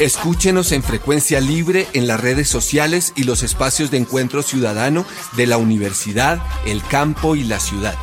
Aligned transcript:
Escúchenos 0.00 0.70
en 0.70 0.84
frecuencia 0.84 1.40
libre 1.40 1.88
en 1.92 2.06
las 2.06 2.20
redes 2.20 2.48
sociales 2.48 3.12
y 3.16 3.24
los 3.24 3.42
espacios 3.42 3.90
de 3.90 3.96
encuentro 3.96 4.42
ciudadano 4.42 5.04
de 5.36 5.46
la 5.48 5.56
universidad, 5.58 6.40
el 6.64 6.82
campo 6.84 7.34
y 7.34 7.42
la 7.42 7.58
ciudad. 7.58 7.94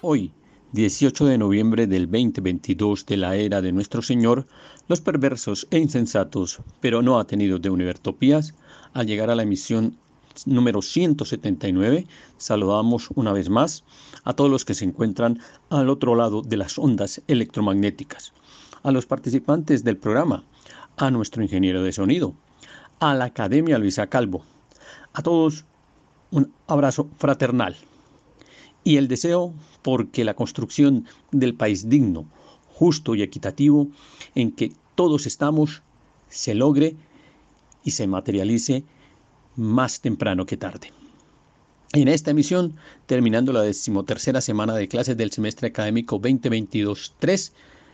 Hoy, 0.00 0.32
18 0.72 1.26
de 1.26 1.38
noviembre 1.38 1.86
del 1.86 2.10
2022 2.10 3.06
de 3.06 3.16
la 3.16 3.36
era 3.36 3.62
de 3.62 3.70
nuestro 3.70 4.02
Señor, 4.02 4.46
los 4.88 5.00
perversos 5.00 5.68
e 5.70 5.78
insensatos, 5.78 6.60
pero 6.80 7.02
no 7.02 7.20
atenidos 7.20 7.62
de 7.62 7.70
Univertopías, 7.70 8.54
al 8.92 9.06
llegar 9.06 9.30
a 9.30 9.36
la 9.36 9.44
emisión 9.44 9.98
número 10.44 10.82
179, 10.82 12.06
saludamos 12.36 13.08
una 13.14 13.32
vez 13.32 13.48
más 13.48 13.84
a 14.24 14.34
todos 14.34 14.50
los 14.50 14.64
que 14.64 14.74
se 14.74 14.84
encuentran 14.84 15.40
al 15.70 15.88
otro 15.88 16.14
lado 16.14 16.42
de 16.42 16.56
las 16.56 16.78
ondas 16.78 17.22
electromagnéticas, 17.26 18.32
a 18.82 18.90
los 18.90 19.06
participantes 19.06 19.84
del 19.84 19.96
programa, 19.96 20.44
a 20.96 21.10
nuestro 21.10 21.42
ingeniero 21.42 21.82
de 21.82 21.92
sonido, 21.92 22.34
a 23.00 23.14
la 23.14 23.26
Academia 23.26 23.78
Luisa 23.78 24.08
Calvo, 24.08 24.44
a 25.12 25.22
todos 25.22 25.64
un 26.30 26.52
abrazo 26.66 27.08
fraternal 27.18 27.76
y 28.84 28.96
el 28.96 29.08
deseo 29.08 29.54
porque 29.82 30.24
la 30.24 30.34
construcción 30.34 31.06
del 31.30 31.54
país 31.54 31.88
digno, 31.88 32.26
justo 32.74 33.14
y 33.14 33.22
equitativo 33.22 33.88
en 34.34 34.52
que 34.52 34.72
todos 34.94 35.26
estamos 35.26 35.82
se 36.28 36.54
logre 36.54 36.96
y 37.84 37.92
se 37.92 38.06
materialice 38.06 38.84
más 39.56 40.00
temprano 40.00 40.46
que 40.46 40.56
tarde. 40.56 40.92
En 41.92 42.08
esta 42.08 42.30
emisión, 42.30 42.76
terminando 43.06 43.52
la 43.52 43.62
decimotercera 43.62 44.40
semana 44.40 44.74
de 44.74 44.88
clases 44.88 45.16
del 45.16 45.30
semestre 45.30 45.68
académico 45.68 46.20
2022-3, 46.20 47.52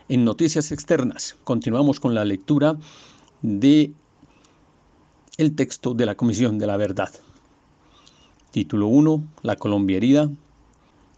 en 0.08 0.24
Noticias 0.24 0.72
Externas, 0.72 1.36
continuamos 1.44 2.00
con 2.00 2.14
la 2.14 2.24
lectura 2.24 2.76
de 3.42 3.92
texto 5.56 5.94
de 5.94 6.06
la 6.06 6.14
Comisión 6.14 6.58
de 6.58 6.66
la 6.66 6.76
Verdad. 6.76 7.10
Título 8.50 8.86
1, 8.88 9.24
La 9.42 9.56
Colombia 9.56 9.96
herida. 9.96 10.30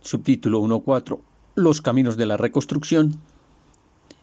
Subtítulo 0.02 0.60
1.4, 0.62 1.18
Los 1.54 1.80
caminos 1.80 2.16
de 2.16 2.26
la 2.26 2.36
reconstrucción. 2.36 3.20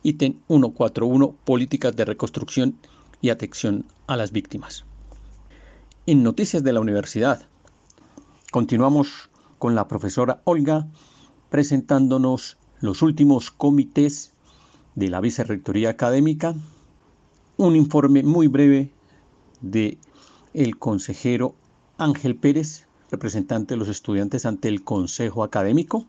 Ítem 0.04 0.36
141, 0.48 1.36
Políticas 1.44 1.96
de 1.96 2.06
reconstrucción 2.06 2.76
y 3.22 3.30
atención 3.30 3.86
a 4.08 4.18
las 4.18 4.32
víctimas. 4.32 4.86
En 6.08 6.24
Noticias 6.24 6.64
de 6.64 6.74
la 6.74 6.80
Universidad, 6.80 7.44
continuamos 8.52 9.30
con 9.60 9.76
la 9.76 9.88
profesora 9.88 10.42
Olga 10.46 10.88
presentándonos 11.50 12.58
los 12.80 13.04
últimos 13.04 13.52
comités 13.52 14.34
de 14.96 15.10
la 15.10 15.22
Vicerrectoría 15.22 15.92
Académica, 15.92 16.56
un 17.58 17.76
informe 17.76 18.24
muy 18.24 18.48
breve 18.48 18.92
de 19.62 20.00
el 20.56 20.80
consejero 20.80 21.54
Ángel 22.00 22.36
Pérez, 22.36 22.88
representante 23.12 23.76
de 23.76 23.78
los 23.78 23.88
estudiantes 23.88 24.48
ante 24.48 24.70
el 24.70 24.84
Consejo 24.84 25.44
Académico. 25.44 26.08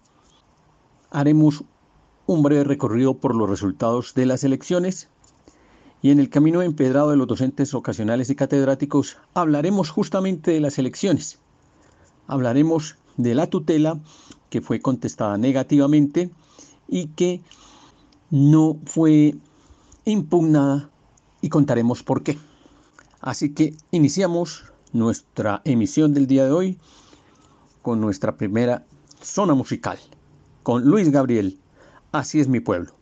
Haremos 1.10 1.64
un 2.24 2.42
breve 2.42 2.64
recorrido 2.64 3.18
por 3.18 3.34
los 3.34 3.50
resultados 3.50 4.14
de 4.14 4.24
las 4.24 4.42
elecciones 4.42 5.10
y 6.02 6.10
en 6.10 6.18
el 6.18 6.28
camino 6.28 6.60
empedrado 6.62 7.10
de 7.10 7.16
los 7.16 7.28
docentes 7.28 7.72
ocasionales 7.74 8.28
y 8.28 8.34
catedráticos 8.34 9.16
hablaremos 9.34 9.90
justamente 9.90 10.50
de 10.50 10.60
las 10.60 10.78
elecciones. 10.78 11.38
Hablaremos 12.26 12.96
de 13.16 13.34
la 13.34 13.46
tutela 13.46 14.00
que 14.50 14.60
fue 14.60 14.80
contestada 14.80 15.38
negativamente 15.38 16.30
y 16.88 17.06
que 17.08 17.40
no 18.30 18.78
fue 18.84 19.36
impugnada 20.04 20.90
y 21.40 21.48
contaremos 21.48 22.02
por 22.02 22.22
qué. 22.22 22.38
Así 23.20 23.54
que 23.54 23.74
iniciamos 23.92 24.64
nuestra 24.92 25.62
emisión 25.64 26.12
del 26.12 26.26
día 26.26 26.44
de 26.44 26.52
hoy 26.52 26.78
con 27.80 28.00
nuestra 28.00 28.36
primera 28.36 28.84
zona 29.22 29.54
musical, 29.54 29.98
con 30.64 30.84
Luis 30.84 31.10
Gabriel, 31.10 31.58
Así 32.12 32.40
es 32.40 32.48
mi 32.48 32.60
pueblo. 32.60 32.92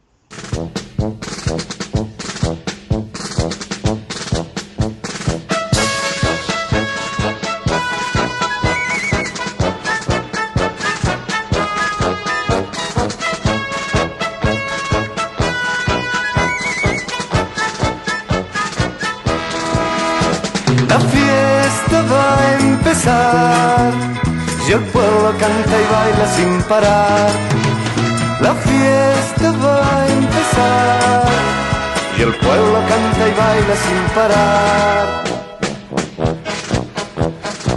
Sin 33.83 34.15
parar. 34.15 35.25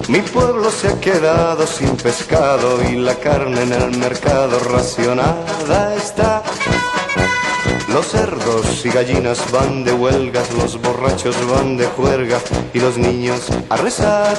Mi 0.08 0.22
pueblo 0.22 0.70
se 0.70 0.90
ha 0.90 1.00
quedado 1.00 1.66
sin 1.66 1.96
pescado 1.96 2.80
y 2.84 2.98
la 2.98 3.16
carne 3.16 3.64
en 3.64 3.74
el 3.74 3.98
mercado 3.98 4.60
racionada 4.60 5.96
está. 5.96 6.44
Los 7.94 8.08
cerdos 8.08 8.86
y 8.86 8.90
gallinas 8.90 9.40
van 9.52 9.84
de 9.84 9.94
huelgas, 9.94 10.52
los 10.54 10.82
borrachos 10.82 11.36
van 11.50 11.78
de 11.78 11.86
juerga 11.86 12.40
y 12.74 12.80
los 12.80 12.98
niños 12.98 13.48
a 13.70 13.78
rezar. 13.78 14.38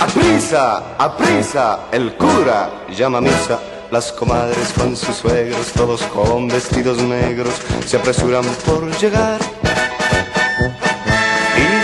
¡Aprisa! 0.00 0.96
¡Aprisa! 0.98 1.80
El 1.92 2.16
cura 2.16 2.84
llama 2.90 3.18
a 3.18 3.20
misa. 3.20 3.58
Las 3.90 4.12
comadres 4.12 4.72
con 4.76 4.96
sus 4.96 5.16
suegros, 5.16 5.72
todos 5.72 6.02
con 6.02 6.48
vestidos 6.48 6.98
negros, 6.98 7.54
se 7.86 7.96
apresuran 7.96 8.44
por 8.64 8.90
llegar. 8.98 9.38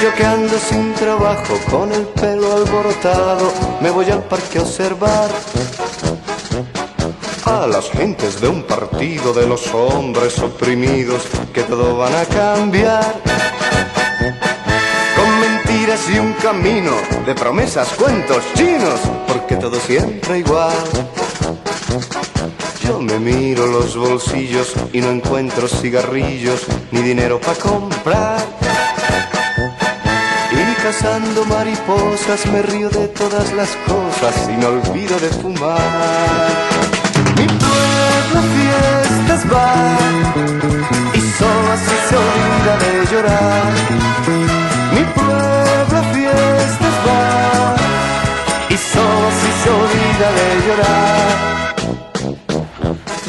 Yo 0.03 0.13
que 0.15 0.25
ando 0.25 0.59
sin 0.59 0.93
trabajo, 0.95 1.55
con 1.71 1.93
el 1.93 2.03
pelo 2.09 2.57
alborotado, 2.57 3.53
me 3.81 3.91
voy 3.91 4.11
al 4.11 4.25
parque 4.25 4.59
a 4.59 4.63
observar 4.63 5.31
a 7.45 7.67
las 7.69 7.89
gentes 7.91 8.41
de 8.41 8.49
un 8.49 8.65
partido 8.65 9.33
de 9.33 9.47
los 9.47 9.73
hombres 9.73 10.39
oprimidos 10.41 11.23
que 11.53 11.63
todo 11.63 11.97
van 11.97 12.15
a 12.17 12.25
cambiar 12.25 13.15
y 16.11 16.19
un 16.19 16.33
camino 16.35 16.93
de 17.27 17.35
promesas, 17.35 17.89
cuentos 17.99 18.43
chinos, 18.55 18.99
porque 19.27 19.57
todo 19.57 19.79
siempre 19.79 20.39
igual. 20.39 20.73
Yo 22.83 22.99
me 22.99 23.19
miro 23.19 23.67
los 23.67 23.95
bolsillos 23.97 24.73
y 24.93 25.01
no 25.01 25.11
encuentro 25.11 25.69
cigarrillos 25.69 26.67
ni 26.93 27.03
dinero 27.03 27.39
para 27.41 27.59
comprar. 27.59 28.62
Cazando 30.83 31.45
mariposas 31.45 32.45
me 32.47 32.61
río 32.63 32.91
de 32.91 33.07
todas 33.09 33.53
las 33.53 33.71
cosas 33.87 34.49
y 34.49 34.57
me 34.57 34.67
olvido 34.67 35.17
de 35.21 35.29
fumar. 35.29 35.79
Mi 37.39 37.47
pueblo 37.47 38.41
fiestas 38.57 39.43
va 39.53 39.97
y 41.15 41.21
solo 41.39 41.73
así 41.73 41.97
se 42.09 42.17
olvida 42.17 42.75
de 42.85 42.93
llorar. 43.13 43.73
Mi 44.93 45.05
pueblo 45.15 45.33
y 48.73 48.77
solo 48.77 49.29
si 49.41 49.63
se 49.63 49.71
olvida 49.71 50.33
de 50.33 50.67
llorar. 50.67 51.72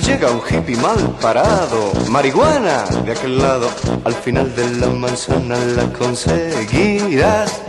Llega 0.06 0.32
un 0.32 0.42
hippie 0.50 0.76
mal 0.78 1.18
parado, 1.22 1.94
marihuana 2.10 2.84
de 3.06 3.14
aquel 3.14 3.38
lado, 3.38 3.70
al 4.04 4.14
final 4.14 4.54
de 4.56 4.70
la 4.72 4.88
manzana 4.88 5.56
la 5.56 5.92
conseguirás. 5.94 7.62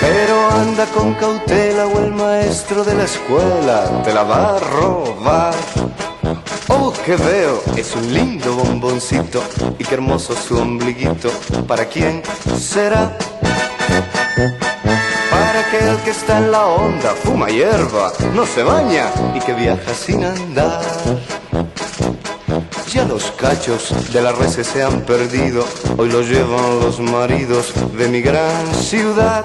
Pero 0.00 0.50
anda 0.50 0.86
con 0.86 1.14
cautela 1.14 1.86
o 1.86 1.98
el 1.98 2.12
maestro 2.12 2.84
de 2.84 2.94
la 2.94 3.04
escuela 3.04 4.02
te 4.04 4.14
la 4.14 4.22
va 4.22 4.56
a 4.56 4.58
robar. 4.60 5.54
Oh, 6.68 6.92
que 7.04 7.16
veo, 7.16 7.62
es 7.76 7.94
un 7.96 8.14
lindo 8.14 8.54
bomboncito 8.54 9.42
y 9.78 9.84
qué 9.84 9.94
hermoso 9.94 10.34
su 10.36 10.56
ombliguito. 10.58 11.30
¿Para 11.66 11.86
quién 11.86 12.22
será? 12.56 13.16
Aquel 15.56 15.96
que 16.04 16.10
está 16.10 16.36
en 16.36 16.50
la 16.52 16.66
onda, 16.66 17.14
fuma 17.14 17.48
hierba, 17.48 18.12
no 18.34 18.44
se 18.44 18.62
baña 18.62 19.06
y 19.34 19.40
que 19.40 19.54
viaja 19.54 19.94
sin 19.94 20.22
andar. 20.22 20.82
Ya 22.92 23.04
los 23.04 23.30
cachos 23.32 24.12
de 24.12 24.20
las 24.20 24.36
reses 24.36 24.66
se 24.66 24.82
han 24.82 25.00
perdido, 25.00 25.64
hoy 25.96 26.10
los 26.10 26.28
llevan 26.28 26.80
los 26.80 27.00
maridos 27.00 27.72
de 27.96 28.06
mi 28.08 28.20
gran 28.20 28.74
ciudad. 28.74 29.42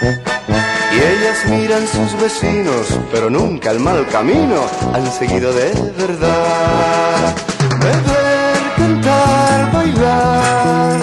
Y 0.00 0.98
ellas 0.98 1.44
miran 1.46 1.86
sus 1.86 2.18
vecinos, 2.18 2.86
pero 3.12 3.28
nunca 3.28 3.72
el 3.72 3.80
mal 3.80 4.06
camino 4.06 4.62
han 4.94 5.12
seguido 5.12 5.52
de 5.52 5.74
verdad. 5.98 7.34
Beber, 7.80 8.56
cantar, 8.76 9.72
bailar, 9.72 11.00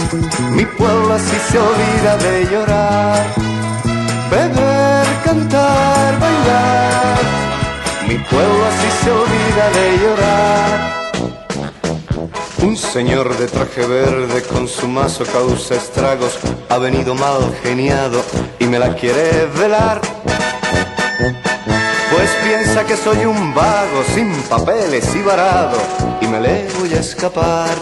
mi 0.50 0.66
pueblo 0.66 1.14
así 1.14 1.38
se 1.52 1.60
olvida 1.60 2.18
de 2.18 2.46
llorar. 2.52 3.53
Se 9.04 9.12
olvida 9.12 9.70
de 9.70 9.98
llorar. 9.98 10.94
Un 12.64 12.78
señor 12.78 13.38
de 13.38 13.48
traje 13.48 13.86
verde 13.86 14.42
con 14.44 14.68
su 14.68 14.88
mazo 14.88 15.26
causa 15.26 15.76
estragos 15.76 16.40
ha 16.70 16.78
venido 16.78 17.14
mal 17.14 17.54
geniado 17.62 18.24
y 18.60 18.66
me 18.66 18.80
la 18.80 18.96
quiere 18.96 19.48
velar. 19.60 20.00
Pues 22.12 22.30
piensa 22.46 22.86
que 22.86 22.96
soy 22.96 23.26
un 23.26 23.54
vago 23.54 24.04
sin 24.16 24.32
papeles 24.44 25.14
y 25.16 25.22
varado 25.22 25.78
y 26.22 26.28
me 26.28 26.40
le 26.40 26.68
voy 26.80 26.94
a 26.94 27.00
escapar. 27.00 27.76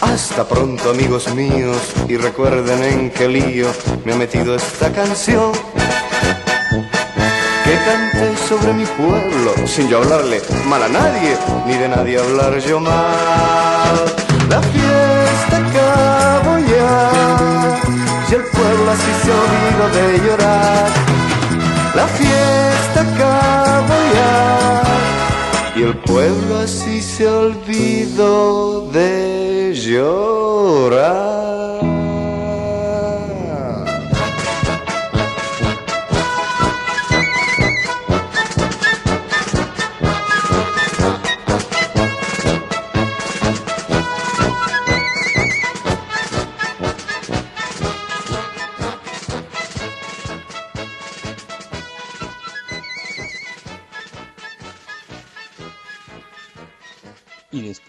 Hasta 0.00 0.44
pronto 0.48 0.90
amigos 0.90 1.32
míos 1.34 1.78
y 2.08 2.16
recuerden 2.16 2.82
en 2.82 3.10
qué 3.10 3.28
lío 3.28 3.68
me 4.04 4.12
ha 4.12 4.16
metido 4.16 4.56
esta 4.56 4.90
canción 4.90 5.52
que 7.70 7.76
cante 7.84 8.36
sobre 8.48 8.72
mi 8.72 8.84
pueblo 8.84 9.54
sin 9.64 9.88
yo 9.88 9.98
hablarle 9.98 10.42
mal 10.66 10.82
a 10.82 10.88
nadie, 10.88 11.36
ni 11.66 11.74
de 11.74 11.88
nadie 11.88 12.18
hablar 12.18 12.58
yo 12.58 12.80
mal. 12.80 13.96
La 14.48 14.60
fiesta 14.72 15.54
acabó 15.64 16.58
ya, 16.72 16.92
si 18.26 18.34
el 18.34 18.44
pueblo 18.56 18.90
así 18.96 19.12
se 19.22 19.30
olvidó 19.42 19.84
de 19.98 20.06
llorar. 20.24 20.88
La 21.94 22.06
fiesta 22.18 22.98
acabó 23.08 23.98
ya, 24.16 24.82
y 25.76 25.82
el 25.84 25.96
pueblo 25.98 26.58
así 26.64 27.00
se 27.00 27.28
olvidó 27.28 28.88
de 28.90 29.72
llorar. 29.74 31.49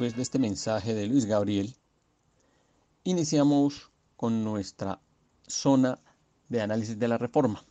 Después 0.01 0.15
de 0.15 0.23
este 0.23 0.39
mensaje 0.39 0.95
de 0.95 1.05
Luis 1.05 1.25
Gabriel, 1.25 1.75
iniciamos 3.03 3.91
con 4.15 4.43
nuestra 4.43 4.99
zona 5.45 5.99
de 6.49 6.59
análisis 6.59 6.97
de 6.97 7.07
la 7.07 7.19
reforma. 7.19 7.63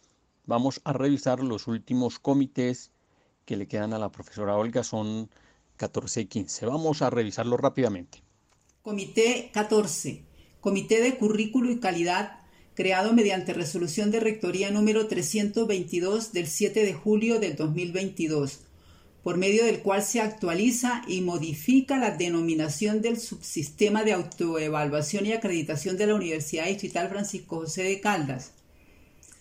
Vamos 0.47 0.81
a 0.85 0.93
revisar 0.93 1.41
los 1.41 1.67
últimos 1.67 2.21
comités 2.21 2.93
que 3.47 3.57
le 3.57 3.67
quedan 3.67 3.95
a 3.95 3.99
la 3.99 4.13
profesora 4.13 4.55
Olga, 4.55 4.85
son 4.85 5.29
14 5.77 6.21
y 6.21 6.27
15. 6.27 6.67
Vamos 6.67 7.03
a 7.03 7.11
revisarlo 7.11 7.57
rápidamente. 7.57 8.23
Comité 8.83 9.51
14. 9.53 10.23
Comité 10.61 11.03
de 11.03 11.19
Currículo 11.19 11.73
y 11.73 11.81
Calidad, 11.81 12.43
creado 12.75 13.13
mediante 13.13 13.55
resolución 13.55 14.13
de 14.13 14.21
Rectoría 14.21 14.71
número 14.71 15.09
322 15.09 16.33
del 16.33 16.47
7 16.47 16.85
de 16.85 16.95
julio 16.95 17.41
del 17.41 17.57
2022 17.57 18.70
por 19.23 19.37
medio 19.37 19.65
del 19.65 19.81
cual 19.81 20.03
se 20.03 20.21
actualiza 20.21 21.03
y 21.07 21.21
modifica 21.21 21.99
la 21.99 22.11
denominación 22.11 23.03
del 23.03 23.19
subsistema 23.19 24.03
de 24.03 24.13
autoevaluación 24.13 25.27
y 25.27 25.33
acreditación 25.33 25.97
de 25.97 26.07
la 26.07 26.15
Universidad 26.15 26.67
Distrital 26.67 27.09
Francisco 27.09 27.57
José 27.57 27.83
de 27.83 28.01
Caldas. 28.01 28.53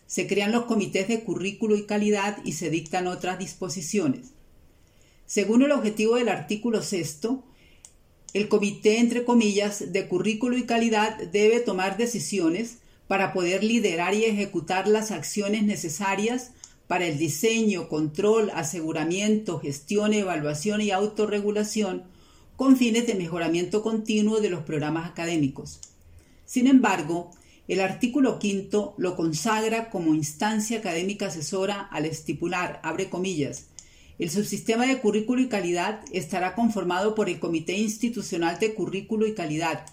Se 0.05 0.27
crean 0.27 0.51
los 0.51 0.65
comités 0.65 1.07
de 1.07 1.23
currículo 1.23 1.77
y 1.77 1.85
calidad 1.85 2.37
y 2.43 2.53
se 2.53 2.69
dictan 2.69 3.07
otras 3.07 3.39
disposiciones. 3.39 4.31
Según 5.25 5.61
el 5.61 5.71
objetivo 5.71 6.15
del 6.15 6.29
artículo 6.29 6.81
sexto, 6.81 7.43
el 8.33 8.49
comité, 8.49 8.99
entre 8.99 9.23
comillas, 9.23 9.93
de 9.93 10.07
currículo 10.07 10.57
y 10.57 10.65
calidad 10.65 11.17
debe 11.31 11.59
tomar 11.59 11.97
decisiones 11.97 12.79
para 13.07 13.33
poder 13.33 13.63
liderar 13.63 14.13
y 14.13 14.25
ejecutar 14.25 14.87
las 14.87 15.11
acciones 15.11 15.63
necesarias 15.63 16.51
para 16.89 17.06
el 17.06 17.19
diseño, 17.19 17.88
control, 17.88 18.50
aseguramiento, 18.56 19.59
gestión, 19.59 20.12
evaluación 20.12 20.81
y 20.81 20.89
autorregulación 20.89 22.06
con 22.56 22.77
fines 22.77 23.06
de 23.06 23.13
mejoramiento 23.13 23.83
continuo 23.83 24.41
de 24.41 24.50
los 24.50 24.63
programas 24.63 25.07
académicos. 25.07 25.81
Sin 26.45 26.65
embargo, 26.65 27.30
el 27.68 27.80
artículo 27.80 28.39
quinto 28.39 28.95
lo 28.97 29.15
consagra 29.15 29.91
como 29.91 30.15
instancia 30.15 30.80
académica 30.80 31.27
asesora 31.27 31.80
al 31.80 32.06
estipular, 32.06 32.80
abre 32.83 33.07
comillas, 33.07 33.68
el 34.18 34.31
subsistema 34.31 34.88
de 34.88 34.97
currículo 34.97 35.44
y 35.44 35.47
calidad 35.47 36.01
estará 36.12 36.56
conformado 36.56 37.13
por 37.13 37.30
el 37.30 37.38
Comité 37.39 37.77
Institucional 37.77 38.57
de 38.57 38.74
Currículo 38.74 39.27
y 39.27 39.36
Calidad, 39.36 39.86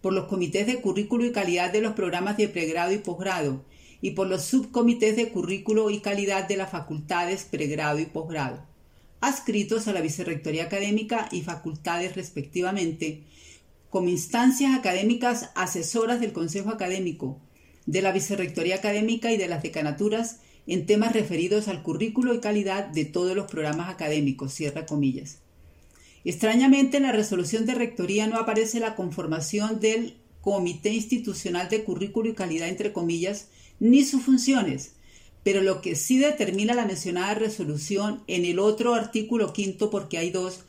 por 0.00 0.12
los 0.12 0.26
comités 0.26 0.68
de 0.68 0.80
currículo 0.80 1.24
y 1.24 1.32
calidad 1.32 1.72
de 1.72 1.80
los 1.80 1.94
programas 1.94 2.36
de 2.36 2.48
pregrado 2.48 2.92
y 2.92 2.98
posgrado, 2.98 3.64
y 4.04 4.10
por 4.10 4.26
los 4.26 4.44
subcomités 4.44 5.16
de 5.16 5.30
currículo 5.30 5.88
y 5.88 6.00
calidad 6.00 6.46
de 6.46 6.58
las 6.58 6.70
facultades 6.70 7.44
pregrado 7.44 7.98
y 7.98 8.04
posgrado, 8.04 8.62
adscritos 9.22 9.88
a 9.88 9.94
la 9.94 10.02
Vicerrectoría 10.02 10.64
Académica 10.64 11.26
y 11.32 11.40
facultades 11.40 12.14
respectivamente, 12.14 13.22
como 13.88 14.10
instancias 14.10 14.74
académicas 14.74 15.52
asesoras 15.54 16.20
del 16.20 16.34
Consejo 16.34 16.68
Académico, 16.68 17.40
de 17.86 18.02
la 18.02 18.12
Vicerrectoría 18.12 18.74
Académica 18.74 19.32
y 19.32 19.38
de 19.38 19.48
las 19.48 19.62
decanaturas 19.62 20.40
en 20.66 20.84
temas 20.84 21.14
referidos 21.14 21.66
al 21.68 21.82
currículo 21.82 22.34
y 22.34 22.40
calidad 22.40 22.88
de 22.88 23.06
todos 23.06 23.34
los 23.34 23.50
programas 23.50 23.88
académicos, 23.88 24.52
cierra 24.52 24.84
comillas. 24.84 25.38
Extrañamente, 26.26 26.98
en 26.98 27.04
la 27.04 27.12
resolución 27.12 27.64
de 27.64 27.74
rectoría 27.74 28.26
no 28.26 28.36
aparece 28.36 28.80
la 28.80 28.96
conformación 28.96 29.80
del 29.80 30.18
Comité 30.42 30.90
Institucional 30.90 31.70
de 31.70 31.84
Currículo 31.84 32.28
y 32.28 32.34
Calidad, 32.34 32.68
entre 32.68 32.92
comillas, 32.92 33.48
ni 33.84 34.02
sus 34.02 34.22
funciones, 34.22 34.92
pero 35.42 35.60
lo 35.60 35.82
que 35.82 35.94
sí 35.94 36.16
determina 36.16 36.72
la 36.72 36.86
mencionada 36.86 37.34
resolución 37.34 38.22
en 38.28 38.46
el 38.46 38.58
otro 38.58 38.94
artículo 38.94 39.52
quinto, 39.52 39.90
porque 39.90 40.16
hay 40.16 40.30
dos, 40.30 40.60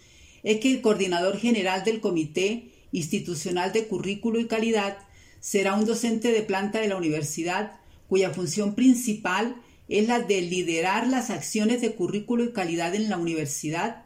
es 0.44 0.60
que 0.60 0.70
el 0.70 0.82
coordinador 0.82 1.38
general 1.38 1.86
del 1.86 2.02
Comité 2.02 2.74
Institucional 2.92 3.72
de 3.72 3.88
Currículo 3.88 4.38
y 4.42 4.48
Calidad 4.48 4.98
será 5.40 5.76
un 5.76 5.86
docente 5.86 6.34
de 6.34 6.42
planta 6.42 6.82
de 6.82 6.90
la 6.90 6.98
universidad 6.98 7.80
cuya 8.10 8.32
función 8.32 8.76
principal 8.76 9.56
es 9.88 10.10
la 10.10 10.20
de 10.20 10.42
liderar 10.42 11.08
las 11.08 11.30
acciones 11.30 11.80
de 11.80 11.96
currículo 11.96 12.44
y 12.44 12.52
calidad 12.52 12.94
en 12.96 13.10
la 13.10 13.18
universidad 13.18 14.04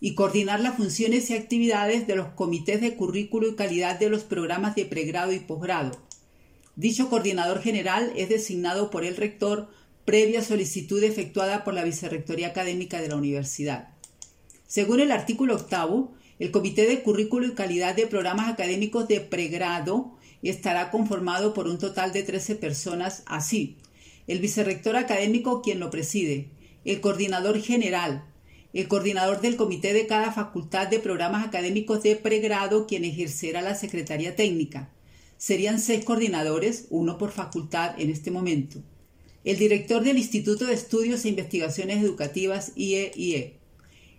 y 0.00 0.14
coordinar 0.14 0.58
las 0.58 0.76
funciones 0.76 1.30
y 1.30 1.34
actividades 1.34 2.08
de 2.08 2.16
los 2.16 2.28
comités 2.30 2.80
de 2.80 2.96
currículo 2.96 3.48
y 3.48 3.54
calidad 3.54 4.00
de 4.00 4.10
los 4.10 4.24
programas 4.24 4.74
de 4.74 4.86
pregrado 4.86 5.32
y 5.32 5.38
posgrado 5.38 6.09
Dicho 6.76 7.10
coordinador 7.10 7.60
general 7.60 8.12
es 8.16 8.28
designado 8.28 8.90
por 8.90 9.04
el 9.04 9.16
rector 9.16 9.68
previa 10.04 10.42
solicitud 10.42 11.02
efectuada 11.02 11.64
por 11.64 11.74
la 11.74 11.84
Vicerrectoría 11.84 12.48
Académica 12.48 13.00
de 13.00 13.08
la 13.08 13.16
Universidad. 13.16 13.88
Según 14.66 15.00
el 15.00 15.10
artículo 15.10 15.54
octavo, 15.56 16.12
el 16.38 16.50
Comité 16.52 16.86
de 16.86 17.02
Currículo 17.02 17.46
y 17.46 17.54
Calidad 17.54 17.94
de 17.94 18.06
Programas 18.06 18.48
Académicos 18.48 19.08
de 19.08 19.20
Pregrado 19.20 20.16
estará 20.42 20.90
conformado 20.90 21.52
por 21.52 21.68
un 21.68 21.78
total 21.78 22.12
de 22.12 22.22
13 22.22 22.54
personas 22.54 23.22
así. 23.26 23.76
El 24.26 24.38
vicerrector 24.38 24.96
académico 24.96 25.60
quien 25.60 25.80
lo 25.80 25.90
preside, 25.90 26.48
el 26.84 27.00
coordinador 27.00 27.60
general, 27.60 28.24
el 28.72 28.88
coordinador 28.88 29.40
del 29.40 29.56
comité 29.56 29.92
de 29.92 30.06
cada 30.06 30.32
facultad 30.32 30.86
de 30.86 31.00
programas 31.00 31.46
académicos 31.46 32.02
de 32.02 32.16
pregrado 32.16 32.86
quien 32.86 33.04
ejercerá 33.04 33.60
la 33.60 33.74
secretaría 33.74 34.36
técnica, 34.36 34.90
Serían 35.40 35.80
seis 35.80 36.04
coordinadores, 36.04 36.86
uno 36.90 37.16
por 37.16 37.30
facultad 37.30 37.98
en 37.98 38.10
este 38.10 38.30
momento. 38.30 38.82
El 39.42 39.56
director 39.56 40.04
del 40.04 40.18
Instituto 40.18 40.66
de 40.66 40.74
Estudios 40.74 41.24
e 41.24 41.30
Investigaciones 41.30 42.04
Educativas 42.04 42.72
IEIE. 42.76 43.56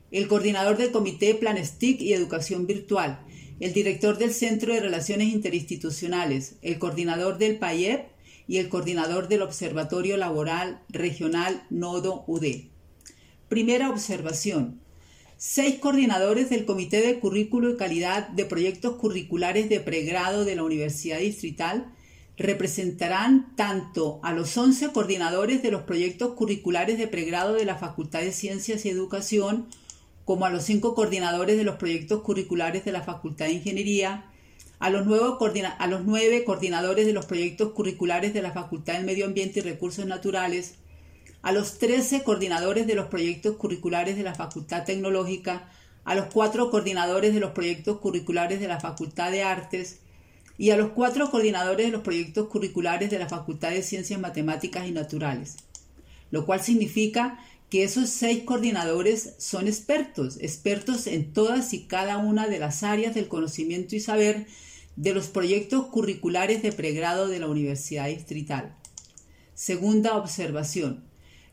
El 0.10 0.28
coordinador 0.28 0.78
del 0.78 0.90
Comité 0.90 1.36
Planestic 1.36 2.02
y 2.02 2.14
Educación 2.14 2.66
Virtual. 2.66 3.24
El 3.60 3.72
director 3.72 4.18
del 4.18 4.34
Centro 4.34 4.74
de 4.74 4.80
Relaciones 4.80 5.32
Interinstitucionales. 5.32 6.56
El 6.64 6.80
coordinador 6.80 7.38
del 7.38 7.60
PAIEP 7.60 8.08
y 8.48 8.58
el 8.58 8.70
coordinador 8.70 9.28
del 9.28 9.44
Observatorio 9.44 10.18
Laboral 10.18 10.82
Regional 10.90 11.68
Nodo 11.70 12.24
UD. 12.26 12.46
Primera 13.48 13.92
observación. 13.92 14.81
Seis 15.44 15.80
coordinadores 15.80 16.52
del 16.52 16.66
Comité 16.66 17.02
de 17.02 17.20
Currículo 17.20 17.72
y 17.72 17.76
Calidad 17.76 18.28
de 18.28 18.46
Proyectos 18.46 18.98
Curriculares 18.98 19.70
de 19.70 19.80
Pregrado 19.80 20.46
de 20.46 20.56
la 20.56 20.62
Universidad 20.62 21.18
Distrital 21.18 21.92
representarán 22.38 23.56
tanto 23.56 24.20
a 24.22 24.34
los 24.34 24.56
11 24.56 24.92
coordinadores 24.92 25.64
de 25.64 25.72
los 25.72 25.82
proyectos 25.82 26.36
curriculares 26.36 27.00
de 27.00 27.08
pregrado 27.08 27.54
de 27.56 27.66
la 27.66 27.76
Facultad 27.76 28.22
de 28.22 28.34
Ciencias 28.34 28.86
y 28.86 28.90
Educación, 28.90 29.66
como 30.26 30.46
a 30.46 30.52
los 30.52 30.62
cinco 30.62 30.94
coordinadores 30.94 31.58
de 31.58 31.64
los 31.64 31.78
proyectos 31.78 32.22
curriculares 32.22 32.86
de 32.86 32.92
la 32.92 33.02
Facultad 33.02 33.48
de 33.48 33.54
Ingeniería, 33.54 34.32
a 34.78 34.92
los, 34.92 35.08
nueve 35.08 36.44
coordinadores 36.44 37.08
de 37.08 37.14
los 37.14 37.26
proyectos 37.26 37.72
curriculares 37.72 38.36
de 38.36 38.44
la 38.44 38.52
Facultad 38.52 38.94
del 38.94 39.06
Medio 39.06 39.26
Ambiente 39.26 39.62
y 39.62 39.64
Recursos 39.64 40.06
Naturales, 40.06 40.76
a 41.42 41.52
los 41.52 41.78
13 41.78 42.24
coordinadores 42.24 42.88
de 42.88 42.96
los 42.96 43.08
proyectos 43.08 43.56
curriculares 43.56 44.16
de 44.16 44.24
la 44.24 44.36
Facultad 44.36 44.86
Tecnológica, 44.86 45.70
a 46.04 46.16
los 46.16 46.28
cuatro 46.28 46.70
coordinadores 46.70 47.34
de 47.34 47.40
los 47.40 47.52
proyectos 47.52 48.00
curriculares 48.00 48.60
de 48.60 48.68
la 48.68 48.80
Facultad 48.80 49.32
de 49.32 49.44
Artes 49.44 50.00
y 50.58 50.72
a 50.72 50.78
los 50.78 50.92
cuatro 50.92 51.30
coordinadores 51.32 51.88
de 51.88 51.92
los 51.92 52.02
proyectos 52.02 52.48
curriculares 52.48 53.10
de 53.10 53.20
la 53.20 53.30
Facultad 53.30 53.72
de 53.72 53.84
Ciencias 53.84 54.20
Matemáticas 54.20 54.88
y 54.88 54.92
Naturales, 54.92 55.58
lo 56.30 56.46
cual 56.46 56.62
significa 56.62 57.40
que 57.70 57.84
esos 57.84 58.10
seis 58.10 58.44
coordinadores 58.44 59.36
son 59.38 59.68
expertos, 59.68 60.38
expertos 60.42 61.08
en 61.08 61.32
todas 61.32 61.74
y 61.74 61.86
cada 61.86 62.18
una 62.18 62.48
de 62.48 62.60
las 62.60 62.84
áreas 62.84 63.16
del 63.16 63.30
conocimiento 63.30 63.96
y 63.96 64.02
saber 64.02 64.46
de 64.98 65.14
los 65.14 65.28
proyectos 65.28 65.86
curriculares 65.88 66.62
de 66.62 66.74
pregrado 66.74 67.28
de 67.28 67.40
la 67.40 67.48
Universidad 67.48 68.08
Distrital. 68.08 68.76
Segunda 69.56 70.18
observación. 70.18 71.11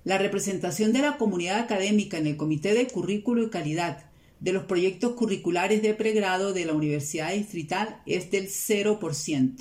La 0.09 0.17
representación 0.17 0.95
de 0.95 1.03
la 1.03 1.19
comunidad 1.19 1.59
académica 1.59 2.17
en 2.17 2.27
el 2.27 2.38
Comité 2.38 2.73
de 2.73 2.87
Currículo 2.87 3.43
y 3.43 3.50
Calidad 3.50 4.07
de 4.41 4.55
los 4.55 4.65
proyectos 4.65 5.12
curriculares 5.12 5.83
de 5.83 5.93
pregrado 5.93 6.55
de 6.55 6.65
la 6.65 6.73
Universidad 6.73 7.35
Distrital 7.35 8.00
es 8.07 8.31
del 8.31 8.49
0%. 8.49 9.57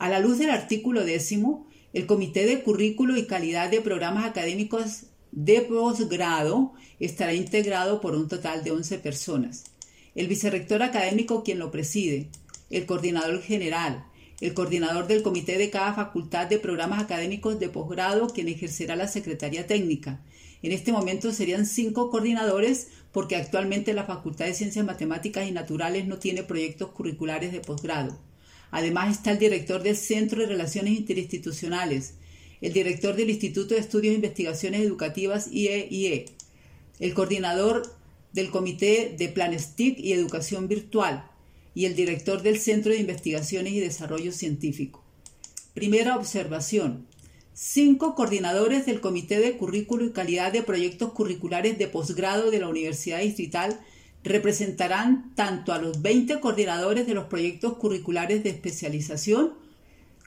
A 0.00 0.08
la 0.08 0.18
luz 0.18 0.38
del 0.38 0.50
artículo 0.50 1.04
décimo, 1.04 1.64
el 1.92 2.06
Comité 2.06 2.44
de 2.44 2.64
Currículo 2.64 3.16
y 3.16 3.28
Calidad 3.28 3.70
de 3.70 3.80
Programas 3.80 4.24
Académicos 4.24 5.04
de 5.30 5.60
posgrado 5.60 6.72
estará 6.98 7.34
integrado 7.34 8.00
por 8.00 8.16
un 8.16 8.26
total 8.26 8.64
de 8.64 8.72
11 8.72 8.98
personas. 8.98 9.62
El 10.16 10.26
vicerrector 10.26 10.82
académico 10.82 11.44
quien 11.44 11.60
lo 11.60 11.70
preside, 11.70 12.30
el 12.68 12.84
coordinador 12.84 13.40
general, 13.42 14.06
el 14.40 14.54
coordinador 14.54 15.06
del 15.06 15.22
comité 15.22 15.58
de 15.58 15.70
cada 15.70 15.94
facultad 15.94 16.46
de 16.46 16.58
programas 16.58 17.02
académicos 17.02 17.58
de 17.58 17.68
posgrado, 17.68 18.28
quien 18.28 18.48
ejercerá 18.48 18.96
la 18.96 19.08
Secretaría 19.08 19.66
Técnica. 19.66 20.20
En 20.62 20.72
este 20.72 20.92
momento 20.92 21.32
serían 21.32 21.66
cinco 21.66 22.10
coordinadores 22.10 22.88
porque 23.12 23.36
actualmente 23.36 23.94
la 23.94 24.04
Facultad 24.04 24.46
de 24.46 24.54
Ciencias 24.54 24.84
Matemáticas 24.84 25.48
y 25.48 25.52
Naturales 25.52 26.06
no 26.06 26.18
tiene 26.18 26.42
proyectos 26.42 26.90
curriculares 26.90 27.52
de 27.52 27.60
posgrado. 27.60 28.18
Además 28.70 29.16
está 29.16 29.30
el 29.30 29.38
director 29.38 29.82
del 29.82 29.96
Centro 29.96 30.40
de 30.40 30.48
Relaciones 30.48 30.98
Interinstitucionales, 30.98 32.14
el 32.60 32.72
director 32.72 33.14
del 33.14 33.30
Instituto 33.30 33.74
de 33.74 33.80
Estudios 33.80 34.12
e 34.12 34.16
Investigaciones 34.16 34.80
Educativas 34.80 35.48
IEIE, 35.52 36.26
el 36.98 37.14
coordinador 37.14 37.82
del 38.32 38.50
Comité 38.50 39.14
de 39.16 39.28
Planes 39.28 39.76
TIC 39.76 39.98
y 40.00 40.12
Educación 40.12 40.66
Virtual, 40.66 41.30
y 41.74 41.86
el 41.86 41.96
director 41.96 42.42
del 42.42 42.58
Centro 42.58 42.92
de 42.92 42.98
Investigaciones 42.98 43.72
y 43.72 43.80
Desarrollo 43.80 44.32
Científico. 44.32 45.04
Primera 45.74 46.16
observación. 46.16 47.06
Cinco 47.52 48.14
coordinadores 48.14 48.86
del 48.86 49.00
Comité 49.00 49.38
de 49.38 49.56
Currículo 49.56 50.04
y 50.04 50.12
Calidad 50.12 50.52
de 50.52 50.62
Proyectos 50.62 51.12
Curriculares 51.12 51.78
de 51.78 51.88
Posgrado 51.88 52.50
de 52.50 52.60
la 52.60 52.68
Universidad 52.68 53.20
Distrital 53.20 53.80
representarán 54.24 55.34
tanto 55.34 55.72
a 55.72 55.78
los 55.78 56.00
20 56.00 56.40
coordinadores 56.40 57.06
de 57.06 57.14
los 57.14 57.26
proyectos 57.26 57.74
curriculares 57.74 58.42
de 58.42 58.50
especialización 58.50 59.54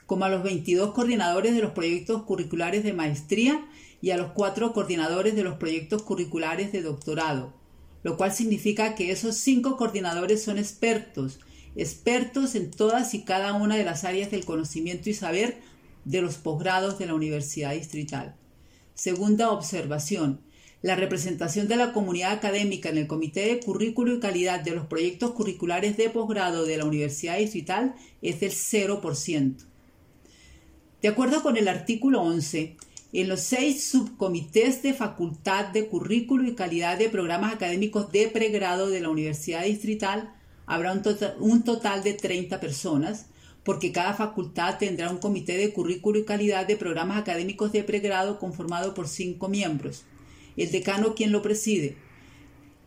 como 0.06 0.24
a 0.24 0.30
los 0.30 0.42
22 0.42 0.92
coordinadores 0.92 1.54
de 1.54 1.60
los 1.60 1.72
proyectos 1.72 2.22
curriculares 2.22 2.82
de 2.82 2.94
maestría 2.94 3.68
y 4.00 4.10
a 4.10 4.16
los 4.16 4.32
cuatro 4.32 4.72
coordinadores 4.72 5.34
de 5.34 5.42
los 5.42 5.56
proyectos 5.56 6.02
curriculares 6.02 6.72
de 6.72 6.80
doctorado, 6.80 7.52
lo 8.02 8.16
cual 8.16 8.32
significa 8.32 8.94
que 8.94 9.10
esos 9.10 9.36
cinco 9.36 9.76
coordinadores 9.76 10.42
son 10.42 10.58
expertos, 10.58 11.40
expertos 11.76 12.54
en 12.54 12.70
todas 12.70 13.14
y 13.14 13.22
cada 13.22 13.54
una 13.54 13.76
de 13.76 13.84
las 13.84 14.04
áreas 14.04 14.30
del 14.30 14.44
conocimiento 14.44 15.10
y 15.10 15.14
saber 15.14 15.58
de 16.04 16.22
los 16.22 16.36
posgrados 16.36 16.98
de 16.98 17.06
la 17.06 17.14
Universidad 17.14 17.72
Distrital. 17.72 18.34
Segunda 18.94 19.50
observación. 19.50 20.40
La 20.80 20.94
representación 20.94 21.66
de 21.66 21.76
la 21.76 21.92
comunidad 21.92 22.32
académica 22.32 22.88
en 22.88 22.98
el 22.98 23.08
Comité 23.08 23.46
de 23.46 23.60
Currículo 23.60 24.14
y 24.14 24.20
Calidad 24.20 24.60
de 24.60 24.70
los 24.72 24.86
proyectos 24.86 25.32
curriculares 25.32 25.96
de 25.96 26.08
posgrado 26.08 26.64
de 26.64 26.76
la 26.76 26.84
Universidad 26.84 27.38
Distrital 27.38 27.94
es 28.22 28.40
del 28.40 28.52
0%. 28.52 29.66
De 31.02 31.08
acuerdo 31.08 31.42
con 31.42 31.56
el 31.56 31.68
artículo 31.68 32.22
11, 32.22 32.76
en 33.12 33.28
los 33.28 33.40
seis 33.40 33.84
subcomités 33.84 34.82
de 34.82 34.92
facultad 34.92 35.68
de 35.68 35.86
currículo 35.86 36.46
y 36.46 36.54
calidad 36.54 36.98
de 36.98 37.08
programas 37.08 37.54
académicos 37.54 38.12
de 38.12 38.28
pregrado 38.28 38.90
de 38.90 39.00
la 39.00 39.08
Universidad 39.08 39.64
Distrital 39.64 40.34
habrá 40.66 40.92
un 40.92 41.02
total, 41.02 41.36
un 41.40 41.64
total 41.64 42.02
de 42.02 42.12
30 42.12 42.60
personas, 42.60 43.26
porque 43.64 43.92
cada 43.92 44.12
facultad 44.12 44.76
tendrá 44.78 45.10
un 45.10 45.18
comité 45.18 45.56
de 45.56 45.72
currículo 45.72 46.18
y 46.18 46.24
calidad 46.24 46.66
de 46.66 46.76
programas 46.76 47.18
académicos 47.18 47.72
de 47.72 47.82
pregrado 47.82 48.38
conformado 48.38 48.92
por 48.92 49.08
cinco 49.08 49.48
miembros. 49.48 50.04
El 50.58 50.70
decano 50.70 51.14
quien 51.14 51.32
lo 51.32 51.40
preside, 51.40 51.96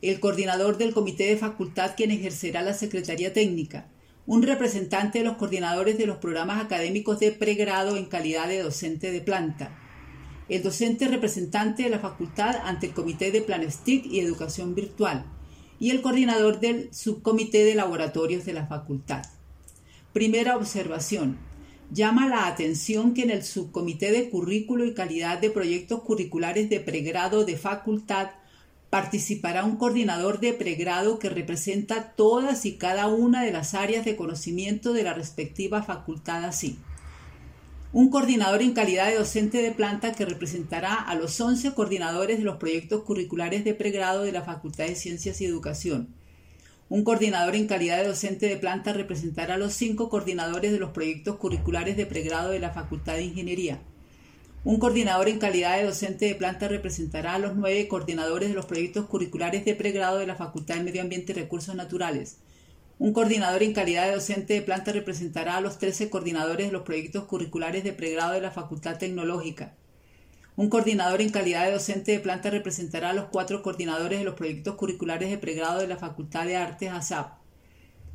el 0.04 0.20
coordinador 0.20 0.78
del 0.78 0.94
comité 0.94 1.26
de 1.26 1.38
facultad 1.38 1.94
quien 1.96 2.12
ejercerá 2.12 2.62
la 2.62 2.74
secretaría 2.76 3.34
técnica, 3.34 3.88
un 4.28 4.44
representante 4.44 5.20
de 5.20 5.26
los 5.26 5.38
coordinadores 5.38 5.98
de 5.98 6.06
los 6.06 6.18
programas 6.18 6.64
académicos 6.64 7.20
de 7.20 7.32
pregrado 7.32 7.98
en 7.98 8.06
calidad 8.06 8.48
de 8.48 8.62
docente 8.62 9.12
de 9.12 9.22
planta, 9.22 9.81
el 10.52 10.64
docente 10.64 11.08
representante 11.08 11.84
de 11.84 11.90
la 11.90 12.00
facultad 12.00 12.58
ante 12.66 12.88
el 12.88 12.94
Comité 12.94 13.32
de 13.32 13.42
Planestic 13.42 14.06
y 14.06 14.20
Educación 14.20 14.76
Virtual 14.76 15.26
y 15.80 15.92
el 15.92 16.02
coordinador 16.02 16.60
del 16.60 16.94
Subcomité 16.94 17.64
de 17.64 17.74
Laboratorios 17.74 18.44
de 18.44 18.52
la 18.52 18.68
facultad. 18.68 19.22
Primera 20.12 20.58
observación. 20.58 21.38
Llama 21.90 22.28
la 22.28 22.48
atención 22.48 23.14
que 23.14 23.24
en 23.24 23.32
el 23.32 23.44
Subcomité 23.44 24.12
de 24.12 24.30
Currículo 24.30 24.84
y 24.84 24.94
Calidad 24.94 25.40
de 25.40 25.52
Proyectos 25.52 26.02
Curriculares 26.02 26.70
de 26.70 26.82
Pregrado 26.82 27.46
de 27.46 27.56
Facultad 27.56 28.32
participará 28.90 29.64
un 29.64 29.78
coordinador 29.78 30.42
de 30.42 30.52
pregrado 30.52 31.18
que 31.18 31.30
representa 31.30 32.12
todas 32.18 32.66
y 32.66 32.76
cada 32.76 33.08
una 33.08 33.42
de 33.42 33.54
las 33.54 33.74
áreas 33.74 34.04
de 34.04 34.18
conocimiento 34.18 34.92
de 34.92 35.04
la 35.04 35.14
respectiva 35.14 35.82
facultad 35.82 36.44
así 36.44 36.78
un 37.94 38.10
coordinador 38.10 38.62
en 38.62 38.74
calidad 38.74 39.08
de 39.08 39.18
docente 39.18 39.62
de 39.62 39.72
planta 39.72 40.14
que 40.14 40.24
representará 40.24 40.94
a 40.94 41.14
los 41.16 41.42
11 41.42 41.74
coordinadores 41.74 42.38
de 42.38 42.46
los 42.46 42.56
proyectos 42.56 43.04
curriculares 43.04 43.66
de 43.66 43.74
pregrado 43.74 44.24
de 44.24 44.32
la 44.32 44.44
Facultad 44.44 44.86
de 44.86 44.96
Ciencias 44.96 45.42
y 45.42 45.46
Educación. 45.46 46.08
Un 46.88 47.04
coordinador 47.04 47.54
en 47.54 47.68
calidad 47.68 47.98
de 47.98 48.08
docente 48.08 48.48
de 48.48 48.56
planta 48.56 48.94
representará 48.94 49.56
a 49.56 49.58
los 49.58 49.74
5 49.74 50.08
coordinadores 50.08 50.72
de 50.72 50.80
los 50.80 50.92
proyectos 50.92 51.36
curriculares 51.36 51.98
de 51.98 52.06
pregrado 52.06 52.52
de 52.52 52.60
la 52.60 52.70
Facultad 52.70 53.16
de 53.16 53.24
Ingeniería. 53.24 53.82
Un 54.64 54.80
coordinador 54.80 55.28
en 55.28 55.40
calidad 55.40 55.78
de 55.78 55.86
docente 55.86 56.28
de 56.28 56.36
planta 56.36 56.70
representará 56.70 57.34
a 57.34 57.40
los 57.40 57.58
9 57.58 57.90
coordinadores 57.90 58.48
de 58.48 58.56
los 58.56 58.68
proyectos 58.68 59.08
curriculares 59.08 59.66
de 59.66 59.76
pregrado 59.76 60.20
de 60.20 60.28
la 60.28 60.36
Facultad 60.36 60.76
de 60.76 60.84
Medio 60.84 61.02
Ambiente 61.02 61.34
y 61.34 61.36
Recursos 61.36 61.76
Naturales 61.76 62.38
un 63.02 63.14
coordinador 63.14 63.64
en 63.64 63.74
calidad 63.74 64.06
de 64.06 64.14
docente 64.14 64.54
de 64.54 64.62
planta 64.62 64.92
representará 64.92 65.58
a 65.58 65.62
los 65.62 65.80
13 65.80 66.12
coordinadores 66.12 66.68
de 66.68 66.72
los 66.72 66.84
proyectos 66.84 67.24
curriculares 67.24 67.84
de 67.84 67.94
pregrado 67.94 68.34
de 68.34 68.42
la 68.42 68.52
Facultad 68.52 69.00
Tecnológica. 69.00 69.74
Un 70.56 70.70
coordinador 70.70 71.20
en 71.20 71.32
calidad 71.32 71.66
de 71.66 71.72
docente 71.72 72.12
de 72.12 72.20
planta 72.20 72.52
representará 72.52 73.10
a 73.10 73.14
los 73.14 73.26
cuatro 73.32 73.64
coordinadores 73.64 74.20
de 74.20 74.26
los 74.26 74.36
proyectos 74.36 74.76
curriculares 74.76 75.32
de 75.32 75.40
pregrado 75.40 75.80
de 75.80 75.88
la 75.88 75.98
Facultad 75.98 76.46
de 76.46 76.58
Artes 76.58 76.92
ASAP. 76.92 77.40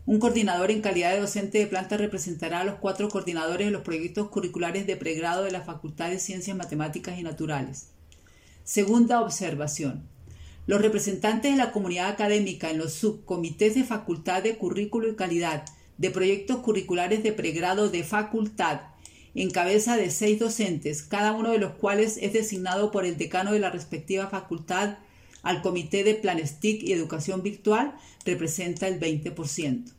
Un 0.06 0.20
coordinador 0.20 0.70
en 0.70 0.82
calidad 0.82 1.14
de 1.14 1.20
docente 1.20 1.58
de 1.58 1.66
planta 1.66 1.96
representará 1.96 2.60
a 2.60 2.64
los 2.64 2.76
cuatro 2.76 3.08
coordinadores 3.08 3.66
de 3.66 3.72
los 3.72 3.82
proyectos 3.82 4.28
curriculares 4.28 4.86
de 4.86 4.96
pregrado 4.96 5.42
de 5.42 5.50
la 5.50 5.62
Facultad 5.62 6.10
de 6.10 6.20
Ciencias 6.20 6.56
Matemáticas 6.56 7.18
y 7.18 7.24
Naturales. 7.24 7.88
Segunda 8.62 9.20
observación. 9.20 10.04
Los 10.66 10.82
representantes 10.82 11.52
de 11.52 11.58
la 11.58 11.70
comunidad 11.70 12.08
académica 12.08 12.70
en 12.70 12.78
los 12.78 12.92
subcomités 12.92 13.74
de 13.76 13.84
facultad 13.84 14.42
de 14.42 14.56
currículo 14.56 15.08
y 15.08 15.14
calidad 15.14 15.64
de 15.96 16.10
proyectos 16.10 16.58
curriculares 16.58 17.22
de 17.22 17.32
pregrado 17.32 17.88
de 17.88 18.02
facultad 18.02 18.80
en 19.36 19.50
cabeza 19.50 19.96
de 19.96 20.10
seis 20.10 20.38
docentes, 20.38 21.02
cada 21.02 21.32
uno 21.32 21.52
de 21.52 21.58
los 21.58 21.72
cuales 21.72 22.18
es 22.20 22.32
designado 22.32 22.90
por 22.90 23.04
el 23.04 23.18
decano 23.18 23.52
de 23.52 23.60
la 23.60 23.70
respectiva 23.70 24.28
facultad 24.28 24.98
al 25.42 25.62
Comité 25.62 26.04
de 26.04 26.14
Planestic 26.14 26.82
y 26.82 26.92
Educación 26.92 27.42
Virtual, 27.42 27.94
representa 28.24 28.88
el 28.88 28.98
20%. 28.98 29.92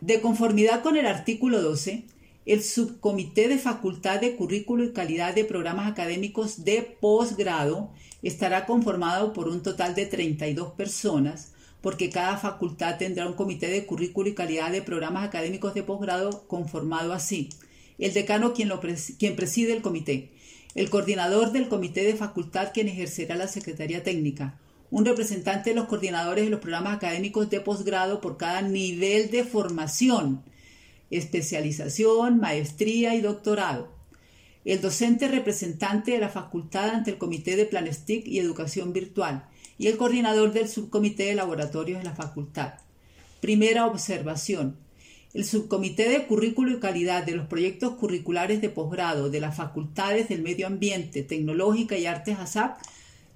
De 0.00 0.20
conformidad 0.20 0.82
con 0.82 0.96
el 0.96 1.06
artículo 1.06 1.62
12, 1.62 2.04
el 2.46 2.64
Subcomité 2.64 3.46
de 3.46 3.58
Facultad 3.58 4.20
de 4.20 4.34
Currículo 4.34 4.82
y 4.82 4.92
Calidad 4.92 5.34
de 5.34 5.44
Programas 5.44 5.88
Académicos 5.88 6.64
de 6.64 6.96
Posgrado 7.00 7.92
estará 8.22 8.66
conformado 8.66 9.32
por 9.32 9.48
un 9.48 9.62
total 9.62 9.94
de 9.94 10.06
32 10.06 10.72
personas, 10.72 11.52
porque 11.80 12.10
cada 12.10 12.38
facultad 12.38 12.96
tendrá 12.96 13.26
un 13.26 13.34
comité 13.34 13.68
de 13.68 13.84
currículo 13.84 14.28
y 14.28 14.34
calidad 14.34 14.70
de 14.70 14.82
programas 14.82 15.26
académicos 15.26 15.74
de 15.74 15.82
posgrado 15.82 16.46
conformado 16.46 17.12
así. 17.12 17.50
El 17.98 18.14
decano 18.14 18.54
quien, 18.54 18.68
lo 18.68 18.80
quien 18.80 19.36
preside 19.36 19.72
el 19.72 19.82
comité, 19.82 20.30
el 20.74 20.88
coordinador 20.88 21.52
del 21.52 21.68
comité 21.68 22.04
de 22.04 22.14
facultad 22.14 22.72
quien 22.72 22.88
ejercerá 22.88 23.34
la 23.36 23.48
secretaría 23.48 24.02
técnica, 24.02 24.58
un 24.90 25.04
representante 25.04 25.70
de 25.70 25.76
los 25.76 25.86
coordinadores 25.86 26.44
de 26.44 26.50
los 26.50 26.60
programas 26.60 26.96
académicos 26.96 27.50
de 27.50 27.60
posgrado 27.60 28.20
por 28.20 28.36
cada 28.36 28.62
nivel 28.62 29.30
de 29.30 29.44
formación, 29.44 30.42
especialización, 31.10 32.38
maestría 32.38 33.14
y 33.14 33.20
doctorado. 33.20 33.91
El 34.64 34.80
docente 34.80 35.26
representante 35.26 36.12
de 36.12 36.18
la 36.18 36.28
facultad 36.28 36.90
ante 36.90 37.10
el 37.10 37.18
Comité 37.18 37.56
de 37.56 37.66
Planestic 37.66 38.26
y 38.26 38.38
Educación 38.38 38.92
Virtual 38.92 39.44
y 39.76 39.88
el 39.88 39.96
coordinador 39.96 40.52
del 40.52 40.68
subcomité 40.68 41.24
de 41.24 41.34
laboratorios 41.34 41.98
de 41.98 42.04
la 42.04 42.14
facultad. 42.14 42.74
Primera 43.40 43.86
observación. 43.86 44.76
El 45.34 45.44
subcomité 45.44 46.08
de 46.08 46.26
currículo 46.26 46.70
y 46.70 46.78
calidad 46.78 47.24
de 47.24 47.34
los 47.34 47.48
proyectos 47.48 47.94
curriculares 47.94 48.60
de 48.60 48.68
posgrado 48.68 49.30
de 49.30 49.40
las 49.40 49.56
facultades 49.56 50.28
del 50.28 50.42
medio 50.42 50.68
ambiente, 50.68 51.22
tecnológica 51.22 51.98
y 51.98 52.06
artes 52.06 52.38
ASAP 52.38 52.78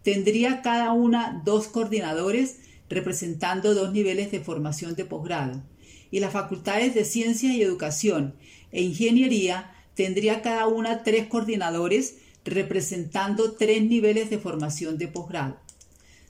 tendría 0.04 0.62
cada 0.62 0.92
una 0.92 1.42
dos 1.44 1.66
coordinadores 1.66 2.58
representando 2.88 3.74
dos 3.74 3.92
niveles 3.92 4.30
de 4.30 4.38
formación 4.38 4.94
de 4.94 5.04
posgrado 5.04 5.64
y 6.12 6.20
las 6.20 6.32
facultades 6.32 6.94
de 6.94 7.04
ciencias 7.04 7.52
y 7.52 7.62
educación 7.62 8.36
e 8.70 8.82
ingeniería 8.82 9.72
tendría 9.96 10.42
cada 10.42 10.68
una 10.68 11.02
tres 11.02 11.26
coordinadores 11.26 12.18
representando 12.44 13.54
tres 13.54 13.82
niveles 13.82 14.30
de 14.30 14.38
formación 14.38 14.98
de 14.98 15.08
posgrado. 15.08 15.56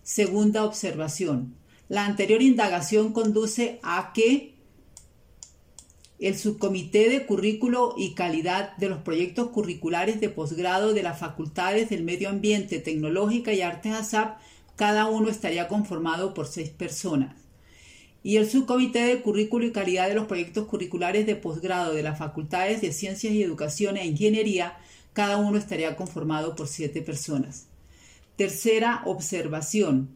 Segunda 0.02 0.64
observación. 0.64 1.54
La 1.88 2.06
anterior 2.06 2.40
indagación 2.40 3.12
conduce 3.12 3.80
a 3.82 4.12
que 4.14 4.54
el 6.18 6.38
subcomité 6.38 7.11
de 7.11 7.26
currículo 7.26 7.94
y 7.99 8.14
calidad 8.14 8.75
de 8.78 8.88
los 8.88 9.02
proyectos 9.02 9.49
curriculares 9.49 10.20
de 10.20 10.30
posgrado 10.30 10.94
de 10.94 11.02
las 11.02 11.18
facultades 11.18 11.90
del 11.90 12.04
medio 12.04 12.30
ambiente, 12.30 12.78
tecnológica 12.78 13.52
y 13.52 13.61
artes 13.61 13.92
ASAP, 13.92 14.38
cada 14.76 15.06
uno 15.06 15.28
estaría 15.28 15.68
conformado 15.68 16.32
por 16.32 16.46
seis 16.46 16.70
personas 16.70 17.46
y 18.26 18.38
el 18.38 18.50
subcomité 18.50 19.04
de 19.04 19.23
currículo 19.23 19.66
y 19.66 19.71
calidad 19.71 20.09
de 20.09 20.16
los 20.16 20.26
proyectos 20.26 20.66
curriculares 20.66 21.26
de 21.26 21.37
posgrado 21.37 21.95
de 21.95 22.02
las 22.02 22.18
facultades 22.18 22.80
de 22.80 22.92
Ciencias 22.92 23.33
y 23.33 23.40
Educación 23.40 23.97
e 23.97 24.04
Ingeniería, 24.04 24.76
cada 25.12 25.37
uno 25.37 25.56
estaría 25.56 25.95
conformado 25.95 26.56
por 26.56 26.66
siete 26.66 27.02
personas. 27.02 27.66
Tercera 28.35 29.02
observación. 29.04 30.09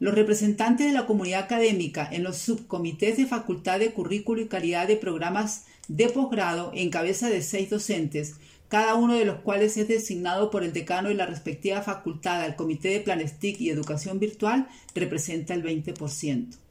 Los 0.00 0.14
representantes 0.14 0.86
de 0.86 0.94
la 0.94 1.04
comunidad 1.04 1.42
académica 1.42 2.08
en 2.10 2.22
los 2.22 2.38
subcomités 2.38 3.18
de 3.18 3.26
facultad 3.26 3.78
de 3.78 3.92
currículo 3.92 4.40
y 4.40 4.48
calidad 4.48 4.88
de 4.88 4.96
programas 4.96 5.66
de 5.88 6.08
posgrado 6.08 6.72
en 6.74 6.88
cabeza 6.88 7.28
de 7.28 7.42
seis 7.42 7.68
docentes, 7.68 8.36
cada 8.68 8.94
uno 8.94 9.12
de 9.12 9.26
los 9.26 9.40
cuales 9.40 9.76
es 9.76 9.88
designado 9.88 10.50
por 10.50 10.64
el 10.64 10.72
decano 10.72 11.10
y 11.10 11.14
la 11.14 11.26
respectiva 11.26 11.82
facultad 11.82 12.40
al 12.40 12.56
Comité 12.56 12.88
de 12.88 13.00
Planestic 13.00 13.60
y 13.60 13.68
Educación 13.68 14.18
Virtual, 14.18 14.68
representa 14.94 15.52
el 15.52 15.62
20%. 15.62 16.61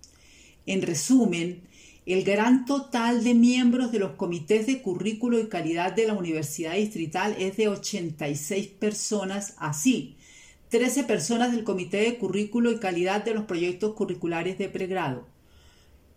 En 0.65 0.81
resumen, 0.81 1.61
el 2.05 2.23
gran 2.23 2.65
total 2.65 3.23
de 3.23 3.33
miembros 3.33 3.91
de 3.91 3.99
los 3.99 4.11
comités 4.11 4.67
de 4.67 4.81
currículo 4.81 5.39
y 5.39 5.49
calidad 5.49 5.93
de 5.93 6.07
la 6.07 6.13
Universidad 6.13 6.73
Distrital 6.73 7.35
es 7.39 7.57
de 7.57 7.67
86 7.67 8.67
personas 8.67 9.55
así. 9.57 10.17
13 10.69 11.03
personas 11.03 11.51
del 11.51 11.63
Comité 11.63 11.97
de 11.97 12.17
Currículo 12.17 12.71
y 12.71 12.79
Calidad 12.79 13.25
de 13.25 13.33
los 13.33 13.43
Proyectos 13.43 13.93
Curriculares 13.93 14.57
de 14.57 14.69
Pregrado, 14.69 15.27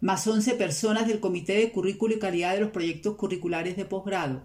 más 0.00 0.26
11 0.26 0.54
personas 0.54 1.08
del 1.08 1.18
Comité 1.18 1.54
de 1.54 1.72
Currículo 1.72 2.14
y 2.14 2.18
Calidad 2.20 2.54
de 2.54 2.60
los 2.60 2.70
Proyectos 2.70 3.16
Curriculares 3.16 3.76
de 3.76 3.84
Posgrado, 3.84 4.44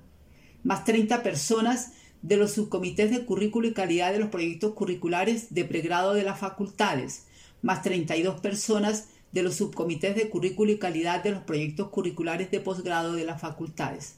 más 0.64 0.84
30 0.84 1.22
personas 1.22 1.94
de 2.22 2.38
los 2.38 2.54
subcomités 2.54 3.12
de 3.12 3.26
currículo 3.26 3.68
y 3.68 3.74
calidad 3.74 4.12
de 4.12 4.20
los 4.20 4.30
proyectos 4.30 4.74
curriculares 4.74 5.54
de 5.54 5.66
pregrado 5.66 6.14
de 6.14 6.24
las 6.24 6.40
facultades, 6.40 7.26
más 7.62 7.82
32 7.82 8.42
personas 8.42 9.08
de 9.32 9.44
los 9.44 9.56
subcomités 9.56 10.16
de 10.16 10.30
currículo 10.30 10.72
y 10.72 10.80
calidad 10.80 11.24
de 11.24 11.32
los 11.32 11.44
proyectos 11.44 11.90
curriculares 11.90 12.52
de 12.52 12.60
posgrado 12.60 13.14
de 13.14 13.26
las 13.26 13.42
facultades. 13.42 14.16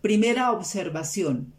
Primera 0.00 0.52
observación. 0.52 1.52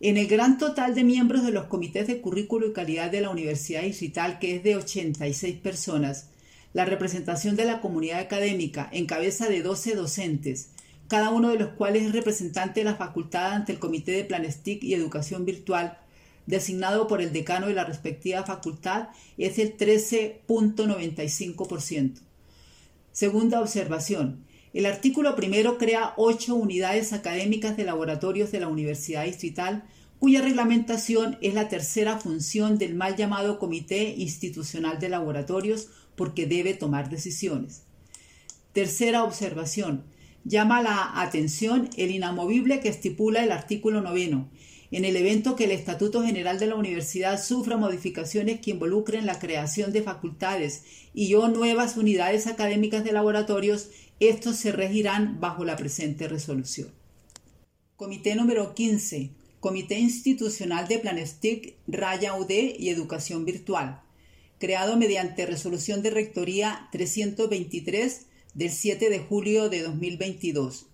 En 0.00 0.16
el 0.16 0.26
gran 0.26 0.58
total 0.58 0.94
de 0.94 1.04
miembros 1.04 1.44
de 1.44 1.52
los 1.52 1.66
comités 1.66 2.06
de 2.06 2.20
currículo 2.20 2.66
y 2.66 2.72
calidad 2.72 3.10
de 3.10 3.22
la 3.22 3.30
Universidad 3.30 3.82
Distrital, 3.82 4.38
que 4.38 4.56
es 4.56 4.62
de 4.62 4.76
86 4.76 5.56
personas, 5.56 6.28
la 6.72 6.84
representación 6.84 7.56
de 7.56 7.64
la 7.64 7.80
comunidad 7.80 8.20
académica 8.20 8.88
en 8.92 9.06
de 9.06 9.62
12 9.62 9.94
docentes, 9.94 10.70
cada 11.08 11.30
uno 11.30 11.48
de 11.48 11.58
los 11.58 11.70
cuales 11.70 12.02
es 12.02 12.12
representante 12.12 12.80
de 12.80 12.84
la 12.84 12.96
facultad 12.96 13.52
ante 13.52 13.72
el 13.72 13.78
Comité 13.78 14.12
de 14.12 14.24
Planestic 14.24 14.82
y 14.82 14.92
Educación 14.92 15.44
Virtual, 15.44 15.98
designado 16.46 17.06
por 17.08 17.20
el 17.20 17.32
decano 17.32 17.66
de 17.66 17.74
la 17.74 17.84
respectiva 17.84 18.44
facultad 18.44 19.08
es 19.36 19.58
el 19.58 19.76
13.95%. 19.76 22.20
Segunda 23.12 23.60
observación. 23.60 24.46
El 24.72 24.86
artículo 24.86 25.36
primero 25.36 25.76
crea 25.78 26.14
ocho 26.16 26.54
unidades 26.54 27.12
académicas 27.12 27.76
de 27.76 27.84
laboratorios 27.84 28.50
de 28.52 28.60
la 28.60 28.68
Universidad 28.68 29.24
Distrital, 29.24 29.82
cuya 30.18 30.40
reglamentación 30.42 31.38
es 31.40 31.54
la 31.54 31.68
tercera 31.68 32.18
función 32.18 32.78
del 32.78 32.94
mal 32.94 33.16
llamado 33.16 33.58
Comité 33.58 34.14
Institucional 34.18 34.98
de 34.98 35.08
Laboratorios, 35.08 35.88
porque 36.14 36.46
debe 36.46 36.74
tomar 36.74 37.08
decisiones. 37.10 37.84
Tercera 38.72 39.24
observación. 39.24 40.04
Llama 40.44 40.82
la 40.82 41.22
atención 41.22 41.88
el 41.96 42.10
inamovible 42.10 42.80
que 42.80 42.90
estipula 42.90 43.42
el 43.42 43.52
artículo 43.52 44.02
noveno, 44.02 44.50
en 44.90 45.04
el 45.04 45.16
evento 45.16 45.56
que 45.56 45.64
el 45.64 45.72
Estatuto 45.72 46.22
General 46.22 46.58
de 46.58 46.66
la 46.66 46.76
Universidad 46.76 47.42
sufra 47.42 47.76
modificaciones 47.76 48.60
que 48.60 48.70
involucren 48.70 49.26
la 49.26 49.38
creación 49.38 49.92
de 49.92 50.02
facultades 50.02 50.84
y 51.14 51.34
o 51.34 51.48
nuevas 51.48 51.96
unidades 51.96 52.46
académicas 52.46 53.04
de 53.04 53.12
laboratorios, 53.12 53.88
estos 54.20 54.56
se 54.56 54.72
regirán 54.72 55.40
bajo 55.40 55.64
la 55.64 55.76
presente 55.76 56.28
resolución. 56.28 56.88
Comité 57.96 58.34
número 58.34 58.74
15. 58.74 59.30
Comité 59.60 59.98
Institucional 59.98 60.86
de 60.86 60.98
Planestic, 60.98 61.74
Raya 61.86 62.34
UD 62.34 62.50
y 62.78 62.90
Educación 62.90 63.44
Virtual. 63.44 64.02
Creado 64.58 64.96
mediante 64.96 65.46
resolución 65.46 66.02
de 66.02 66.10
Rectoría 66.10 66.88
323 66.92 68.26
del 68.54 68.70
7 68.70 69.10
de 69.10 69.18
julio 69.18 69.68
de 69.68 69.82
2022 69.82 70.86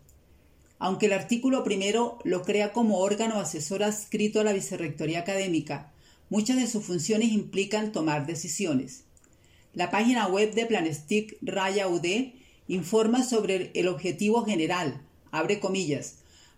aunque 0.82 1.06
el 1.06 1.12
artículo 1.12 1.62
primero 1.62 2.18
lo 2.24 2.42
crea 2.42 2.72
como 2.72 2.98
órgano 2.98 3.38
asesor 3.38 3.84
adscrito 3.84 4.40
a 4.40 4.44
la 4.44 4.52
Vicerrectoría 4.52 5.20
Académica, 5.20 5.92
muchas 6.28 6.56
de 6.56 6.66
sus 6.66 6.84
funciones 6.84 7.30
implican 7.30 7.92
tomar 7.92 8.26
decisiones. 8.26 9.04
La 9.74 9.92
página 9.92 10.26
web 10.26 10.54
de 10.54 10.66
Planestic 10.66 11.38
Raya 11.40 11.86
UD 11.86 12.32
informa 12.66 13.22
sobre 13.22 13.70
el 13.76 13.86
objetivo 13.86 14.44
general, 14.44 15.06
comillas, 15.60 16.16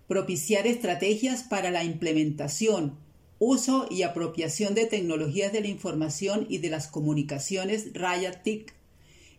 propiciar 0.08 0.66
estrategias 0.66 1.42
para 1.42 1.70
la 1.70 1.84
implementación, 1.84 2.96
uso 3.38 3.87
y 3.90 4.04
apropiación 4.04 4.74
de 4.74 4.87
tecnologías 4.87 5.52
de 5.52 5.60
la 5.60 5.68
información 5.68 6.46
y 6.48 6.58
de 6.58 6.70
las 6.70 6.87
comunicaciones 6.88 7.92
Raya 7.92 8.42
TIC 8.42 8.72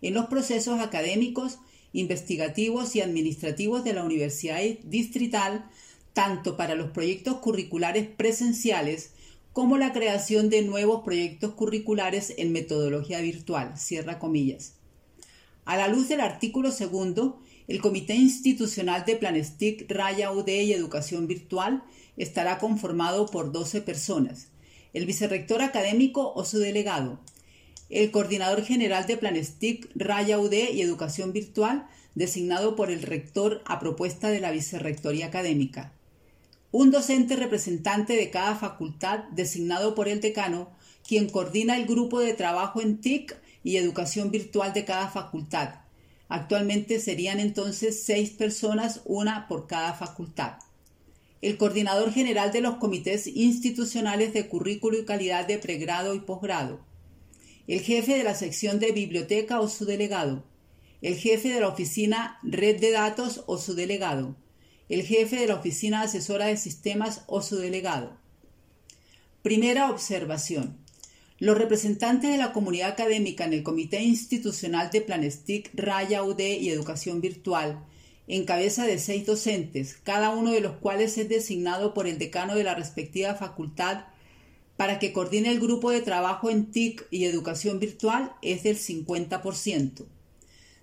en 0.03 0.13
los 0.13 0.27
procesos 0.27 0.79
académicos 0.79 1.57
investigativos 1.95 2.95
y 2.95 3.01
administrativos 3.01 3.83
de 3.83 3.93
la 3.93 4.03
Universidad 4.03 4.61
Distrital, 4.83 5.65
tanto 6.13 6.57
para 6.57 6.75
los 6.75 6.91
proyectos 6.91 7.37
curriculares 7.37 8.07
presenciales 8.07 9.11
como 9.53 9.77
la 9.77 9.93
creación 9.93 10.49
de 10.49 10.61
nuevos 10.63 11.03
proyectos 11.05 11.53
curriculares 11.53 12.33
en 12.37 12.51
metodología 12.51 13.21
virtual. 13.21 13.77
Cierra 13.77 14.19
comillas. 14.19 14.73
A 15.63 15.77
la 15.77 15.87
luz 15.87 16.09
del 16.09 16.19
artículo 16.19 16.71
segundo, 16.71 17.41
el 17.67 17.81
Comité 17.81 18.15
Institucional 18.15 19.05
de 19.05 19.15
Planestic, 19.15 19.89
Raya 19.89 20.31
UD 20.31 20.47
y 20.47 20.73
Educación 20.73 21.27
Virtual 21.27 21.83
estará 22.17 22.59
conformado 22.59 23.25
por 23.27 23.51
12 23.51 23.81
personas, 23.81 24.49
el 24.93 25.05
vicerrector 25.05 25.61
académico 25.61 26.33
o 26.33 26.45
su 26.45 26.59
delegado, 26.59 27.19
el 27.95 28.11
coordinador 28.11 28.61
general 28.61 29.07
de 29.07 29.15
Planestic, 29.15 29.89
Raya 29.95 30.37
UD 30.37 30.51
y 30.73 30.81
Educación 30.81 31.31
Virtual, 31.31 31.87
designado 32.13 32.75
por 32.75 32.91
el 32.91 33.01
rector 33.01 33.61
a 33.65 33.79
propuesta 33.79 34.27
de 34.29 34.41
la 34.41 34.51
Vicerrectoría 34.51 35.27
Académica. 35.27 35.93
Un 36.71 36.91
docente 36.91 37.37
representante 37.37 38.17
de 38.17 38.29
cada 38.29 38.55
facultad, 38.55 39.19
designado 39.31 39.95
por 39.95 40.09
el 40.09 40.19
decano, 40.19 40.71
quien 41.07 41.29
coordina 41.29 41.77
el 41.77 41.85
grupo 41.85 42.19
de 42.19 42.33
trabajo 42.33 42.81
en 42.81 42.99
TIC 42.99 43.37
y 43.63 43.77
educación 43.77 44.29
virtual 44.29 44.73
de 44.73 44.83
cada 44.83 45.07
facultad. 45.07 45.75
Actualmente 46.27 46.99
serían 46.99 47.39
entonces 47.39 48.03
seis 48.03 48.31
personas, 48.31 49.03
una 49.05 49.47
por 49.47 49.67
cada 49.67 49.93
facultad. 49.93 50.55
El 51.41 51.55
coordinador 51.55 52.11
general 52.11 52.51
de 52.51 52.59
los 52.59 52.75
comités 52.75 53.25
institucionales 53.25 54.33
de 54.33 54.49
currículo 54.49 54.97
y 54.97 55.05
calidad 55.05 55.47
de 55.47 55.59
pregrado 55.59 56.13
y 56.13 56.19
posgrado. 56.19 56.81
El 57.67 57.81
jefe 57.81 58.15
de 58.15 58.23
la 58.23 58.35
sección 58.35 58.79
de 58.79 58.91
biblioteca 58.91 59.59
o 59.59 59.67
su 59.67 59.85
delegado. 59.85 60.43
El 61.01 61.15
jefe 61.15 61.49
de 61.49 61.59
la 61.59 61.67
oficina 61.67 62.37
red 62.43 62.79
de 62.79 62.91
datos 62.91 63.43
o 63.47 63.57
su 63.57 63.73
delegado. 63.73 64.35
El 64.87 65.01
jefe 65.01 65.37
de 65.37 65.47
la 65.47 65.55
oficina 65.55 66.01
asesora 66.01 66.45
de 66.45 66.57
sistemas 66.57 67.23
o 67.25 67.41
su 67.41 67.57
delegado. 67.57 68.17
Primera 69.41 69.89
observación. 69.89 70.77
Los 71.39 71.57
representantes 71.57 72.29
de 72.29 72.37
la 72.37 72.53
comunidad 72.53 72.91
académica 72.91 73.45
en 73.45 73.53
el 73.53 73.63
Comité 73.63 74.03
Institucional 74.03 74.91
de 74.91 75.01
Planestic, 75.01 75.71
Raya 75.73 76.23
UD 76.23 76.39
y 76.39 76.69
Educación 76.69 77.19
Virtual, 77.19 77.83
en 78.27 78.45
cabeza 78.45 78.85
de 78.85 78.99
seis 78.99 79.25
docentes, 79.25 79.97
cada 80.03 80.29
uno 80.29 80.51
de 80.51 80.61
los 80.61 80.77
cuales 80.77 81.17
es 81.17 81.29
designado 81.29 81.95
por 81.95 82.05
el 82.05 82.19
decano 82.19 82.55
de 82.55 82.63
la 82.63 82.75
respectiva 82.75 83.33
facultad 83.33 84.05
para 84.77 84.99
que 84.99 85.13
coordine 85.13 85.49
el 85.49 85.59
grupo 85.59 85.91
de 85.91 86.01
trabajo 86.01 86.49
en 86.49 86.71
TIC 86.71 87.07
y 87.11 87.25
educación 87.25 87.79
virtual, 87.79 88.33
es 88.41 88.63
del 88.63 88.77
50%. 88.77 90.05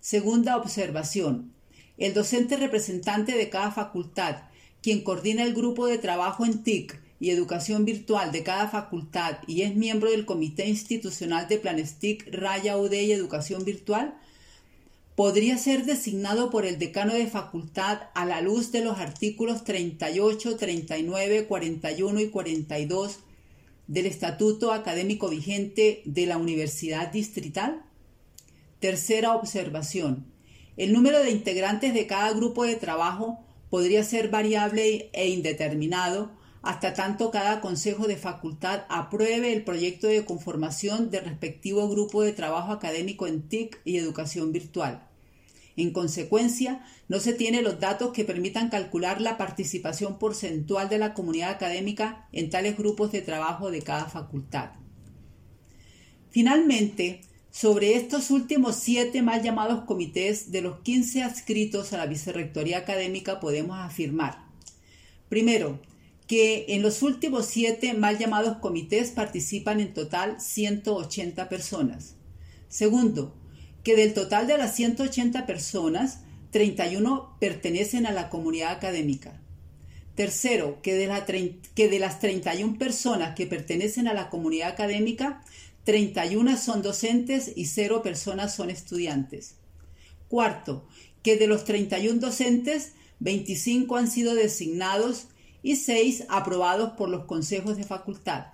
Segunda 0.00 0.56
observación. 0.56 1.52
El 1.98 2.14
docente 2.14 2.56
representante 2.56 3.32
de 3.32 3.50
cada 3.50 3.70
facultad, 3.70 4.44
quien 4.82 5.02
coordina 5.02 5.44
el 5.44 5.54
grupo 5.54 5.86
de 5.86 5.98
trabajo 5.98 6.44
en 6.44 6.62
TIC 6.62 7.00
y 7.20 7.30
Educación 7.30 7.84
Virtual 7.84 8.32
de 8.32 8.42
cada 8.42 8.68
facultad 8.68 9.38
y 9.46 9.62
es 9.62 9.76
miembro 9.76 10.10
del 10.10 10.26
Comité 10.26 10.68
Institucional 10.68 11.46
de 11.46 11.58
Planestic, 11.58 12.28
Raya 12.32 12.76
UD 12.76 12.92
y 12.94 13.12
Educación 13.12 13.64
Virtual, 13.64 14.18
podría 15.14 15.56
ser 15.56 15.84
designado 15.84 16.50
por 16.50 16.66
el 16.66 16.80
decano 16.80 17.14
de 17.14 17.28
facultad 17.28 18.00
a 18.14 18.24
la 18.24 18.40
luz 18.40 18.72
de 18.72 18.82
los 18.82 18.98
artículos 18.98 19.62
38, 19.62 20.56
39, 20.56 21.46
41 21.46 22.20
y 22.20 22.28
42 22.28 23.20
del 23.86 24.06
Estatuto 24.06 24.72
Académico 24.72 25.28
vigente 25.28 26.02
de 26.04 26.26
la 26.26 26.36
Universidad 26.36 27.12
Distrital? 27.12 27.82
Tercera 28.80 29.34
observación. 29.34 30.26
El 30.76 30.92
número 30.92 31.22
de 31.22 31.30
integrantes 31.30 31.94
de 31.94 32.06
cada 32.06 32.32
grupo 32.32 32.64
de 32.64 32.76
trabajo 32.76 33.40
podría 33.70 34.04
ser 34.04 34.28
variable 34.28 35.10
e 35.12 35.28
indeterminado 35.28 36.32
hasta 36.62 36.94
tanto 36.94 37.30
cada 37.30 37.60
consejo 37.60 38.06
de 38.06 38.16
facultad 38.16 38.84
apruebe 38.88 39.52
el 39.52 39.64
proyecto 39.64 40.06
de 40.06 40.24
conformación 40.24 41.10
del 41.10 41.24
respectivo 41.24 41.88
grupo 41.88 42.22
de 42.22 42.32
trabajo 42.32 42.72
académico 42.72 43.26
en 43.26 43.48
TIC 43.48 43.80
y 43.84 43.96
educación 43.96 44.52
virtual. 44.52 45.08
En 45.76 45.92
consecuencia, 45.92 46.84
no 47.12 47.20
se 47.20 47.34
tienen 47.34 47.64
los 47.64 47.78
datos 47.78 48.14
que 48.14 48.24
permitan 48.24 48.70
calcular 48.70 49.20
la 49.20 49.36
participación 49.36 50.18
porcentual 50.18 50.88
de 50.88 50.96
la 50.96 51.12
comunidad 51.12 51.50
académica 51.50 52.26
en 52.32 52.48
tales 52.48 52.78
grupos 52.78 53.12
de 53.12 53.20
trabajo 53.20 53.70
de 53.70 53.82
cada 53.82 54.06
facultad. 54.06 54.70
Finalmente, 56.30 57.20
sobre 57.50 57.96
estos 57.96 58.30
últimos 58.30 58.76
siete 58.76 59.20
mal 59.20 59.42
llamados 59.42 59.84
comités 59.84 60.52
de 60.52 60.62
los 60.62 60.78
15 60.78 61.22
adscritos 61.22 61.92
a 61.92 61.98
la 61.98 62.06
Vicerrectoría 62.06 62.78
Académica 62.78 63.40
podemos 63.40 63.76
afirmar. 63.76 64.46
Primero, 65.28 65.82
que 66.26 66.64
en 66.68 66.80
los 66.80 67.02
últimos 67.02 67.44
siete 67.44 67.92
mal 67.92 68.16
llamados 68.16 68.56
comités 68.56 69.10
participan 69.10 69.80
en 69.80 69.92
total 69.92 70.40
180 70.40 71.50
personas. 71.50 72.14
Segundo, 72.68 73.36
que 73.84 73.96
del 73.96 74.14
total 74.14 74.46
de 74.46 74.56
las 74.56 74.74
180 74.76 75.44
personas, 75.44 76.20
31 76.52 77.36
pertenecen 77.40 78.06
a 78.06 78.12
la 78.12 78.28
comunidad 78.28 78.70
académica. 78.70 79.40
Tercero, 80.14 80.80
que 80.82 80.94
de, 80.94 81.06
las 81.98 82.20
31 82.20 82.78
personas 82.78 83.34
que 83.34 83.46
pertenecen 83.46 84.06
a 84.06 84.14
la 84.14 84.28
comunidad 84.28 84.68
académica, 84.68 85.42
31 85.84 86.58
son 86.58 86.82
docentes 86.82 87.52
y 87.56 87.64
0 87.64 88.02
personas 88.02 88.54
son 88.54 88.68
estudiantes. 88.68 89.56
Cuarto, 90.28 90.86
que 91.22 91.36
de 91.36 91.46
los 91.46 91.64
31 91.64 92.20
docentes, 92.20 92.92
25 93.20 93.96
han 93.96 94.10
sido 94.10 94.34
designados 94.34 95.28
y 95.62 95.76
seis 95.76 96.24
aprobados 96.28 96.92
por 96.92 97.08
los 97.08 97.24
consejos 97.24 97.78
de 97.78 97.84
facultad. 97.84 98.48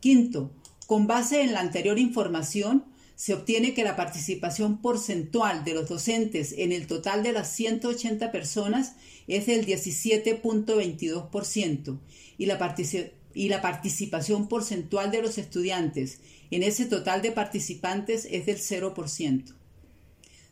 Quinto, 0.00 0.52
con 0.86 1.06
base 1.06 1.42
en 1.42 1.52
la 1.52 1.60
anterior 1.60 1.98
información, 1.98 2.84
se 3.20 3.34
obtiene 3.34 3.74
que 3.74 3.84
la 3.84 3.96
participación 3.96 4.80
porcentual 4.80 5.62
de 5.62 5.74
los 5.74 5.90
docentes 5.90 6.54
en 6.56 6.72
el 6.72 6.86
total 6.86 7.22
de 7.22 7.32
las 7.32 7.52
180 7.52 8.32
personas 8.32 8.94
es 9.26 9.44
del 9.44 9.66
17.22% 9.66 11.98
y 12.38 12.46
la, 12.46 13.60
participación 13.60 14.48
porcentual 14.48 15.10
de 15.10 15.20
los 15.20 15.36
estudiantes 15.36 16.20
en 16.50 16.62
ese 16.62 16.86
total 16.86 17.20
de 17.20 17.32
participantes 17.32 18.26
es 18.30 18.46
del 18.46 18.56
0%. 18.56 19.54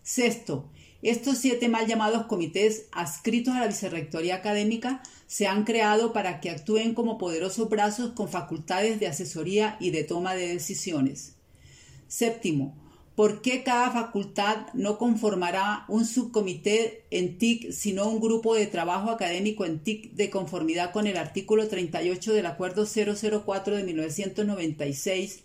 Sexto, 0.03 0.69
estos 1.01 1.39
siete 1.39 1.71
mal 1.71 1.87
llamados 1.87 2.27
comités 2.27 2.89
adscritos 2.93 3.55
a 3.55 3.61
la 3.61 3.69
Vicerrectoría 3.69 4.35
Académica 4.35 5.03
se 5.27 5.47
han 5.47 5.65
creado 5.65 6.13
para 6.13 6.43
que 6.43 6.51
actúen 6.51 6.93
como 6.93 7.17
poderosos 7.17 7.71
brazos 7.71 8.11
con 8.11 8.29
facultades 8.29 9.01
de 9.01 9.07
asesoría 9.07 9.79
y 9.81 9.89
de 9.89 10.05
toma 10.05 10.35
de 10.35 10.49
decisiones. 10.49 11.38
Séptimo, 12.09 12.75
¿por 13.15 13.43
qué 13.43 13.63
cada 13.63 13.91
facultad 13.91 14.67
no 14.73 14.97
conformará 14.97 15.85
un 15.89 16.07
subcomité 16.07 17.05
en 17.11 17.37
TIC, 17.37 17.71
sino 17.71 18.09
un 18.09 18.19
grupo 18.19 18.55
de 18.55 18.67
trabajo 18.67 19.11
académico 19.11 19.67
en 19.67 19.81
TIC 19.81 20.13
de 20.15 20.31
conformidad 20.31 20.93
con 20.93 21.07
el 21.07 21.19
artículo 21.19 21.69
38 21.69 22.33
del 22.33 22.47
Acuerdo 22.47 22.87
004 22.87 23.77
de 23.77 23.85
1996, 23.85 25.41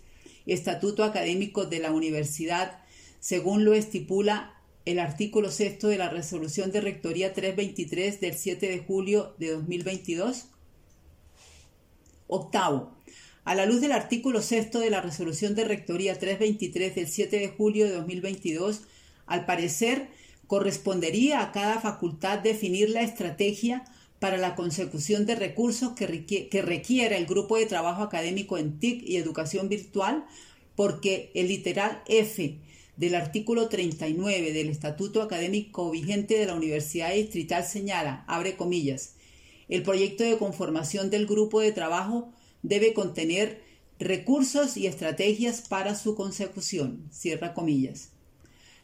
Estatuto 0.46 1.04
Académico 1.04 1.66
de 1.66 1.80
la 1.80 1.90
Universidad, 1.90 2.78
según 3.20 3.64
lo 3.64 3.74
estipula 3.74 4.54
el 4.86 4.98
artículo 4.98 5.50
sexto 5.50 5.88
de 5.88 5.98
la 5.98 6.08
resolución 6.08 6.72
de 6.72 6.80
Rectoría 6.80 7.32
323 7.32 8.20
del 8.20 8.34
7 8.34 8.68
de 8.68 8.78
julio 8.78 9.34
de 9.38 9.50
2022? 9.50 10.46
Octavo, 12.26 12.93
a 13.44 13.54
la 13.54 13.66
luz 13.66 13.80
del 13.80 13.92
artículo 13.92 14.40
sexto 14.40 14.80
de 14.80 14.90
la 14.90 15.02
resolución 15.02 15.54
de 15.54 15.64
Rectoría 15.64 16.18
323 16.18 16.94
del 16.94 17.08
7 17.08 17.38
de 17.38 17.48
julio 17.48 17.84
de 17.84 17.92
2022, 17.92 18.82
al 19.26 19.44
parecer 19.44 20.08
correspondería 20.46 21.42
a 21.42 21.52
cada 21.52 21.80
facultad 21.80 22.38
definir 22.38 22.90
la 22.90 23.02
estrategia 23.02 23.84
para 24.18 24.38
la 24.38 24.54
consecución 24.54 25.26
de 25.26 25.34
recursos 25.34 25.92
que, 25.92 26.48
que 26.48 26.62
requiera 26.62 27.16
el 27.16 27.26
grupo 27.26 27.58
de 27.58 27.66
trabajo 27.66 28.02
académico 28.02 28.56
en 28.56 28.78
TIC 28.78 29.02
y 29.06 29.16
educación 29.16 29.68
virtual, 29.68 30.24
porque 30.74 31.30
el 31.34 31.48
literal 31.48 32.02
F 32.06 32.58
del 32.96 33.14
artículo 33.14 33.68
39 33.68 34.52
del 34.52 34.70
Estatuto 34.70 35.20
Académico 35.20 35.90
vigente 35.90 36.38
de 36.38 36.46
la 36.46 36.54
Universidad 36.54 37.12
Distrital 37.12 37.64
señala, 37.64 38.24
abre 38.26 38.56
comillas, 38.56 39.16
el 39.68 39.82
proyecto 39.82 40.24
de 40.24 40.38
conformación 40.38 41.10
del 41.10 41.26
grupo 41.26 41.60
de 41.60 41.72
trabajo 41.72 42.32
debe 42.64 42.94
contener 42.94 43.62
recursos 44.00 44.76
y 44.76 44.88
estrategias 44.88 45.60
para 45.60 45.94
su 45.94 46.16
consecución, 46.16 47.08
cierra 47.12 47.54
comillas. 47.54 48.10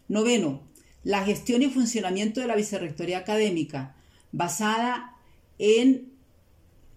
Noveno, 0.06 0.62
la 1.02 1.24
gestión 1.24 1.62
y 1.62 1.68
funcionamiento 1.68 2.40
de 2.40 2.46
la 2.46 2.54
Vicerrectoría 2.54 3.18
Académica, 3.18 3.96
basada 4.30 5.16
en 5.58 6.12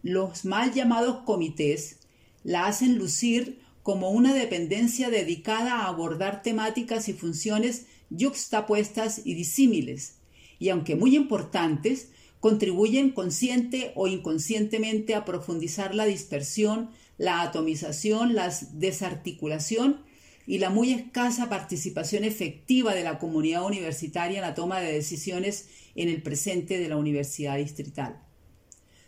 los 0.04 0.46
mal 0.46 0.74
llamados 0.74 1.24
comités, 1.24 2.00
la 2.44 2.68
hacen 2.68 2.98
lucir 2.98 3.62
como 3.82 4.12
una 4.12 4.34
dependencia 4.34 5.10
dedicada 5.10 5.80
a 5.80 5.88
abordar 5.88 6.42
temáticas 6.42 7.08
y 7.08 7.14
funciones 7.14 7.86
yuxtapuestas 8.10 9.22
y 9.26 9.34
disímiles, 9.36 10.18
y 10.60 10.70
aunque 10.70 10.96
muy 10.96 11.16
importantes, 11.16 12.10
contribuyen 12.44 13.12
consciente 13.12 13.94
o 13.96 14.08
inconscientemente 14.08 15.16
a 15.16 15.24
profundizar 15.24 15.96
la 15.96 16.04
dispersión, 16.04 16.90
la 17.18 17.42
atomización, 17.42 18.36
la 18.36 18.54
desarticulación 18.74 20.02
y 20.46 20.58
la 20.58 20.70
muy 20.70 20.92
escasa 20.92 21.48
participación 21.48 22.26
efectiva 22.26 22.94
de 22.96 23.06
la 23.06 23.18
comunidad 23.18 23.64
universitaria 23.64 24.40
en 24.40 24.42
la 24.42 24.56
toma 24.56 24.82
de 24.82 24.92
decisiones 24.92 25.70
en 25.96 26.10
el 26.10 26.22
presente 26.22 26.80
de 26.80 26.90
la 26.90 26.98
Universidad 26.98 27.56
Distrital. 27.56 28.22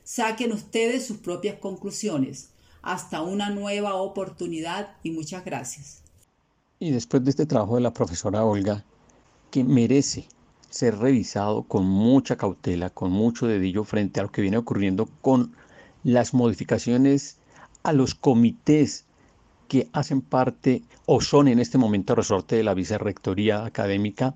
Saquen 0.06 0.54
ustedes 0.54 1.06
sus 1.06 1.18
propias 1.18 1.60
conclusiones 1.60 2.52
hasta 2.84 3.22
una 3.22 3.50
nueva 3.50 3.96
oportunidad 3.96 4.96
y 5.04 5.12
muchas 5.12 5.44
gracias. 5.44 6.04
y 6.80 6.92
después 6.92 7.22
de 7.26 7.32
este 7.32 7.46
trabajo 7.46 7.76
de 7.76 7.82
la 7.82 7.92
profesora 7.92 8.46
Olga, 8.46 8.86
que 9.52 9.66
merece 9.66 10.26
ser 10.76 10.98
revisado 10.98 11.64
con 11.64 11.86
mucha 11.86 12.36
cautela, 12.36 12.90
con 12.90 13.10
mucho 13.10 13.48
dedillo 13.48 13.86
frente 13.86 14.20
a 14.20 14.24
lo 14.24 14.32
que 14.32 14.42
viene 14.42 14.58
ocurriendo 14.58 15.08
con 15.22 15.56
las 16.04 16.34
modificaciones 16.34 17.38
a 17.84 17.94
los 17.94 18.14
comités 18.14 19.06
que 19.70 19.88
hacen 19.94 20.20
parte 20.20 20.84
o 21.06 21.22
son 21.22 21.48
en 21.48 21.60
este 21.60 21.78
momento 21.78 22.14
resorte 22.14 22.58
de 22.58 22.64
la 22.64 22.74
vicerrectoría 22.74 23.64
académica 23.64 24.36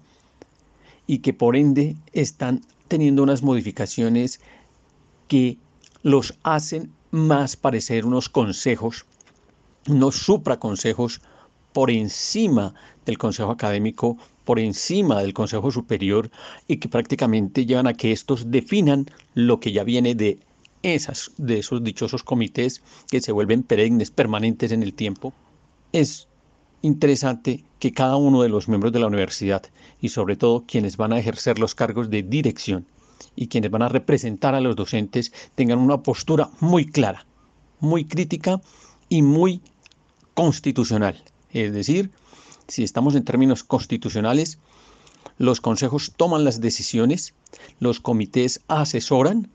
y 1.07 1.19
que 1.19 1.33
por 1.33 1.57
ende 1.57 1.97
están 2.13 2.61
teniendo 2.87 3.21
unas 3.21 3.43
modificaciones 3.43 4.39
que 5.27 5.57
los 6.03 6.35
hacen 6.43 6.93
más 7.11 7.57
parecer 7.57 8.05
unos 8.05 8.29
consejos, 8.29 9.05
unos 9.89 10.15
supraconsejos 10.15 11.19
por 11.73 11.91
encima 11.91 12.73
del 13.05 13.17
consejo 13.17 13.51
académico, 13.51 14.17
por 14.49 14.59
encima 14.59 15.21
del 15.21 15.35
consejo 15.35 15.69
superior 15.69 16.31
y 16.67 16.77
que 16.77 16.89
prácticamente 16.89 17.67
llevan 17.67 17.85
a 17.85 17.93
que 17.93 18.11
estos 18.11 18.49
definan 18.49 19.05
lo 19.35 19.59
que 19.59 19.71
ya 19.71 19.83
viene 19.83 20.15
de 20.15 20.39
esas 20.81 21.29
de 21.37 21.59
esos 21.59 21.83
dichosos 21.83 22.23
comités 22.23 22.81
que 23.11 23.21
se 23.21 23.31
vuelven 23.31 23.61
perennes, 23.61 24.09
permanentes 24.09 24.71
en 24.71 24.81
el 24.81 24.95
tiempo. 24.95 25.35
Es 25.91 26.27
interesante 26.81 27.63
que 27.77 27.91
cada 27.91 28.15
uno 28.15 28.41
de 28.41 28.49
los 28.49 28.67
miembros 28.67 28.91
de 28.91 28.97
la 28.97 29.05
universidad 29.05 29.61
y 30.01 30.09
sobre 30.09 30.35
todo 30.35 30.63
quienes 30.65 30.97
van 30.97 31.13
a 31.13 31.19
ejercer 31.19 31.59
los 31.59 31.75
cargos 31.75 32.09
de 32.09 32.23
dirección 32.23 32.87
y 33.35 33.49
quienes 33.49 33.69
van 33.69 33.83
a 33.83 33.89
representar 33.89 34.55
a 34.55 34.61
los 34.61 34.75
docentes 34.75 35.31
tengan 35.53 35.77
una 35.77 36.01
postura 36.01 36.49
muy 36.59 36.87
clara, 36.87 37.23
muy 37.81 38.03
crítica 38.03 38.59
y 39.09 39.21
muy 39.21 39.61
constitucional. 40.33 41.23
Es 41.51 41.71
decir, 41.71 42.09
si 42.69 42.83
estamos 42.83 43.15
en 43.15 43.25
términos 43.25 43.63
constitucionales, 43.63 44.59
los 45.37 45.59
consejos 45.59 46.13
toman 46.15 46.43
las 46.43 46.61
decisiones, 46.61 47.33
los 47.79 47.99
comités 47.99 48.61
asesoran, 48.67 49.49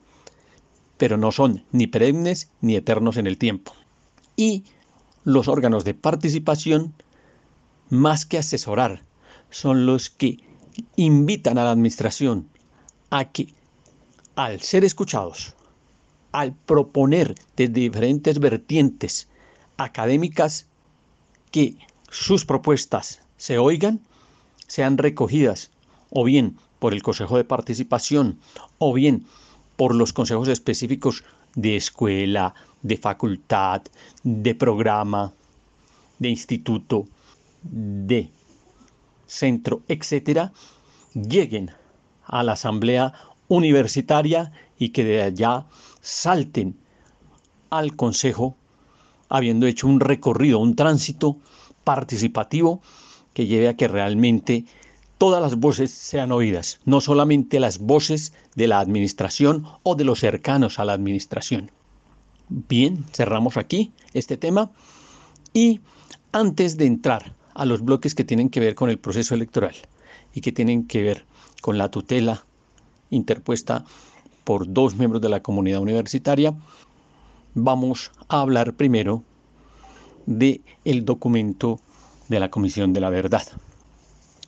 pero 0.97 1.17
no 1.17 1.31
son 1.31 1.63
ni 1.71 1.87
perennes 1.87 2.49
ni 2.61 2.75
eternos 2.75 3.17
en 3.17 3.27
el 3.27 3.37
tiempo. 3.37 3.73
Y 4.35 4.63
los 5.23 5.47
órganos 5.47 5.85
de 5.85 5.93
participación, 5.93 6.93
más 7.89 8.25
que 8.25 8.37
asesorar, 8.37 9.03
son 9.49 9.85
los 9.85 10.09
que 10.09 10.39
invitan 10.95 11.57
a 11.57 11.63
la 11.63 11.71
administración 11.71 12.49
a 13.09 13.25
que, 13.25 13.53
al 14.35 14.61
ser 14.61 14.83
escuchados, 14.83 15.55
al 16.31 16.53
proponer 16.53 17.35
de 17.55 17.69
diferentes 17.69 18.39
vertientes 18.39 19.29
académicas 19.77 20.67
que 21.51 21.77
sus 22.15 22.45
propuestas 22.45 23.21
se 23.35 23.57
oigan, 23.57 23.99
sean 24.67 24.97
recogidas 24.97 25.69
o 26.11 26.23
bien 26.23 26.57
por 26.79 26.93
el 26.93 27.03
Consejo 27.03 27.35
de 27.35 27.43
Participación 27.43 28.39
o 28.77 28.93
bien 28.93 29.25
por 29.75 29.93
los 29.93 30.13
consejos 30.13 30.47
específicos 30.47 31.25
de 31.55 31.75
escuela, 31.75 32.55
de 32.83 32.95
facultad, 32.95 33.81
de 34.23 34.55
programa, 34.55 35.33
de 36.17 36.29
instituto, 36.29 37.05
de 37.63 38.29
centro, 39.27 39.81
etcétera, 39.89 40.53
lleguen 41.13 41.71
a 42.27 42.43
la 42.43 42.53
asamblea 42.53 43.13
universitaria 43.49 44.53
y 44.79 44.89
que 44.89 45.03
de 45.03 45.21
allá 45.21 45.65
salten 46.01 46.77
al 47.69 47.97
consejo 47.97 48.55
habiendo 49.27 49.67
hecho 49.67 49.87
un 49.87 49.99
recorrido, 49.99 50.59
un 50.59 50.77
tránsito 50.77 51.37
participativo 51.85 52.81
que 53.33 53.47
lleve 53.47 53.69
a 53.69 53.77
que 53.77 53.87
realmente 53.87 54.65
todas 55.17 55.41
las 55.41 55.55
voces 55.55 55.91
sean 55.91 56.33
oídas, 56.33 56.79
no 56.83 56.99
solamente 56.99 57.61
las 57.61 57.79
voces 57.79 58.33
de 58.55 58.67
la 58.67 58.79
administración 58.79 59.65
o 59.83 59.95
de 59.95 60.03
los 60.03 60.19
cercanos 60.19 60.79
a 60.79 60.85
la 60.85 60.93
administración. 60.93 61.71
Bien, 62.49 63.05
cerramos 63.13 63.55
aquí 63.55 63.93
este 64.13 64.35
tema 64.35 64.71
y 65.53 65.79
antes 66.31 66.77
de 66.77 66.85
entrar 66.85 67.33
a 67.53 67.65
los 67.65 67.81
bloques 67.81 68.13
que 68.13 68.25
tienen 68.25 68.49
que 68.49 68.59
ver 68.59 68.75
con 68.75 68.89
el 68.89 68.99
proceso 68.99 69.33
electoral 69.33 69.75
y 70.33 70.41
que 70.41 70.51
tienen 70.51 70.85
que 70.85 71.01
ver 71.01 71.25
con 71.61 71.77
la 71.77 71.89
tutela 71.89 72.45
interpuesta 73.09 73.85
por 74.43 74.71
dos 74.71 74.95
miembros 74.95 75.21
de 75.21 75.29
la 75.29 75.41
comunidad 75.41 75.81
universitaria, 75.81 76.53
vamos 77.53 78.11
a 78.27 78.41
hablar 78.41 78.73
primero 78.73 79.23
de 80.25 80.61
el 80.83 81.05
documento 81.05 81.79
de 82.27 82.39
la 82.39 82.49
Comisión 82.49 82.93
de 82.93 82.99
la 82.99 83.09
Verdad. 83.09 83.47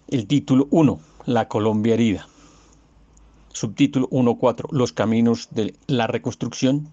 El 0.08 0.28
título 0.28 0.68
1, 0.72 1.00
La 1.26 1.48
Colombia 1.48 1.94
herida. 1.94 2.28
Subtítulo 3.54 4.10
1.4, 4.10 4.68
Los 4.72 4.94
caminos 4.94 5.50
de 5.52 5.76
la 5.88 6.08
reconstrucción. 6.08 6.90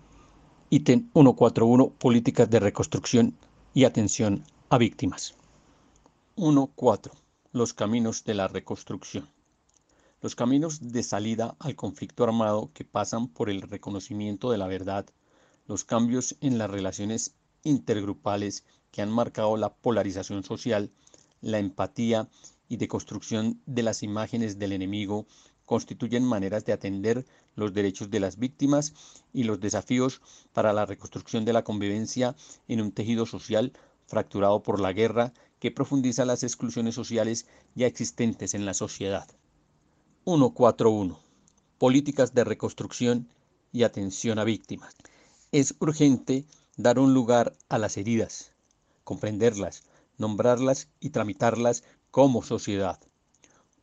Ítem 0.71 1.09
141, 1.13 1.91
Políticas 1.91 2.51
de 2.51 2.61
reconstrucción 2.61 3.35
y 3.75 3.85
atención 3.85 4.45
a 4.71 4.79
víctimas. 4.79 5.35
1.4, 6.37 7.11
Los 7.53 7.75
caminos 7.75 8.25
de 8.25 8.35
la 8.35 8.49
reconstrucción. 8.49 9.29
Los 10.21 10.35
caminos 10.35 10.91
de 10.91 11.03
salida 11.03 11.55
al 11.59 11.77
conflicto 11.77 12.25
armado 12.25 12.71
que 12.73 12.85
pasan 12.85 13.29
por 13.29 13.51
el 13.51 13.63
reconocimiento 13.63 14.51
de 14.51 14.59
la 14.59 14.67
verdad, 14.67 15.07
los 15.67 15.85
cambios 15.85 16.37
en 16.41 16.59
las 16.59 16.71
relaciones 16.71 17.35
intergrupales 17.65 18.65
que 18.91 19.03
han 19.03 19.11
marcado 19.11 19.57
la 19.57 19.75
polarización 19.75 20.45
social, 20.45 20.93
la 21.41 21.59
empatía 21.59 22.29
y 22.69 22.77
de 22.77 22.89
construcción 22.89 23.61
de 23.67 23.83
las 23.83 24.03
imágenes 24.03 24.59
del 24.59 24.73
enemigo 24.73 25.27
constituyen 25.65 26.25
maneras 26.25 26.65
de 26.65 26.73
atender 26.73 27.25
los 27.57 27.73
derechos 27.73 28.11
de 28.11 28.21
las 28.21 28.39
víctimas 28.39 28.93
y 29.33 29.45
los 29.45 29.61
desafíos 29.61 30.21
para 30.53 30.73
la 30.73 30.87
reconstrucción 30.87 31.45
de 31.45 31.53
la 31.53 31.65
convivencia 31.65 32.37
en 32.69 32.81
un 32.81 32.93
tejido 32.93 33.27
social 33.27 33.73
fracturado 34.07 34.63
por 34.63 34.81
la 34.81 34.93
guerra 34.93 35.33
que 35.59 35.71
profundiza 35.71 36.25
las 36.25 36.43
exclusiones 36.43 36.95
sociales 36.95 37.47
ya 37.75 37.87
existentes 37.87 38.55
en 38.55 38.67
la 38.67 38.75
sociedad. 38.75 39.27
141. 40.25 41.19
Políticas 41.79 42.35
de 42.35 42.45
reconstrucción 42.45 43.29
y 43.73 43.83
atención 43.83 44.39
a 44.39 44.45
víctimas. 44.45 44.95
Es 45.53 45.75
urgente 45.81 46.45
dar 46.77 46.99
un 46.99 47.15
lugar 47.15 47.57
a 47.69 47.79
las 47.79 47.97
heridas, 47.97 48.53
comprenderlas, 49.05 49.85
nombrarlas 50.19 50.89
y 51.01 51.11
tramitarlas 51.11 51.85
como 52.11 52.43
sociedad. 52.43 52.99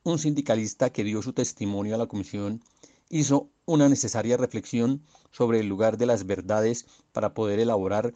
Un 0.04 0.20
sindicalista 0.20 0.90
que 0.90 1.04
dio 1.04 1.22
su 1.22 1.34
testimonio 1.34 1.96
a 1.96 1.98
la 1.98 2.08
comisión 2.08 2.62
hizo 3.10 3.50
una 3.66 3.88
necesaria 3.90 4.38
reflexión 4.38 5.02
sobre 5.32 5.60
el 5.60 5.68
lugar 5.68 5.98
de 5.98 6.06
las 6.06 6.26
verdades 6.26 6.86
para 7.12 7.34
poder 7.34 7.60
elaborar 7.60 8.14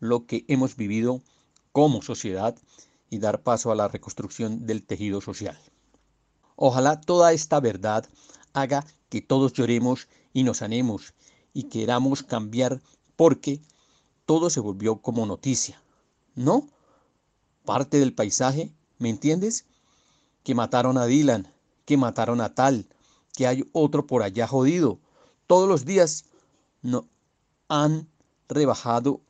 lo 0.00 0.26
que 0.26 0.44
hemos 0.48 0.76
vivido 0.76 1.22
como 1.72 2.02
sociedad 2.02 2.56
y 3.10 3.18
dar 3.18 3.42
paso 3.42 3.72
a 3.72 3.74
la 3.74 3.88
reconstrucción 3.88 4.66
del 4.66 4.84
tejido 4.84 5.20
social. 5.20 5.58
Ojalá 6.56 7.00
toda 7.00 7.32
esta 7.32 7.58
verdad 7.60 8.08
haga 8.52 8.86
que 9.08 9.20
todos 9.20 9.52
lloremos 9.52 10.08
y 10.32 10.44
nos 10.44 10.58
sanemos 10.58 11.14
y 11.52 11.64
queramos 11.64 12.22
cambiar 12.22 12.80
porque 13.16 13.60
todo 14.26 14.50
se 14.50 14.60
volvió 14.60 14.96
como 14.96 15.26
noticia, 15.26 15.82
¿no? 16.34 16.68
Parte 17.64 17.98
del 17.98 18.14
paisaje 18.14 18.72
¿Me 18.98 19.10
entiendes? 19.10 19.66
Que 20.44 20.54
mataron 20.54 20.98
a 20.98 21.06
Dylan, 21.06 21.52
que 21.84 21.96
mataron 21.96 22.40
a 22.40 22.54
tal, 22.54 22.86
que 23.34 23.46
hay 23.46 23.68
otro 23.72 24.06
por 24.06 24.22
allá 24.22 24.46
jodido. 24.46 24.98
Todos 25.46 25.68
los 25.68 25.84
días 25.84 26.24
no 26.82 27.08
han 27.68 28.08
rebajado 28.48 29.20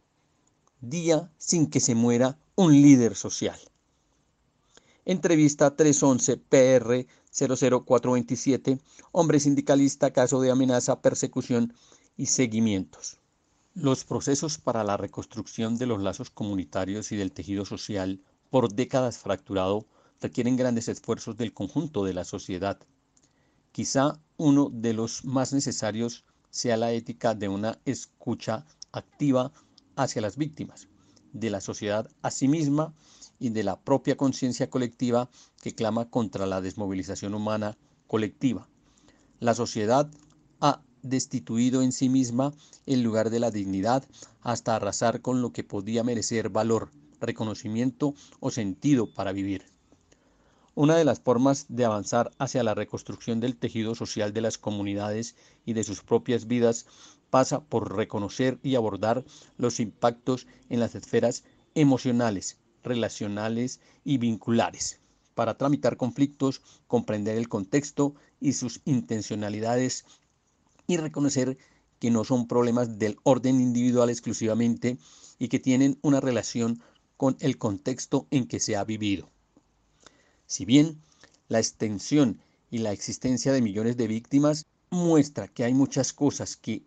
día 0.80 1.30
sin 1.38 1.68
que 1.68 1.80
se 1.80 1.94
muera 1.94 2.38
un 2.56 2.72
líder 2.72 3.16
social. 3.16 3.58
Entrevista 5.04 5.74
311 5.74 6.36
PR 6.36 7.06
00427, 7.32 8.78
hombre 9.12 9.40
sindicalista, 9.40 10.12
caso 10.12 10.40
de 10.40 10.50
amenaza, 10.50 11.00
persecución 11.00 11.74
y 12.16 12.26
seguimientos. 12.26 13.18
Los 13.74 14.04
procesos 14.04 14.58
para 14.58 14.84
la 14.84 14.96
reconstrucción 14.96 15.78
de 15.78 15.86
los 15.86 16.00
lazos 16.00 16.30
comunitarios 16.30 17.10
y 17.10 17.16
del 17.16 17.32
tejido 17.32 17.64
social 17.64 18.20
por 18.48 18.72
décadas 18.72 19.18
fracturado 19.18 19.88
requieren 20.20 20.56
grandes 20.56 20.86
esfuerzos 20.86 21.36
del 21.36 21.52
conjunto 21.52 22.04
de 22.04 22.14
la 22.14 22.24
sociedad. 22.24 22.78
Quizá 23.72 24.20
uno 24.36 24.70
de 24.72 24.92
los 24.92 25.24
más 25.24 25.52
necesarios 25.52 26.24
sea 26.50 26.76
la 26.76 26.92
ética 26.92 27.34
de 27.34 27.48
una 27.48 27.80
escucha 27.84 28.64
activa 28.92 29.50
hacia 29.96 30.22
las 30.22 30.36
víctimas, 30.36 30.86
de 31.32 31.50
la 31.50 31.60
sociedad 31.60 32.08
a 32.22 32.30
sí 32.30 32.46
misma 32.46 32.94
y 33.40 33.48
de 33.48 33.64
la 33.64 33.80
propia 33.80 34.16
conciencia 34.16 34.70
colectiva 34.70 35.28
que 35.60 35.74
clama 35.74 36.08
contra 36.08 36.46
la 36.46 36.60
desmovilización 36.60 37.34
humana 37.34 37.76
colectiva. 38.06 38.68
La 39.40 39.52
sociedad 39.52 40.08
destituido 41.04 41.82
en 41.82 41.92
sí 41.92 42.08
misma 42.08 42.52
el 42.86 43.02
lugar 43.02 43.30
de 43.30 43.38
la 43.38 43.50
dignidad 43.50 44.04
hasta 44.40 44.74
arrasar 44.74 45.20
con 45.20 45.42
lo 45.42 45.52
que 45.52 45.62
podía 45.62 46.02
merecer 46.02 46.48
valor, 46.48 46.90
reconocimiento 47.20 48.14
o 48.40 48.50
sentido 48.50 49.06
para 49.06 49.32
vivir. 49.32 49.66
Una 50.74 50.96
de 50.96 51.04
las 51.04 51.20
formas 51.20 51.66
de 51.68 51.84
avanzar 51.84 52.32
hacia 52.38 52.64
la 52.64 52.74
reconstrucción 52.74 53.38
del 53.38 53.56
tejido 53.56 53.94
social 53.94 54.32
de 54.32 54.40
las 54.40 54.58
comunidades 54.58 55.36
y 55.64 55.74
de 55.74 55.84
sus 55.84 56.02
propias 56.02 56.48
vidas 56.48 56.86
pasa 57.30 57.60
por 57.60 57.96
reconocer 57.96 58.58
y 58.62 58.74
abordar 58.74 59.24
los 59.56 59.78
impactos 59.78 60.48
en 60.68 60.80
las 60.80 60.94
esferas 60.96 61.44
emocionales, 61.74 62.58
relacionales 62.82 63.80
y 64.04 64.18
vinculares, 64.18 65.00
para 65.34 65.56
tramitar 65.56 65.96
conflictos, 65.96 66.62
comprender 66.86 67.36
el 67.36 67.48
contexto 67.48 68.14
y 68.40 68.54
sus 68.54 68.80
intencionalidades 68.84 70.04
y 70.86 70.96
reconocer 70.96 71.58
que 71.98 72.10
no 72.10 72.24
son 72.24 72.46
problemas 72.46 72.98
del 72.98 73.16
orden 73.22 73.60
individual 73.60 74.10
exclusivamente 74.10 74.98
y 75.38 75.48
que 75.48 75.58
tienen 75.58 75.98
una 76.02 76.20
relación 76.20 76.82
con 77.16 77.36
el 77.40 77.58
contexto 77.58 78.26
en 78.30 78.46
que 78.46 78.60
se 78.60 78.76
ha 78.76 78.84
vivido. 78.84 79.30
Si 80.46 80.64
bien 80.64 81.00
la 81.48 81.58
extensión 81.58 82.40
y 82.70 82.78
la 82.78 82.92
existencia 82.92 83.52
de 83.52 83.62
millones 83.62 83.96
de 83.96 84.08
víctimas 84.08 84.66
muestra 84.90 85.48
que 85.48 85.64
hay 85.64 85.74
muchas 85.74 86.12
cosas 86.12 86.56
que 86.56 86.82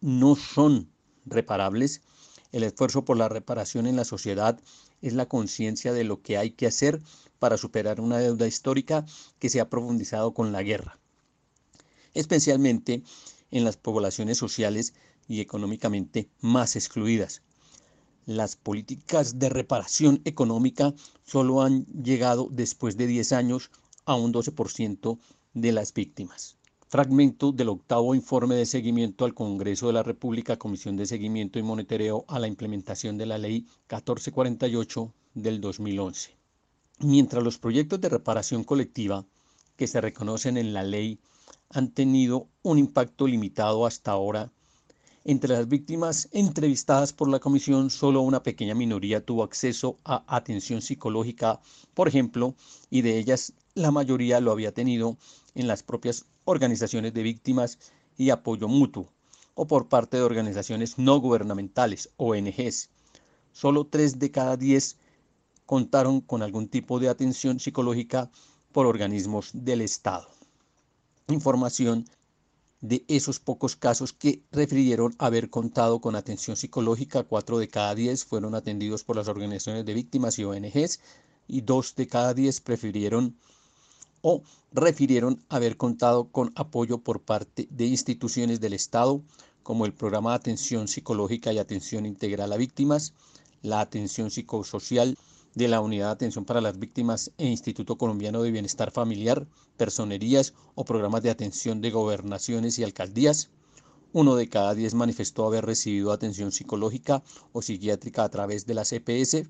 no 0.00 0.36
son 0.36 0.88
reparables, 1.24 2.02
el 2.52 2.62
esfuerzo 2.62 3.04
por 3.04 3.16
la 3.16 3.28
reparación 3.28 3.86
en 3.86 3.96
la 3.96 4.04
sociedad 4.04 4.58
es 5.02 5.12
la 5.12 5.26
conciencia 5.26 5.92
de 5.92 6.04
lo 6.04 6.22
que 6.22 6.38
hay 6.38 6.52
que 6.52 6.66
hacer 6.66 7.02
para 7.38 7.58
superar 7.58 8.00
una 8.00 8.18
deuda 8.18 8.46
histórica 8.46 9.04
que 9.38 9.50
se 9.50 9.60
ha 9.60 9.68
profundizado 9.68 10.32
con 10.32 10.52
la 10.52 10.62
guerra, 10.62 10.98
especialmente 12.16 13.02
en 13.50 13.64
las 13.64 13.76
poblaciones 13.76 14.38
sociales 14.38 14.94
y 15.28 15.40
económicamente 15.40 16.28
más 16.40 16.76
excluidas, 16.76 17.42
las 18.26 18.56
políticas 18.56 19.38
de 19.38 19.48
reparación 19.48 20.20
económica 20.24 20.92
solo 21.24 21.62
han 21.62 21.86
llegado 21.86 22.48
después 22.50 22.96
de 22.96 23.06
10 23.06 23.32
años 23.32 23.70
a 24.04 24.16
un 24.16 24.32
12% 24.32 25.18
de 25.54 25.72
las 25.72 25.94
víctimas. 25.94 26.56
Fragmento 26.88 27.52
del 27.52 27.68
octavo 27.68 28.14
informe 28.14 28.54
de 28.56 28.66
seguimiento 28.66 29.24
al 29.24 29.34
Congreso 29.34 29.86
de 29.86 29.92
la 29.92 30.02
República, 30.02 30.56
Comisión 30.56 30.96
de 30.96 31.06
Seguimiento 31.06 31.58
y 31.58 31.62
Monitoreo 31.62 32.24
a 32.28 32.38
la 32.38 32.48
implementación 32.48 33.16
de 33.16 33.26
la 33.26 33.38
Ley 33.38 33.66
1448 33.90 35.12
del 35.34 35.60
2011. 35.60 36.36
Mientras 37.00 37.44
los 37.44 37.58
proyectos 37.58 38.00
de 38.00 38.08
reparación 38.08 38.64
colectiva 38.64 39.24
que 39.76 39.86
se 39.86 40.00
reconocen 40.00 40.56
en 40.56 40.72
la 40.72 40.82
ley 40.82 41.20
han 41.70 41.92
tenido 41.92 42.48
un 42.62 42.78
impacto 42.78 43.26
limitado 43.26 43.86
hasta 43.86 44.12
ahora 44.12 44.52
entre 45.28 45.52
las 45.52 45.66
víctimas 45.66 46.28
entrevistadas 46.30 47.12
por 47.12 47.28
la 47.28 47.40
comisión, 47.40 47.90
solo 47.90 48.20
una 48.20 48.44
pequeña 48.44 48.76
minoría 48.76 49.24
tuvo 49.24 49.42
acceso 49.42 49.98
a 50.04 50.22
atención 50.28 50.80
psicológica, 50.80 51.60
por 51.94 52.06
ejemplo, 52.06 52.54
y 52.90 53.02
de 53.02 53.18
ellas 53.18 53.52
la 53.74 53.90
mayoría 53.90 54.38
lo 54.38 54.52
había 54.52 54.72
tenido 54.72 55.16
en 55.56 55.66
las 55.66 55.82
propias 55.82 56.26
organizaciones 56.44 57.12
de 57.12 57.24
víctimas 57.24 57.80
y 58.16 58.30
apoyo 58.30 58.68
mutuo, 58.68 59.12
o 59.56 59.66
por 59.66 59.88
parte 59.88 60.16
de 60.16 60.22
organizaciones 60.22 60.96
no 60.96 61.18
gubernamentales, 61.18 62.08
ONGs. 62.18 62.90
Solo 63.52 63.84
tres 63.84 64.20
de 64.20 64.30
cada 64.30 64.56
diez 64.56 64.96
contaron 65.64 66.20
con 66.20 66.44
algún 66.44 66.68
tipo 66.68 67.00
de 67.00 67.08
atención 67.08 67.58
psicológica 67.58 68.30
por 68.70 68.86
organismos 68.86 69.50
del 69.52 69.80
Estado. 69.80 70.35
Información 71.28 72.04
de 72.80 73.04
esos 73.08 73.40
pocos 73.40 73.74
casos 73.74 74.12
que 74.12 74.44
refirieron 74.52 75.16
haber 75.18 75.50
contado 75.50 76.00
con 76.00 76.14
atención 76.14 76.56
psicológica, 76.56 77.24
cuatro 77.24 77.58
de 77.58 77.66
cada 77.66 77.96
diez 77.96 78.24
fueron 78.24 78.54
atendidos 78.54 79.02
por 79.02 79.16
las 79.16 79.26
organizaciones 79.26 79.84
de 79.84 79.94
víctimas 79.94 80.38
y 80.38 80.44
ONGs 80.44 81.00
y 81.48 81.62
dos 81.62 81.96
de 81.96 82.06
cada 82.06 82.32
diez 82.32 82.60
prefirieron 82.60 83.36
o 84.22 84.44
refirieron 84.70 85.42
haber 85.48 85.76
contado 85.76 86.28
con 86.30 86.52
apoyo 86.54 86.98
por 86.98 87.20
parte 87.20 87.66
de 87.72 87.86
instituciones 87.86 88.60
del 88.60 88.74
Estado, 88.74 89.20
como 89.64 89.84
el 89.84 89.94
Programa 89.94 90.30
de 90.30 90.36
Atención 90.36 90.86
Psicológica 90.86 91.52
y 91.52 91.58
Atención 91.58 92.06
Integral 92.06 92.52
a 92.52 92.56
Víctimas, 92.56 93.14
la 93.62 93.80
Atención 93.80 94.30
Psicosocial, 94.30 95.18
de 95.56 95.68
la 95.68 95.80
Unidad 95.80 96.08
de 96.08 96.12
Atención 96.12 96.44
para 96.44 96.60
las 96.60 96.78
Víctimas 96.78 97.32
e 97.38 97.46
Instituto 97.46 97.96
Colombiano 97.96 98.42
de 98.42 98.50
Bienestar 98.50 98.90
Familiar, 98.90 99.48
personerías 99.78 100.52
o 100.74 100.84
programas 100.84 101.22
de 101.22 101.30
atención 101.30 101.80
de 101.80 101.90
gobernaciones 101.90 102.78
y 102.78 102.84
alcaldías. 102.84 103.48
Uno 104.12 104.36
de 104.36 104.50
cada 104.50 104.74
diez 104.74 104.92
manifestó 104.92 105.46
haber 105.46 105.64
recibido 105.64 106.12
atención 106.12 106.52
psicológica 106.52 107.22
o 107.52 107.62
psiquiátrica 107.62 108.22
a 108.22 108.28
través 108.28 108.66
de 108.66 108.74
la 108.74 108.84
CPS 108.84 109.48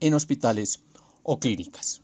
en 0.00 0.14
hospitales 0.14 0.80
o 1.22 1.38
clínicas. 1.38 2.00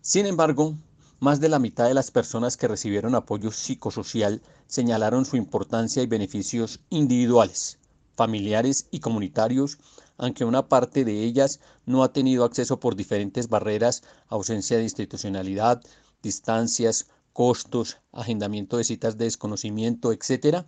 Sin 0.00 0.24
embargo, 0.26 0.76
más 1.18 1.40
de 1.40 1.48
la 1.48 1.58
mitad 1.58 1.88
de 1.88 1.94
las 1.94 2.12
personas 2.12 2.56
que 2.56 2.68
recibieron 2.68 3.16
apoyo 3.16 3.50
psicosocial 3.50 4.42
señalaron 4.68 5.24
su 5.24 5.36
importancia 5.36 6.04
y 6.04 6.06
beneficios 6.06 6.78
individuales, 6.88 7.78
familiares 8.14 8.86
y 8.92 9.00
comunitarios 9.00 9.78
aunque 10.22 10.44
una 10.44 10.68
parte 10.68 11.04
de 11.04 11.24
ellas 11.24 11.58
no 11.84 12.04
ha 12.04 12.12
tenido 12.12 12.44
acceso 12.44 12.78
por 12.78 12.94
diferentes 12.94 13.48
barreras, 13.48 14.04
ausencia 14.28 14.76
de 14.76 14.84
institucionalidad, 14.84 15.82
distancias, 16.22 17.08
costos, 17.32 17.98
agendamiento 18.12 18.76
de 18.76 18.84
citas 18.84 19.18
de 19.18 19.24
desconocimiento, 19.24 20.12
etc., 20.12 20.64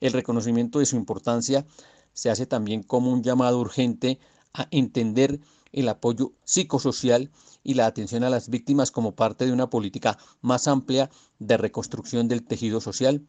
el 0.00 0.12
reconocimiento 0.12 0.80
de 0.80 0.86
su 0.86 0.96
importancia 0.96 1.64
se 2.12 2.28
hace 2.28 2.44
también 2.44 2.82
como 2.82 3.12
un 3.12 3.22
llamado 3.22 3.60
urgente 3.60 4.18
a 4.52 4.66
entender 4.72 5.38
el 5.70 5.88
apoyo 5.88 6.32
psicosocial 6.42 7.30
y 7.62 7.74
la 7.74 7.86
atención 7.86 8.24
a 8.24 8.30
las 8.30 8.48
víctimas 8.48 8.90
como 8.90 9.14
parte 9.14 9.46
de 9.46 9.52
una 9.52 9.70
política 9.70 10.18
más 10.40 10.66
amplia 10.66 11.08
de 11.38 11.56
reconstrucción 11.56 12.26
del 12.26 12.42
tejido 12.42 12.80
social 12.80 13.24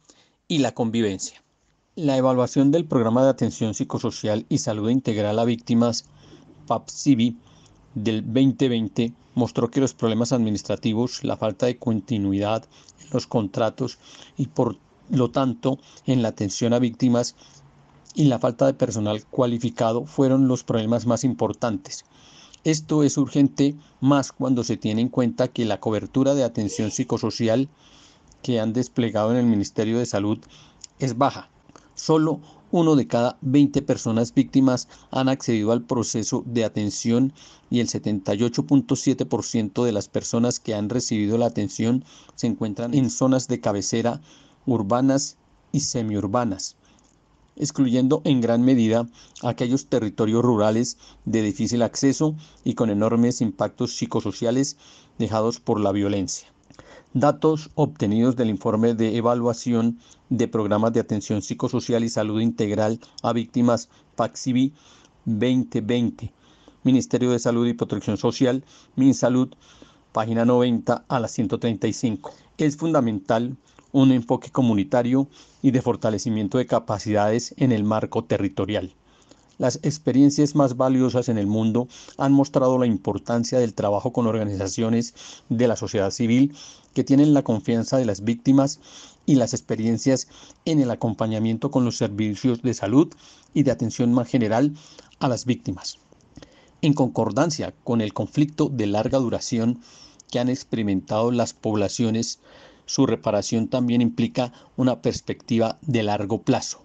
y 0.48 0.58
la 0.58 0.74
convivencia. 0.74 1.43
La 1.96 2.16
evaluación 2.16 2.72
del 2.72 2.86
Programa 2.86 3.22
de 3.22 3.30
Atención 3.30 3.72
Psicosocial 3.72 4.46
y 4.48 4.58
Salud 4.58 4.90
Integral 4.90 5.38
a 5.38 5.44
Víctimas, 5.44 6.06
PAPSIBI, 6.66 7.36
del 7.94 8.24
2020 8.24 9.12
mostró 9.36 9.70
que 9.70 9.78
los 9.78 9.94
problemas 9.94 10.32
administrativos, 10.32 11.22
la 11.22 11.36
falta 11.36 11.66
de 11.66 11.78
continuidad 11.78 12.64
en 13.00 13.10
los 13.12 13.28
contratos 13.28 14.00
y 14.36 14.48
por 14.48 14.76
lo 15.08 15.30
tanto 15.30 15.78
en 16.04 16.22
la 16.22 16.30
atención 16.30 16.72
a 16.72 16.80
víctimas 16.80 17.36
y 18.12 18.24
la 18.24 18.40
falta 18.40 18.66
de 18.66 18.74
personal 18.74 19.24
cualificado 19.26 20.04
fueron 20.04 20.48
los 20.48 20.64
problemas 20.64 21.06
más 21.06 21.22
importantes. 21.22 22.04
Esto 22.64 23.04
es 23.04 23.16
urgente 23.18 23.76
más 24.00 24.32
cuando 24.32 24.64
se 24.64 24.76
tiene 24.76 25.00
en 25.00 25.10
cuenta 25.10 25.46
que 25.46 25.64
la 25.64 25.78
cobertura 25.78 26.34
de 26.34 26.42
atención 26.42 26.90
psicosocial 26.90 27.68
que 28.42 28.58
han 28.58 28.72
desplegado 28.72 29.30
en 29.30 29.36
el 29.36 29.46
Ministerio 29.46 30.00
de 30.00 30.06
Salud 30.06 30.38
es 30.98 31.16
baja 31.16 31.50
Solo 31.94 32.40
uno 32.72 32.96
de 32.96 33.06
cada 33.06 33.38
20 33.40 33.82
personas 33.82 34.34
víctimas 34.34 34.88
han 35.12 35.28
accedido 35.28 35.70
al 35.70 35.82
proceso 35.82 36.42
de 36.44 36.64
atención 36.64 37.32
y 37.70 37.78
el 37.78 37.88
78.7% 37.88 39.84
de 39.84 39.92
las 39.92 40.08
personas 40.08 40.58
que 40.58 40.74
han 40.74 40.88
recibido 40.88 41.38
la 41.38 41.46
atención 41.46 42.04
se 42.34 42.48
encuentran 42.48 42.94
en 42.94 43.10
zonas 43.10 43.46
de 43.46 43.60
cabecera 43.60 44.20
urbanas 44.66 45.36
y 45.70 45.80
semiurbanas, 45.80 46.74
excluyendo 47.54 48.22
en 48.24 48.40
gran 48.40 48.62
medida 48.62 49.06
aquellos 49.42 49.86
territorios 49.86 50.42
rurales 50.42 50.98
de 51.24 51.42
difícil 51.42 51.82
acceso 51.82 52.34
y 52.64 52.74
con 52.74 52.90
enormes 52.90 53.40
impactos 53.40 53.94
psicosociales 53.94 54.76
dejados 55.18 55.60
por 55.60 55.78
la 55.78 55.92
violencia. 55.92 56.53
Datos 57.16 57.70
obtenidos 57.76 58.34
del 58.34 58.50
informe 58.50 58.94
de 58.94 59.16
evaluación 59.16 60.00
de 60.30 60.48
programas 60.48 60.92
de 60.92 60.98
atención 60.98 61.42
psicosocial 61.42 62.02
y 62.02 62.08
salud 62.08 62.40
integral 62.40 62.98
a 63.22 63.32
víctimas 63.32 63.88
PAXIBI 64.16 64.72
2020. 65.24 66.32
Ministerio 66.82 67.30
de 67.30 67.38
Salud 67.38 67.68
y 67.68 67.74
Protección 67.74 68.16
Social, 68.16 68.64
MinSalud, 68.96 69.54
página 70.10 70.44
90 70.44 71.04
a 71.06 71.20
la 71.20 71.28
135. 71.28 72.32
Es 72.58 72.76
fundamental 72.76 73.56
un 73.92 74.10
enfoque 74.10 74.50
comunitario 74.50 75.28
y 75.62 75.70
de 75.70 75.82
fortalecimiento 75.82 76.58
de 76.58 76.66
capacidades 76.66 77.54
en 77.58 77.70
el 77.70 77.84
marco 77.84 78.24
territorial. 78.24 78.92
Las 79.56 79.78
experiencias 79.82 80.56
más 80.56 80.76
valiosas 80.76 81.28
en 81.28 81.38
el 81.38 81.46
mundo 81.46 81.86
han 82.18 82.32
mostrado 82.32 82.76
la 82.76 82.86
importancia 82.86 83.58
del 83.60 83.74
trabajo 83.74 84.12
con 84.12 84.26
organizaciones 84.26 85.14
de 85.48 85.68
la 85.68 85.76
sociedad 85.76 86.10
civil 86.10 86.56
que 86.92 87.04
tienen 87.04 87.34
la 87.34 87.42
confianza 87.42 87.96
de 87.96 88.04
las 88.04 88.24
víctimas 88.24 88.80
y 89.26 89.36
las 89.36 89.54
experiencias 89.54 90.26
en 90.64 90.80
el 90.80 90.90
acompañamiento 90.90 91.70
con 91.70 91.84
los 91.84 91.96
servicios 91.96 92.62
de 92.62 92.74
salud 92.74 93.12
y 93.52 93.62
de 93.62 93.70
atención 93.70 94.12
más 94.12 94.28
general 94.28 94.74
a 95.20 95.28
las 95.28 95.44
víctimas. 95.44 95.98
En 96.82 96.92
concordancia 96.92 97.74
con 97.84 98.00
el 98.00 98.12
conflicto 98.12 98.68
de 98.68 98.86
larga 98.86 99.18
duración 99.18 99.80
que 100.30 100.40
han 100.40 100.48
experimentado 100.48 101.30
las 101.30 101.54
poblaciones, 101.54 102.40
su 102.86 103.06
reparación 103.06 103.68
también 103.68 104.02
implica 104.02 104.52
una 104.76 105.00
perspectiva 105.00 105.78
de 105.80 106.02
largo 106.02 106.42
plazo, 106.42 106.82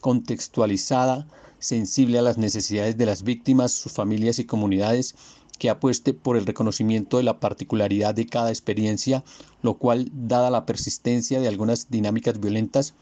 contextualizada 0.00 1.26
sensible 1.58 2.18
a 2.18 2.22
las 2.22 2.38
necesidades 2.38 2.96
de 2.96 3.06
las 3.06 3.22
víctimas, 3.22 3.72
sus 3.72 3.92
familias 3.92 4.38
y 4.38 4.44
comunidades, 4.44 5.14
que 5.58 5.70
apueste 5.70 6.12
por 6.12 6.36
el 6.36 6.46
reconocimiento 6.46 7.16
de 7.16 7.22
la 7.22 7.40
particularidad 7.40 8.14
de 8.14 8.26
cada 8.26 8.50
experiencia, 8.50 9.24
lo 9.62 9.74
cual, 9.78 10.10
dada 10.12 10.50
la 10.50 10.66
persistencia 10.66 11.40
de 11.40 11.48
algunas 11.48 11.90
dinámicas 11.90 12.38
violentas, 12.40 12.94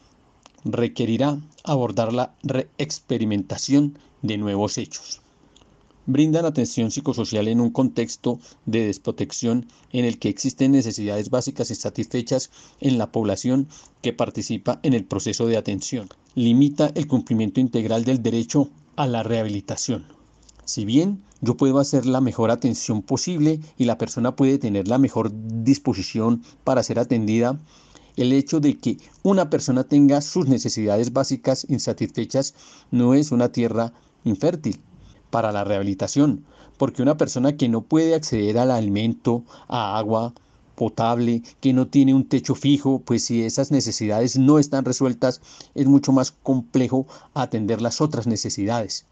requerirá 0.63 1.37
abordar 1.63 2.13
la 2.13 2.33
reexperimentación 2.43 3.99
de 4.21 4.37
nuevos 4.37 4.77
hechos. 4.77 5.21
Brindan 6.07 6.45
atención 6.45 6.91
psicosocial 6.91 7.47
en 7.47 7.59
un 7.59 7.71
contexto 7.71 8.39
de 8.67 8.85
desprotección 8.85 9.65
en 9.91 10.05
el 10.05 10.19
que 10.19 10.29
existen 10.29 10.73
necesidades 10.73 11.31
básicas 11.31 11.71
insatisfechas 11.71 12.51
en 12.79 12.99
la 12.99 13.11
población 13.11 13.67
que 14.03 14.13
participa 14.13 14.79
en 14.83 14.93
el 14.93 15.03
proceso 15.03 15.47
de 15.47 15.57
atención. 15.57 16.07
Limita 16.35 16.91
el 16.93 17.07
cumplimiento 17.07 17.59
integral 17.59 18.05
del 18.05 18.21
derecho 18.21 18.69
a 18.95 19.07
la 19.07 19.23
rehabilitación. 19.23 20.05
Si 20.63 20.85
bien 20.85 21.23
yo 21.41 21.57
puedo 21.57 21.79
hacer 21.79 22.05
la 22.05 22.21
mejor 22.21 22.51
atención 22.51 23.01
posible 23.01 23.59
y 23.75 23.85
la 23.85 23.97
persona 23.97 24.35
puede 24.35 24.59
tener 24.59 24.87
la 24.87 24.99
mejor 24.99 25.31
disposición 25.63 26.43
para 26.63 26.83
ser 26.83 26.99
atendida, 26.99 27.59
el 28.15 28.31
hecho 28.31 28.59
de 28.59 28.77
que 28.77 28.99
una 29.23 29.49
persona 29.49 29.83
tenga 29.83 30.21
sus 30.21 30.47
necesidades 30.47 31.13
básicas 31.13 31.65
insatisfechas 31.67 32.53
no 32.91 33.15
es 33.15 33.31
una 33.31 33.51
tierra 33.51 33.91
infértil 34.23 34.79
para 35.35 35.51
la 35.51 35.65
rehabilitación, 35.65 36.45
porque 36.77 37.01
una 37.01 37.17
persona 37.17 37.57
que 37.57 37.67
no 37.67 37.81
puede 37.81 38.15
acceder 38.15 38.57
al 38.57 38.71
alimento, 38.71 39.43
a 39.67 39.97
agua 39.97 40.33
potable, 40.75 41.43
que 41.59 41.73
no 41.73 41.87
tiene 41.87 42.13
un 42.13 42.23
techo 42.23 42.55
fijo, 42.55 43.01
pues 43.03 43.25
si 43.25 43.43
esas 43.43 43.69
necesidades 43.69 44.37
no 44.37 44.59
están 44.59 44.85
resueltas, 44.85 45.41
es 45.73 45.87
mucho 45.87 46.13
más 46.13 46.31
complejo 46.31 47.05
atender 47.33 47.81
las 47.81 47.99
otras 47.99 48.27
necesidades. 48.27 49.07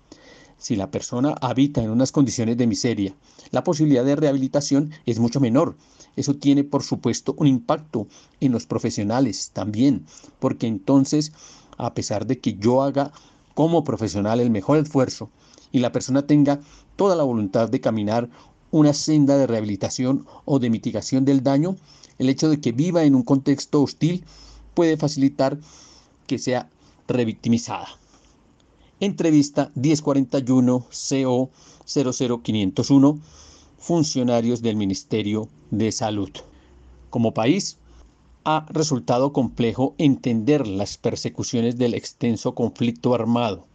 Si 0.58 0.78
la 0.78 0.90
persona 0.92 1.36
habita 1.42 1.84
en 1.84 1.90
unas 1.90 2.14
condiciones 2.14 2.56
de 2.56 2.68
miseria, 2.68 3.14
la 3.52 3.66
posibilidad 3.66 4.06
de 4.06 4.16
rehabilitación 4.16 4.92
es 5.06 5.20
mucho 5.20 5.42
menor. 5.42 5.76
Eso 6.16 6.36
tiene, 6.36 6.64
por 6.64 6.84
supuesto, 6.84 7.36
un 7.38 7.48
impacto 7.48 8.08
en 8.40 8.54
los 8.54 8.66
profesionales 8.66 9.50
también, 9.52 10.06
porque 10.40 10.68
entonces, 10.68 11.34
a 11.78 11.94
pesar 11.94 12.26
de 12.26 12.40
que 12.40 12.54
yo 12.54 12.82
haga 12.82 13.12
como 13.54 13.84
profesional 13.84 14.40
el 14.40 14.50
mejor 14.50 14.78
esfuerzo 14.78 15.30
y 15.72 15.80
la 15.80 15.92
persona 15.92 16.26
tenga 16.26 16.60
toda 16.96 17.16
la 17.16 17.24
voluntad 17.24 17.70
de 17.70 17.82
caminar 17.82 18.30
una 18.72 18.94
senda 18.94 19.38
de 19.38 19.48
rehabilitación 19.48 20.26
o 20.46 20.60
de 20.60 20.70
mitigación 20.70 21.26
del 21.26 21.44
daño, 21.44 21.76
el 22.18 22.30
hecho 22.30 22.50
de 22.50 22.60
que 22.60 22.72
viva 22.72 23.04
en 23.04 23.16
un 23.16 23.24
contexto 23.24 23.82
hostil 23.84 24.24
puede 24.74 24.98
facilitar 24.98 25.58
que 26.28 26.40
sea 26.40 26.70
revictimizada. 27.08 27.88
Entrevista 29.00 29.72
1041 29.76 30.88
CO 30.90 31.50
00501, 31.86 33.20
funcionarios 33.78 34.62
del 34.62 34.76
Ministerio 34.76 35.50
de 35.72 35.92
Salud. 35.92 36.32
Como 37.10 37.34
país, 37.34 37.78
ha 38.46 38.66
resultado 38.70 39.32
complejo 39.32 39.96
entender 39.98 40.68
las 40.68 40.98
persecuciones 40.98 41.78
del 41.78 41.94
extenso 41.94 42.54
conflicto 42.54 43.16
armado. 43.16 43.68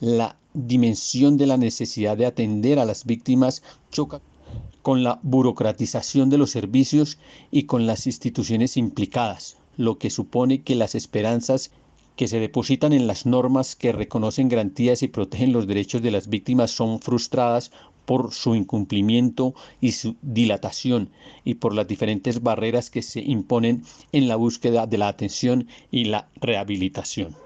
La 0.00 0.36
dimensión 0.52 1.38
de 1.38 1.46
la 1.46 1.56
necesidad 1.56 2.16
de 2.16 2.26
atender 2.26 2.78
a 2.78 2.84
las 2.84 3.04
víctimas 3.04 3.62
choca 3.90 4.20
con 4.82 5.02
la 5.02 5.18
burocratización 5.22 6.28
de 6.28 6.38
los 6.38 6.50
servicios 6.50 7.18
y 7.50 7.64
con 7.64 7.86
las 7.86 8.06
instituciones 8.06 8.76
implicadas, 8.76 9.56
lo 9.76 9.96
que 9.96 10.10
supone 10.10 10.62
que 10.62 10.74
las 10.74 10.94
esperanzas 10.94 11.70
que 12.16 12.28
se 12.28 12.40
depositan 12.40 12.92
en 12.92 13.06
las 13.06 13.24
normas 13.24 13.74
que 13.74 13.92
reconocen 13.92 14.48
garantías 14.48 15.02
y 15.02 15.08
protegen 15.08 15.52
los 15.52 15.66
derechos 15.66 16.02
de 16.02 16.10
las 16.10 16.28
víctimas 16.28 16.70
son 16.70 17.00
frustradas 17.00 17.70
por 18.04 18.32
su 18.32 18.54
incumplimiento 18.54 19.54
y 19.80 19.92
su 19.92 20.16
dilatación 20.22 21.10
y 21.44 21.54
por 21.54 21.74
las 21.74 21.86
diferentes 21.86 22.42
barreras 22.42 22.90
que 22.90 23.02
se 23.02 23.20
imponen 23.20 23.84
en 24.12 24.28
la 24.28 24.36
búsqueda 24.36 24.86
de 24.86 24.98
la 24.98 25.08
atención 25.08 25.68
y 25.90 26.04
la 26.04 26.28
rehabilitación. 26.40 27.36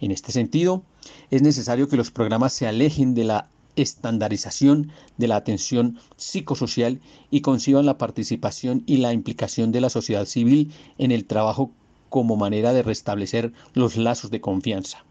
En 0.00 0.10
este 0.10 0.32
sentido, 0.32 0.82
es 1.30 1.42
necesario 1.42 1.88
que 1.88 1.96
los 1.96 2.10
programas 2.10 2.52
se 2.52 2.66
alejen 2.66 3.14
de 3.14 3.24
la 3.24 3.48
estandarización 3.76 4.92
de 5.16 5.28
la 5.28 5.36
atención 5.36 5.98
psicosocial 6.16 7.00
y 7.30 7.40
conciban 7.40 7.86
la 7.86 7.98
participación 7.98 8.82
y 8.86 8.98
la 8.98 9.12
implicación 9.12 9.72
de 9.72 9.80
la 9.80 9.90
sociedad 9.90 10.26
civil 10.26 10.72
en 10.98 11.10
el 11.10 11.24
trabajo 11.24 11.70
como 12.10 12.36
manera 12.36 12.72
de 12.72 12.82
restablecer 12.82 13.52
los 13.72 13.96
lazos 13.96 14.30
de 14.30 14.40
confianza, 14.40 15.04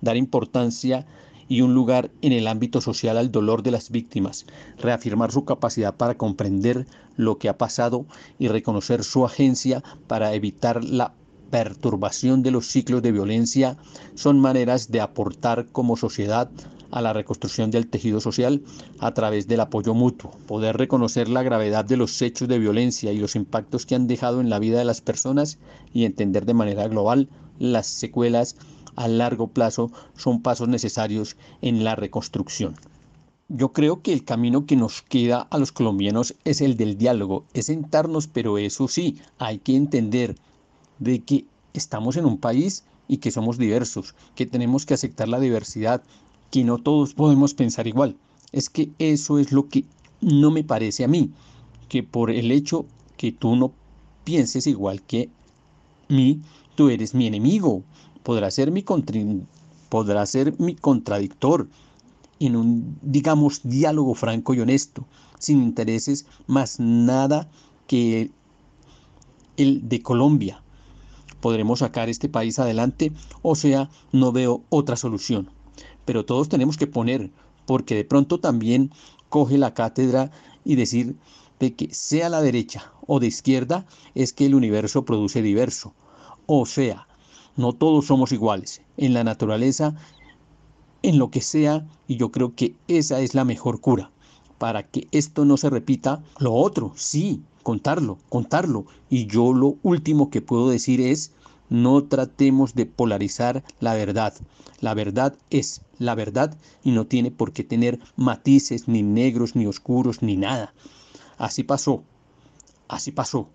dar 0.00 0.16
importancia 0.16 1.06
y 1.48 1.60
un 1.60 1.74
lugar 1.74 2.10
en 2.22 2.32
el 2.32 2.46
ámbito 2.46 2.80
social 2.80 3.16
al 3.16 3.30
dolor 3.30 3.62
de 3.62 3.70
las 3.70 3.90
víctimas, 3.90 4.46
reafirmar 4.78 5.32
su 5.32 5.44
capacidad 5.44 5.94
para 5.94 6.16
comprender 6.16 6.86
lo 7.16 7.38
que 7.38 7.48
ha 7.48 7.58
pasado 7.58 8.06
y 8.38 8.48
reconocer 8.48 9.04
su 9.04 9.24
agencia 9.24 9.82
para 10.06 10.34
evitar 10.34 10.84
la 10.84 11.12
perturbación 11.50 12.42
de 12.42 12.50
los 12.50 12.66
ciclos 12.66 13.02
de 13.02 13.12
violencia, 13.12 13.76
son 14.14 14.40
maneras 14.40 14.90
de 14.90 15.00
aportar 15.00 15.66
como 15.66 15.96
sociedad 15.96 16.50
a 16.90 17.00
la 17.02 17.12
reconstrucción 17.12 17.70
del 17.70 17.88
tejido 17.88 18.20
social 18.20 18.62
a 18.98 19.12
través 19.12 19.48
del 19.48 19.60
apoyo 19.60 19.94
mutuo, 19.94 20.30
poder 20.46 20.76
reconocer 20.76 21.28
la 21.28 21.42
gravedad 21.42 21.84
de 21.84 21.96
los 21.96 22.20
hechos 22.22 22.48
de 22.48 22.58
violencia 22.58 23.12
y 23.12 23.18
los 23.18 23.36
impactos 23.36 23.86
que 23.86 23.94
han 23.94 24.06
dejado 24.06 24.40
en 24.40 24.50
la 24.50 24.58
vida 24.58 24.78
de 24.78 24.84
las 24.84 25.00
personas 25.00 25.58
y 25.92 26.04
entender 26.04 26.46
de 26.46 26.54
manera 26.54 26.88
global 26.88 27.28
las 27.58 27.86
secuelas 27.86 28.56
a 28.96 29.08
largo 29.08 29.48
plazo 29.48 29.90
son 30.16 30.42
pasos 30.42 30.68
necesarios 30.68 31.36
en 31.62 31.84
la 31.84 31.94
reconstrucción. 31.94 32.74
Yo 33.48 33.72
creo 33.72 34.02
que 34.02 34.12
el 34.12 34.24
camino 34.24 34.66
que 34.66 34.74
nos 34.74 35.02
queda 35.02 35.46
a 35.50 35.58
los 35.58 35.70
colombianos 35.70 36.34
es 36.44 36.60
el 36.60 36.76
del 36.76 36.98
diálogo, 36.98 37.44
es 37.54 37.66
sentarnos, 37.66 38.26
pero 38.26 38.58
eso 38.58 38.88
sí, 38.88 39.18
hay 39.38 39.58
que 39.58 39.76
entender 39.76 40.34
de 40.98 41.20
que 41.20 41.44
estamos 41.72 42.16
en 42.16 42.24
un 42.24 42.38
país 42.38 42.84
y 43.06 43.18
que 43.18 43.30
somos 43.30 43.56
diversos, 43.56 44.14
que 44.34 44.46
tenemos 44.46 44.84
que 44.84 44.94
aceptar 44.94 45.28
la 45.28 45.38
diversidad, 45.38 46.02
que 46.50 46.64
no 46.64 46.78
todos 46.78 47.14
podemos 47.14 47.54
pensar 47.54 47.86
igual. 47.86 48.16
Es 48.50 48.68
que 48.68 48.90
eso 48.98 49.38
es 49.38 49.52
lo 49.52 49.68
que 49.68 49.84
no 50.20 50.50
me 50.50 50.64
parece 50.64 51.04
a 51.04 51.08
mí, 51.08 51.30
que 51.88 52.02
por 52.02 52.30
el 52.30 52.50
hecho 52.50 52.86
que 53.16 53.30
tú 53.30 53.54
no 53.54 53.72
pienses 54.24 54.66
igual 54.66 55.02
que 55.02 55.30
mí, 56.08 56.40
tú 56.74 56.88
eres 56.88 57.14
mi 57.14 57.26
enemigo, 57.26 57.82
podrá 58.26 58.50
ser 58.50 58.70
mi, 58.72 58.84
podrá 59.88 60.26
ser 60.26 60.58
mi 60.58 60.74
contradictor 60.74 61.68
en 62.40 62.56
un, 62.56 62.98
digamos, 63.00 63.60
diálogo 63.62 64.14
franco 64.14 64.52
y 64.52 64.60
honesto, 64.60 65.06
sin 65.38 65.62
intereses 65.62 66.26
más 66.46 66.80
nada 66.80 67.48
que 67.86 68.30
el 69.56 69.88
de 69.88 70.02
Colombia. 70.02 70.60
Podremos 71.40 71.78
sacar 71.78 72.08
este 72.08 72.28
país 72.28 72.58
adelante, 72.58 73.12
o 73.42 73.54
sea, 73.54 73.88
no 74.10 74.32
veo 74.32 74.62
otra 74.70 74.96
solución 74.96 75.48
pero 76.06 76.24
todos 76.24 76.48
tenemos 76.48 76.78
que 76.78 76.86
poner, 76.86 77.30
porque 77.66 77.94
de 77.94 78.04
pronto 78.04 78.40
también 78.40 78.90
coge 79.28 79.58
la 79.58 79.74
cátedra 79.74 80.30
y 80.64 80.76
decir 80.76 81.16
de 81.58 81.74
que 81.74 81.92
sea 81.92 82.30
la 82.30 82.40
derecha 82.40 82.92
o 83.06 83.20
de 83.20 83.26
izquierda 83.26 83.84
es 84.14 84.32
que 84.32 84.46
el 84.46 84.54
universo 84.54 85.04
produce 85.04 85.42
diverso. 85.42 85.92
O 86.46 86.64
sea, 86.64 87.05
no 87.56 87.72
todos 87.72 88.06
somos 88.06 88.32
iguales. 88.32 88.82
En 88.96 89.14
la 89.14 89.24
naturaleza, 89.24 89.94
en 91.02 91.18
lo 91.18 91.30
que 91.30 91.40
sea, 91.40 91.86
y 92.08 92.16
yo 92.16 92.30
creo 92.30 92.54
que 92.54 92.74
esa 92.88 93.20
es 93.20 93.34
la 93.34 93.44
mejor 93.44 93.80
cura. 93.80 94.10
Para 94.58 94.84
que 94.84 95.08
esto 95.12 95.44
no 95.44 95.56
se 95.56 95.70
repita, 95.70 96.22
lo 96.38 96.54
otro, 96.54 96.92
sí, 96.96 97.42
contarlo, 97.62 98.18
contarlo. 98.28 98.86
Y 99.10 99.26
yo 99.26 99.52
lo 99.52 99.76
último 99.82 100.30
que 100.30 100.40
puedo 100.40 100.70
decir 100.70 101.00
es 101.00 101.32
no 101.68 102.04
tratemos 102.04 102.74
de 102.74 102.86
polarizar 102.86 103.64
la 103.80 103.94
verdad. 103.94 104.34
La 104.80 104.94
verdad 104.94 105.36
es 105.50 105.82
la 105.98 106.14
verdad 106.14 106.56
y 106.84 106.92
no 106.92 107.06
tiene 107.06 107.30
por 107.30 107.52
qué 107.52 107.64
tener 107.64 107.98
matices, 108.16 108.88
ni 108.88 109.02
negros, 109.02 109.56
ni 109.56 109.66
oscuros, 109.66 110.22
ni 110.22 110.36
nada. 110.36 110.74
Así 111.38 111.62
pasó, 111.62 112.02
así 112.88 113.10
pasó. 113.10 113.48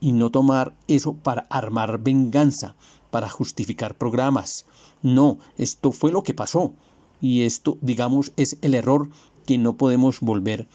Y 0.00 0.12
no 0.12 0.30
tomar 0.30 0.74
eso 0.86 1.14
para 1.14 1.46
armar 1.50 1.98
venganza, 1.98 2.76
para 3.10 3.28
justificar 3.28 3.94
programas. 3.94 4.66
No, 5.02 5.38
esto 5.56 5.92
fue 5.92 6.12
lo 6.12 6.22
que 6.22 6.34
pasó. 6.34 6.72
Y 7.20 7.42
esto, 7.42 7.78
digamos, 7.80 8.32
es 8.36 8.58
el 8.62 8.74
error 8.74 9.08
que 9.46 9.58
no 9.58 9.76
podemos 9.76 10.20
volver 10.20 10.68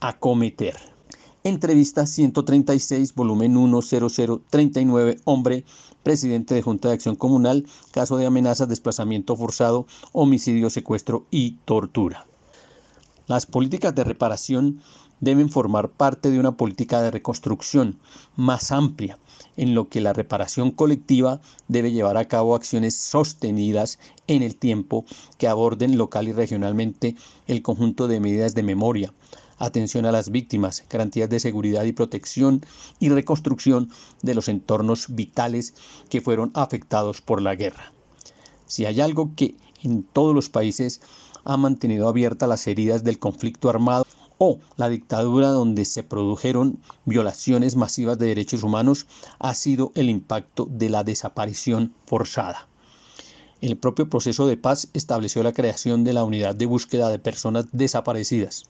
a 0.00 0.18
cometer. 0.18 0.76
Entrevista 1.42 2.06
136, 2.06 3.14
volumen 3.14 3.54
10039, 3.54 5.20
hombre, 5.24 5.64
presidente 6.02 6.54
de 6.54 6.62
Junta 6.62 6.88
de 6.88 6.94
Acción 6.94 7.16
Comunal, 7.16 7.66
caso 7.90 8.16
de 8.16 8.26
amenaza, 8.26 8.66
desplazamiento 8.66 9.36
forzado, 9.36 9.86
homicidio, 10.12 10.70
secuestro 10.70 11.26
y 11.30 11.52
tortura. 11.64 12.26
Las 13.26 13.46
políticas 13.46 13.94
de 13.94 14.04
reparación 14.04 14.80
deben 15.20 15.50
formar 15.50 15.90
parte 15.90 16.30
de 16.30 16.38
una 16.38 16.52
política 16.52 17.02
de 17.02 17.10
reconstrucción 17.10 17.98
más 18.36 18.72
amplia, 18.72 19.18
en 19.56 19.74
lo 19.74 19.88
que 19.88 20.00
la 20.00 20.12
reparación 20.12 20.70
colectiva 20.70 21.40
debe 21.68 21.92
llevar 21.92 22.16
a 22.16 22.26
cabo 22.26 22.54
acciones 22.54 22.96
sostenidas 22.96 23.98
en 24.26 24.42
el 24.42 24.56
tiempo 24.56 25.04
que 25.38 25.48
aborden 25.48 25.96
local 25.96 26.28
y 26.28 26.32
regionalmente 26.32 27.16
el 27.46 27.62
conjunto 27.62 28.08
de 28.08 28.20
medidas 28.20 28.54
de 28.54 28.62
memoria, 28.62 29.12
atención 29.58 30.06
a 30.06 30.12
las 30.12 30.30
víctimas, 30.30 30.84
garantías 30.88 31.30
de 31.30 31.40
seguridad 31.40 31.84
y 31.84 31.92
protección 31.92 32.64
y 32.98 33.08
reconstrucción 33.08 33.90
de 34.22 34.34
los 34.34 34.48
entornos 34.48 35.06
vitales 35.08 35.74
que 36.08 36.20
fueron 36.20 36.50
afectados 36.54 37.20
por 37.20 37.40
la 37.40 37.54
guerra. 37.54 37.92
Si 38.66 38.86
hay 38.86 39.00
algo 39.00 39.32
que 39.36 39.56
en 39.82 40.02
todos 40.02 40.34
los 40.34 40.48
países 40.48 41.00
ha 41.44 41.56
mantenido 41.56 42.08
abiertas 42.08 42.48
las 42.48 42.66
heridas 42.66 43.04
del 43.04 43.18
conflicto 43.18 43.68
armado 43.68 44.06
o 44.38 44.58
la 44.76 44.88
dictadura 44.88 45.48
donde 45.48 45.84
se 45.84 46.02
produjeron 46.02 46.78
violaciones 47.04 47.76
masivas 47.76 48.18
de 48.18 48.26
derechos 48.26 48.62
humanos 48.62 49.06
ha 49.38 49.54
sido 49.54 49.92
el 49.94 50.10
impacto 50.10 50.66
de 50.70 50.90
la 50.90 51.04
desaparición 51.04 51.94
forzada. 52.06 52.68
El 53.60 53.76
propio 53.78 54.10
proceso 54.10 54.46
de 54.46 54.56
paz 54.56 54.88
estableció 54.92 55.42
la 55.42 55.52
creación 55.52 56.04
de 56.04 56.12
la 56.12 56.24
unidad 56.24 56.54
de 56.54 56.66
búsqueda 56.66 57.08
de 57.08 57.18
personas 57.18 57.66
desaparecidas. 57.72 58.64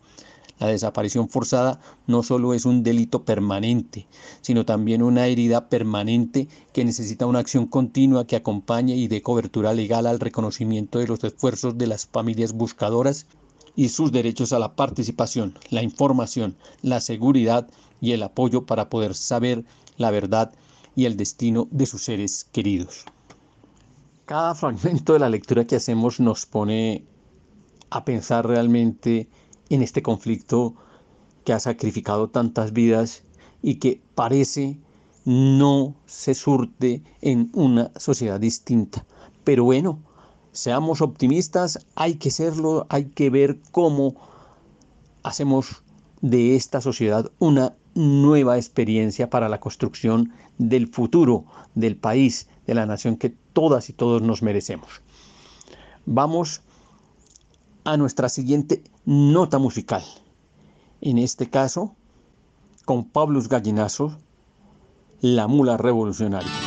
La 0.60 0.68
desaparición 0.68 1.28
forzada 1.28 1.80
no 2.06 2.22
solo 2.22 2.54
es 2.54 2.64
un 2.64 2.84
delito 2.84 3.24
permanente, 3.24 4.06
sino 4.40 4.64
también 4.64 5.02
una 5.02 5.26
herida 5.26 5.68
permanente 5.68 6.46
que 6.72 6.84
necesita 6.84 7.26
una 7.26 7.40
acción 7.40 7.66
continua 7.66 8.26
que 8.26 8.36
acompañe 8.36 8.94
y 8.94 9.08
dé 9.08 9.20
cobertura 9.20 9.74
legal 9.74 10.06
al 10.06 10.20
reconocimiento 10.20 11.00
de 11.00 11.08
los 11.08 11.24
esfuerzos 11.24 11.76
de 11.76 11.88
las 11.88 12.06
familias 12.06 12.52
buscadoras 12.52 13.26
y 13.76 13.88
sus 13.88 14.12
derechos 14.12 14.52
a 14.52 14.58
la 14.58 14.74
participación, 14.74 15.58
la 15.70 15.82
información, 15.82 16.56
la 16.82 17.00
seguridad 17.00 17.68
y 18.00 18.12
el 18.12 18.22
apoyo 18.22 18.66
para 18.66 18.88
poder 18.88 19.14
saber 19.14 19.64
la 19.96 20.10
verdad 20.10 20.52
y 20.96 21.06
el 21.06 21.16
destino 21.16 21.68
de 21.70 21.86
sus 21.86 22.02
seres 22.02 22.44
queridos. 22.52 23.04
Cada 24.26 24.54
fragmento 24.54 25.12
de 25.12 25.18
la 25.18 25.28
lectura 25.28 25.66
que 25.66 25.76
hacemos 25.76 26.20
nos 26.20 26.46
pone 26.46 27.04
a 27.90 28.04
pensar 28.04 28.46
realmente 28.46 29.28
en 29.68 29.82
este 29.82 30.02
conflicto 30.02 30.74
que 31.44 31.52
ha 31.52 31.60
sacrificado 31.60 32.28
tantas 32.28 32.72
vidas 32.72 33.22
y 33.62 33.76
que 33.76 34.00
parece 34.14 34.78
no 35.24 35.94
se 36.06 36.34
surte 36.34 37.02
en 37.20 37.50
una 37.54 37.90
sociedad 37.96 38.40
distinta. 38.40 39.04
Pero 39.42 39.64
bueno, 39.64 39.98
Seamos 40.54 41.00
optimistas, 41.00 41.84
hay 41.96 42.14
que 42.14 42.30
serlo, 42.30 42.86
hay 42.88 43.06
que 43.06 43.28
ver 43.28 43.58
cómo 43.72 44.14
hacemos 45.24 45.82
de 46.20 46.54
esta 46.54 46.80
sociedad 46.80 47.28
una 47.40 47.74
nueva 47.96 48.56
experiencia 48.56 49.28
para 49.28 49.48
la 49.48 49.58
construcción 49.58 50.32
del 50.58 50.86
futuro 50.86 51.44
del 51.74 51.96
país, 51.96 52.48
de 52.68 52.74
la 52.74 52.86
nación 52.86 53.16
que 53.16 53.30
todas 53.52 53.90
y 53.90 53.94
todos 53.94 54.22
nos 54.22 54.42
merecemos. 54.42 55.02
Vamos 56.06 56.62
a 57.82 57.96
nuestra 57.96 58.28
siguiente 58.28 58.84
nota 59.04 59.58
musical. 59.58 60.04
En 61.00 61.18
este 61.18 61.50
caso, 61.50 61.96
con 62.84 63.04
Pablos 63.04 63.48
Gallinazo, 63.48 64.16
La 65.20 65.48
Mula 65.48 65.76
Revolucionaria. 65.78 66.63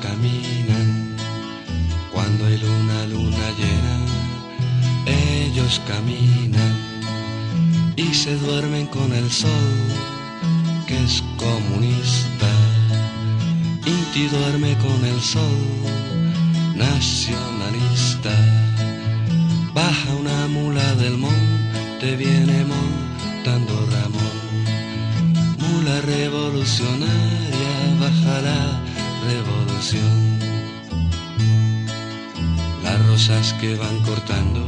Caminan, 0.00 1.16
cuando 2.12 2.46
hay 2.46 2.58
luna, 2.58 3.06
luna 3.06 3.46
llena, 3.58 3.96
ellos 5.06 5.80
caminan 5.86 6.74
y 7.96 8.14
se 8.14 8.36
duermen 8.36 8.86
con 8.86 9.12
el 9.12 9.30
sol, 9.30 9.50
que 10.86 10.96
es 11.04 11.22
comunista. 11.36 12.50
Inti 13.86 14.26
duerme 14.28 14.76
con 14.78 15.04
el 15.04 15.20
sol, 15.20 15.58
nacionalista. 16.76 18.67
Baja 19.78 20.12
una 20.16 20.48
mula 20.48 20.94
del 20.96 21.16
monte, 21.18 22.16
viene 22.16 22.64
montando 22.64 23.74
Ramón. 23.94 24.38
Mula 25.62 26.00
revolucionaria, 26.00 27.74
bajará 28.00 28.60
revolución. 29.30 30.18
Las 32.82 33.06
rosas 33.06 33.54
que 33.60 33.76
van 33.76 34.00
cortando 34.00 34.66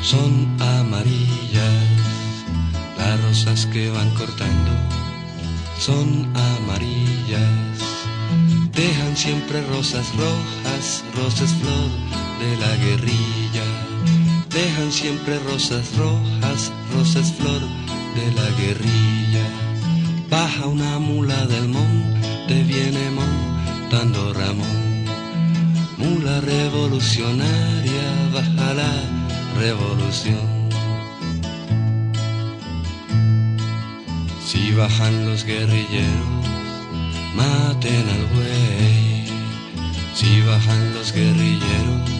son 0.00 0.30
amarillas. 0.78 1.84
Las 2.96 3.20
rosas 3.24 3.66
que 3.66 3.90
van 3.90 4.10
cortando 4.10 4.72
son 5.80 6.30
amarillas. 6.52 7.74
Dejan 8.80 9.16
siempre 9.16 9.60
rosas 9.74 10.06
rojas, 10.14 11.02
rosas 11.16 11.50
flor 11.60 11.90
de 12.42 12.50
la 12.62 12.76
guerrilla. 12.76 13.43
Dejan 14.54 14.92
siempre 14.92 15.40
rosas 15.40 15.96
rojas, 15.96 16.72
rosas 16.94 17.32
flor 17.32 17.60
de 18.14 18.32
la 18.36 18.48
guerrilla. 18.60 19.44
Baja 20.30 20.68
una 20.68 21.00
mula 21.00 21.44
del 21.46 21.66
monte, 21.66 22.62
viene 22.62 23.10
montando 23.10 24.32
Ramón. 24.32 25.06
Mula 25.98 26.40
revolucionaria, 26.40 28.06
baja 28.32 28.74
la 28.74 28.94
revolución. 29.58 30.68
Si 34.46 34.70
bajan 34.70 35.26
los 35.26 35.44
guerrilleros, 35.44 36.46
maten 37.34 38.08
al 38.08 38.26
buey. 38.32 39.24
Si 40.14 40.42
bajan 40.42 40.94
los 40.94 41.12
guerrilleros, 41.12 42.13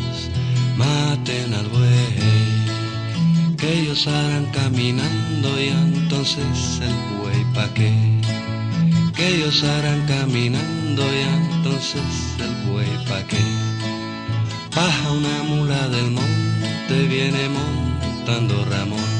maten 0.77 1.55
al 1.55 1.69
buey. 1.69 3.57
Que 3.57 3.81
ellos 3.81 4.07
harán 4.07 4.47
caminando 4.47 5.61
y 5.61 5.69
entonces 5.69 6.81
el 6.83 7.19
buey 7.19 7.45
pa' 7.55 7.73
qué 7.75 8.15
que 9.15 9.29
ellos 9.29 9.63
harán 9.63 10.07
caminando 10.07 11.03
y 11.03 11.21
entonces 11.21 12.03
el 12.41 12.71
buey 12.71 12.89
pa' 13.09 13.23
qué. 13.29 13.45
Baja 14.75 15.13
una 15.13 15.43
mula 15.45 15.89
del 15.89 16.11
monte, 16.11 17.07
viene 17.09 17.49
montando 17.49 18.65
Ramón. 18.65 19.15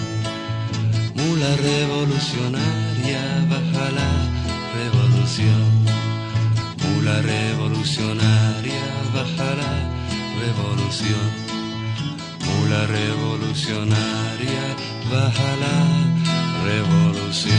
Mula 1.15 1.57
revolucionaria, 1.57 3.23
baja 3.49 3.91
la 4.01 4.11
revolución. 4.79 5.69
Mula 6.83 7.23
revolucionaria, 7.23 8.85
baja 9.15 9.55
la 9.55 9.73
revolución. 10.41 11.44
Mula 12.75 12.87
revolucionaria, 12.87 14.77
baja 15.11 15.57
la 15.57 16.65
revolución. 16.65 17.55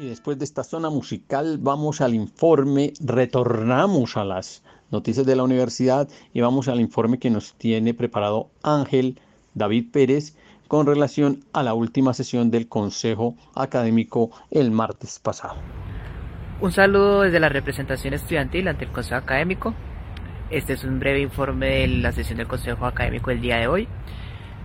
Y 0.00 0.06
después 0.06 0.38
de 0.38 0.44
esta 0.44 0.62
zona 0.62 0.90
musical 0.90 1.58
vamos 1.60 2.00
al 2.00 2.14
informe, 2.14 2.92
retornamos 3.00 4.16
a 4.16 4.24
las 4.24 4.62
noticias 4.92 5.26
de 5.26 5.34
la 5.34 5.42
universidad 5.42 6.08
y 6.32 6.40
vamos 6.40 6.68
al 6.68 6.80
informe 6.80 7.18
que 7.18 7.30
nos 7.30 7.54
tiene 7.54 7.94
preparado 7.94 8.50
Ángel 8.62 9.18
David 9.54 9.86
Pérez 9.90 10.36
con 10.68 10.86
relación 10.86 11.44
a 11.52 11.64
la 11.64 11.74
última 11.74 12.14
sesión 12.14 12.52
del 12.52 12.68
Consejo 12.68 13.34
Académico 13.56 14.30
el 14.52 14.70
martes 14.70 15.18
pasado. 15.18 15.56
Un 16.60 16.70
saludo 16.70 17.22
desde 17.22 17.40
la 17.40 17.48
representación 17.48 18.14
estudiantil 18.14 18.68
ante 18.68 18.84
el 18.84 18.92
Consejo 18.92 19.16
Académico. 19.16 19.74
Este 20.50 20.74
es 20.74 20.84
un 20.84 21.00
breve 21.00 21.20
informe 21.20 21.66
de 21.66 21.88
la 21.88 22.12
sesión 22.12 22.38
del 22.38 22.46
Consejo 22.46 22.86
Académico 22.86 23.30
del 23.30 23.40
día 23.40 23.56
de 23.56 23.66
hoy 23.66 23.88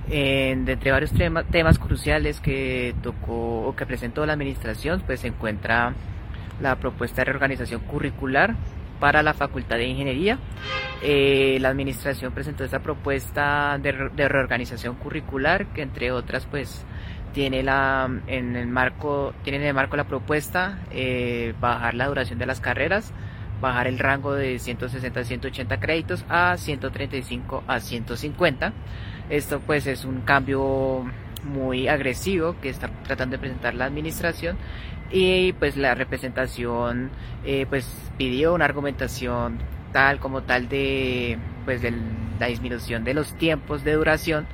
de 0.08 0.72
entre 0.74 0.92
varios 0.92 1.12
temas 1.52 1.80
cruciales 1.80 2.40
que 2.40 2.94
tocó 3.02 3.68
o 3.68 3.76
que 3.76 3.86
presentó 3.86 4.26
la 4.26 4.34
administración, 4.34 5.02
pues 5.06 5.22
se 5.22 5.28
encuentra 5.28 5.94
la 6.62 6.76
propuesta 6.76 7.22
de 7.22 7.26
reorganización 7.26 7.82
curricular 7.82 8.56
para 9.00 9.24
la 9.24 9.34
Facultad 9.34 9.78
de 9.78 9.86
Ingeniería. 9.86 10.38
Eh, 11.02 11.58
la 11.62 11.70
administración 11.70 12.34
presentó 12.34 12.64
esta 12.64 12.80
propuesta 12.80 13.80
de, 13.80 13.92
reorganización 13.92 14.96
curricular 14.96 15.66
que 15.68 15.82
entre 15.82 16.12
otras 16.12 16.46
pues 16.46 16.86
tiene 17.34 17.64
la 17.64 18.08
en 18.28 18.56
el 18.56 18.68
marco 18.68 19.34
tiene 19.44 19.58
en 19.60 19.64
el 19.64 19.74
marco 19.74 19.96
la 19.96 20.04
propuesta 20.04 20.80
eh, 20.92 21.56
bajar 21.60 21.96
la 21.96 22.08
duración 22.08 22.38
de 22.38 22.46
las 22.46 22.60
carreras 22.60 23.14
bajar 23.62 23.88
el 23.88 24.00
rango 24.00 24.34
de 24.34 24.60
160 24.60 25.20
a 25.20 25.24
180 25.24 25.80
créditos 25.80 26.26
a 26.28 26.58
135 26.58 27.64
a 27.68 27.80
150 27.80 28.74
esto 29.32 29.62
pues 29.62 29.88
es 29.88 30.04
un 30.04 30.22
cambio 30.22 31.06
muy 31.46 31.88
agresivo 31.88 32.58
que 32.62 32.68
está 32.68 32.90
tratando 33.04 33.38
de 33.38 33.40
presentar 33.40 33.74
la 33.74 33.86
administración. 33.86 34.58
Y 35.10 35.54
pues 35.54 35.78
la 35.78 35.96
representación 35.96 37.10
eh, 37.46 37.66
pues 37.70 37.88
pidió 38.18 38.54
una 38.54 38.66
argumentación 38.66 39.58
tal 39.94 40.20
como 40.20 40.44
tal 40.44 40.68
de 40.68 41.38
pues 41.64 41.82
de 41.82 41.94
la 42.40 42.48
disminución 42.48 43.04
de 43.06 43.14
los 43.14 43.34
tiempos 43.36 43.84
de 43.84 43.94
duración 43.94 44.48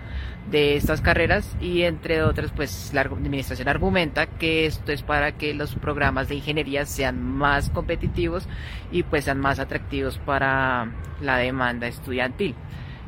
de 0.50 0.78
estas 0.78 1.02
carreras 1.02 1.56
y 1.60 1.82
entre 1.84 2.24
otras 2.24 2.52
pues 2.56 2.92
la 2.94 3.02
administración 3.02 3.68
argumenta 3.68 4.28
que 4.28 4.66
esto 4.66 4.92
es 4.92 5.02
para 5.02 5.34
que 5.34 5.54
los 5.54 5.76
programas 5.76 6.30
de 6.30 6.36
ingeniería 6.36 6.86
sean 6.86 7.22
más 7.22 7.70
competitivos 7.70 8.48
y 8.92 9.04
pues 9.04 9.26
sean 9.26 9.40
más 9.40 9.60
atractivos 9.60 10.18
para 10.20 10.92
la 11.22 11.38
demanda 11.38 11.88
estudiantil. 11.88 12.56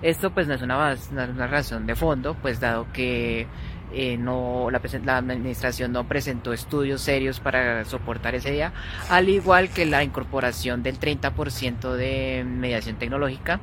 Esto 0.01 0.31
pues 0.31 0.47
no 0.47 0.53
es 0.53 0.61
una, 0.61 0.95
una 1.11 1.47
razón 1.47 1.85
de 1.85 1.95
fondo 1.95 2.35
pues 2.35 2.59
dado 2.59 2.87
que 2.91 3.47
eh, 3.91 4.17
no 4.17 4.69
la, 4.69 4.81
la, 5.03 5.17
administración 5.17 5.91
no 5.91 6.07
presentó 6.07 6.53
estudios 6.53 7.01
serios 7.01 7.39
para 7.39 7.83
soportar 7.85 8.35
ese 8.35 8.51
día, 8.51 8.71
al 9.09 9.29
igual 9.29 9.69
que 9.69 9.85
la 9.85 10.03
incorporación 10.03 10.83
del 10.83 10.99
30% 10.99 11.93
de 11.93 12.45
mediación 12.45 12.97
tecnológica, 12.97 13.59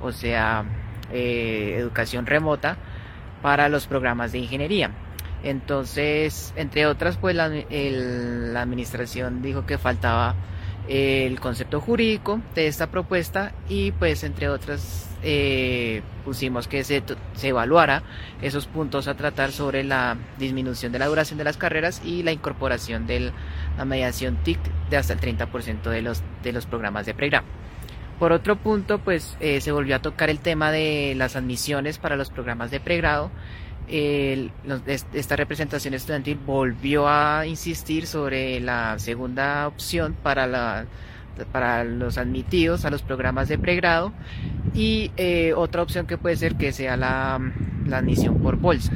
o 0.00 0.10
sea, 0.12 0.64
eh, 1.12 1.76
educación 1.78 2.26
remota 2.26 2.76
para 3.42 3.68
los 3.68 3.86
programas 3.86 4.32
de 4.32 4.38
ingeniería. 4.38 4.90
Entonces, 5.42 6.52
entre 6.56 6.86
otras, 6.86 7.16
pues 7.16 7.36
la, 7.36 7.44
administración 8.60 9.40
dijo 9.42 9.66
que 9.66 9.78
faltaba 9.78 10.34
el 10.88 11.38
concepto 11.38 11.80
jurídico 11.80 12.40
de 12.54 12.66
esta 12.66 12.86
propuesta 12.86 13.52
y 13.68 13.92
pues 13.92 14.24
entre 14.24 14.48
otras 14.48 15.06
eh, 15.22 16.00
pusimos 16.24 16.66
que 16.66 16.82
se, 16.82 17.02
se, 17.34 17.48
evaluara 17.48 18.02
esos 18.40 18.66
puntos 18.66 19.06
a 19.06 19.14
tratar 19.14 19.52
sobre 19.52 19.84
la 19.84 20.16
disminución 20.38 20.90
de 20.90 20.98
la 20.98 21.06
duración 21.06 21.36
de 21.36 21.44
las 21.44 21.58
carreras 21.58 22.00
y 22.04 22.22
la 22.22 22.32
incorporación 22.32 23.06
de 23.06 23.32
la 23.76 23.84
mediación 23.84 24.36
TIC 24.42 24.58
de 24.88 24.96
hasta 24.96 25.12
el 25.12 25.20
30% 25.20 25.82
de 25.82 26.02
los, 26.02 26.22
de 26.42 26.52
los 26.52 26.64
programas 26.64 27.04
de 27.04 27.14
pregrado. 27.14 27.44
Por 28.18 28.32
otro 28.32 28.56
punto, 28.56 28.98
pues 28.98 29.36
eh, 29.40 29.60
se 29.60 29.70
volvió 29.70 29.96
a 29.96 29.98
tocar 30.00 30.28
el 30.28 30.40
tema 30.40 30.72
de 30.72 31.14
las 31.16 31.36
admisiones 31.36 31.98
para 31.98 32.16
los 32.16 32.30
programas 32.30 32.70
de 32.70 32.80
pregrado. 32.80 33.30
Esta 33.88 35.36
representación 35.36 35.94
estudiantil 35.94 36.38
volvió 36.44 37.08
a 37.08 37.46
insistir 37.46 38.06
sobre 38.06 38.60
la 38.60 38.98
segunda 38.98 39.66
opción 39.66 40.14
para, 40.22 40.84
los 41.84 42.18
admitidos 42.18 42.84
a 42.84 42.90
los 42.90 43.02
programas 43.02 43.48
de 43.48 43.56
pregrado 43.56 44.12
y 44.74 45.10
eh, 45.16 45.54
otra 45.54 45.80
opción 45.80 46.06
que 46.06 46.18
puede 46.18 46.36
ser 46.36 46.56
que 46.56 46.72
sea 46.72 46.98
la 46.98 47.40
admisión 47.90 48.40
por 48.40 48.56
bolsa 48.56 48.92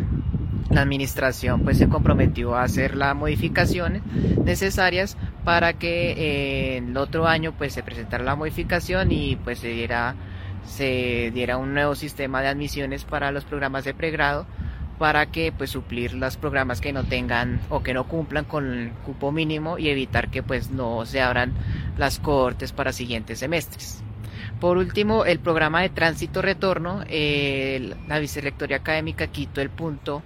la 0.72 0.82
administración 0.82 1.60
pues 1.60 1.78
se 1.78 1.88
comprometió 1.88 2.54
a 2.54 2.62
hacer 2.62 2.96
las 2.96 3.14
modificaciones 3.14 4.02
necesarias 4.44 5.16
para 5.44 5.74
que 5.74 6.12
eh, 6.12 6.78
el 6.78 6.96
otro 6.96 7.26
año 7.26 7.52
pues 7.56 7.74
se 7.74 7.82
presentara 7.82 8.24
la 8.24 8.36
modificación 8.36 9.12
y 9.12 9.36
pues 9.36 9.58
se 9.58 9.68
diera 9.68 10.14
se 10.64 11.30
diera 11.34 11.56
un 11.56 11.74
nuevo 11.74 11.94
sistema 11.94 12.40
de 12.40 12.48
admisiones 12.48 13.04
para 13.04 13.32
los 13.32 13.44
programas 13.44 13.84
de 13.84 13.94
pregrado 13.94 14.46
para 14.98 15.26
que 15.26 15.52
pues 15.52 15.70
suplir 15.70 16.14
los 16.14 16.36
programas 16.36 16.80
que 16.80 16.92
no 16.92 17.04
tengan 17.04 17.60
o 17.68 17.82
que 17.82 17.92
no 17.92 18.06
cumplan 18.06 18.44
con 18.44 18.72
el 18.72 18.90
cupo 19.04 19.32
mínimo 19.32 19.78
y 19.78 19.88
evitar 19.88 20.30
que 20.30 20.42
pues 20.42 20.70
no 20.70 21.04
se 21.04 21.20
abran 21.20 21.52
las 21.98 22.18
cohortes 22.20 22.72
para 22.72 22.92
siguientes 22.92 23.40
semestres. 23.40 24.02
Por 24.60 24.76
último, 24.76 25.24
el 25.24 25.40
programa 25.40 25.82
de 25.82 25.88
tránsito 25.88 26.40
retorno, 26.40 27.00
la 27.00 28.18
vicerrectoría 28.20 28.76
académica 28.76 29.26
quitó 29.26 29.60
el 29.60 29.70
punto 29.70 30.22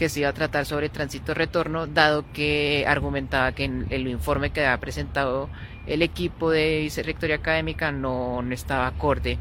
que 0.00 0.08
se 0.08 0.20
iba 0.20 0.30
a 0.30 0.32
tratar 0.32 0.64
sobre 0.64 0.88
tránsito 0.88 1.34
retorno, 1.34 1.86
dado 1.86 2.24
que 2.32 2.86
argumentaba 2.88 3.52
que 3.52 3.64
en 3.64 3.86
el 3.90 4.08
informe 4.08 4.48
que 4.48 4.64
había 4.64 4.80
presentado 4.80 5.50
el 5.86 6.00
equipo 6.00 6.50
de 6.50 6.78
vicerrectoría 6.80 7.36
académica 7.36 7.92
no, 7.92 8.40
no 8.40 8.54
estaba 8.54 8.86
acorde 8.86 9.36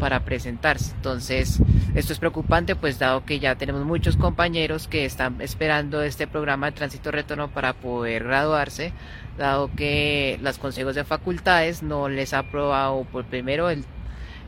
para 0.00 0.24
presentarse. 0.24 0.96
Entonces, 0.96 1.62
esto 1.94 2.12
es 2.12 2.18
preocupante, 2.18 2.74
pues 2.74 2.98
dado 2.98 3.24
que 3.24 3.38
ya 3.38 3.54
tenemos 3.54 3.84
muchos 3.84 4.16
compañeros 4.16 4.88
que 4.88 5.04
están 5.04 5.40
esperando 5.40 6.02
este 6.02 6.26
programa 6.26 6.66
de 6.66 6.72
tránsito 6.72 7.12
retorno 7.12 7.48
para 7.48 7.74
poder 7.74 8.24
graduarse, 8.24 8.92
dado 9.38 9.70
que 9.76 10.40
los 10.42 10.58
consejos 10.58 10.96
de 10.96 11.04
facultades 11.04 11.84
no 11.84 12.08
les 12.08 12.34
ha 12.34 12.40
aprobado 12.40 13.04
por 13.04 13.26
primero 13.26 13.70
el, 13.70 13.84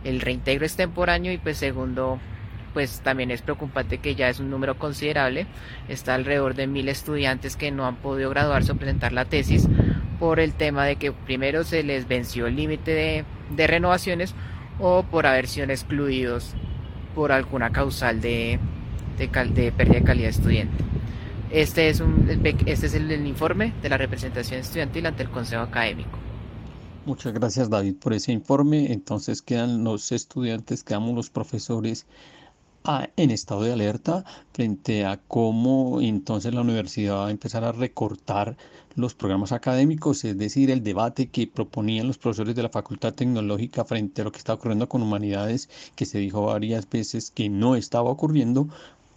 el 0.02 0.20
reintegro 0.22 0.66
extemporáneo 0.66 1.30
y 1.30 1.38
pues 1.38 1.58
segundo 1.58 2.18
pues 2.72 3.00
también 3.00 3.30
es 3.30 3.42
preocupante 3.42 3.98
que 3.98 4.14
ya 4.14 4.28
es 4.28 4.40
un 4.40 4.50
número 4.50 4.78
considerable, 4.78 5.46
está 5.88 6.14
alrededor 6.14 6.54
de 6.54 6.66
mil 6.66 6.88
estudiantes 6.88 7.56
que 7.56 7.70
no 7.70 7.86
han 7.86 7.96
podido 7.96 8.30
graduarse 8.30 8.72
o 8.72 8.76
presentar 8.76 9.12
la 9.12 9.24
tesis 9.24 9.68
por 10.18 10.40
el 10.40 10.54
tema 10.54 10.84
de 10.84 10.96
que 10.96 11.12
primero 11.12 11.64
se 11.64 11.82
les 11.82 12.06
venció 12.06 12.46
el 12.46 12.56
límite 12.56 13.24
de, 13.50 13.66
renovaciones 13.66 14.34
o 14.78 15.02
por 15.02 15.26
haber 15.26 15.48
sido 15.48 15.66
excluidos 15.66 16.54
por 17.14 17.32
alguna 17.32 17.70
causal 17.70 18.20
de, 18.20 18.58
de, 19.18 19.28
pérdida 19.28 19.98
de 19.98 20.02
calidad 20.02 20.30
estudiante. 20.30 20.84
Este 21.50 21.88
es, 21.88 22.00
un, 22.00 22.26
este 22.66 22.86
es 22.86 22.94
el, 22.94 23.10
el 23.10 23.26
informe 23.26 23.74
de 23.82 23.88
la 23.88 23.98
representación 23.98 24.60
estudiantil 24.60 25.06
ante 25.06 25.24
el 25.24 25.28
Consejo 25.28 25.62
Académico. 25.62 26.18
Muchas 27.04 27.32
gracias 27.32 27.68
David 27.68 27.96
por 27.96 28.12
ese 28.12 28.32
informe. 28.32 28.92
Entonces 28.92 29.42
quedan 29.42 29.82
los 29.82 30.12
estudiantes, 30.12 30.84
quedamos 30.84 31.14
los 31.14 31.30
profesores 31.30 32.06
en 33.16 33.30
estado 33.30 33.62
de 33.62 33.72
alerta 33.72 34.24
frente 34.52 35.04
a 35.04 35.18
cómo 35.28 36.00
entonces 36.00 36.52
la 36.52 36.62
universidad 36.62 37.16
va 37.16 37.26
a 37.28 37.30
empezar 37.30 37.64
a 37.64 37.72
recortar 37.72 38.56
los 38.94 39.14
programas 39.14 39.52
académicos, 39.52 40.24
es 40.24 40.36
decir, 40.36 40.70
el 40.70 40.82
debate 40.82 41.28
que 41.28 41.46
proponían 41.46 42.06
los 42.08 42.18
profesores 42.18 42.54
de 42.54 42.62
la 42.62 42.68
Facultad 42.68 43.14
Tecnológica 43.14 43.84
frente 43.84 44.20
a 44.20 44.24
lo 44.24 44.32
que 44.32 44.38
está 44.38 44.54
ocurriendo 44.54 44.88
con 44.88 45.02
humanidades, 45.02 45.70
que 45.94 46.06
se 46.06 46.18
dijo 46.18 46.42
varias 46.42 46.88
veces 46.90 47.30
que 47.30 47.48
no 47.48 47.76
estaba 47.76 48.10
ocurriendo, 48.10 48.68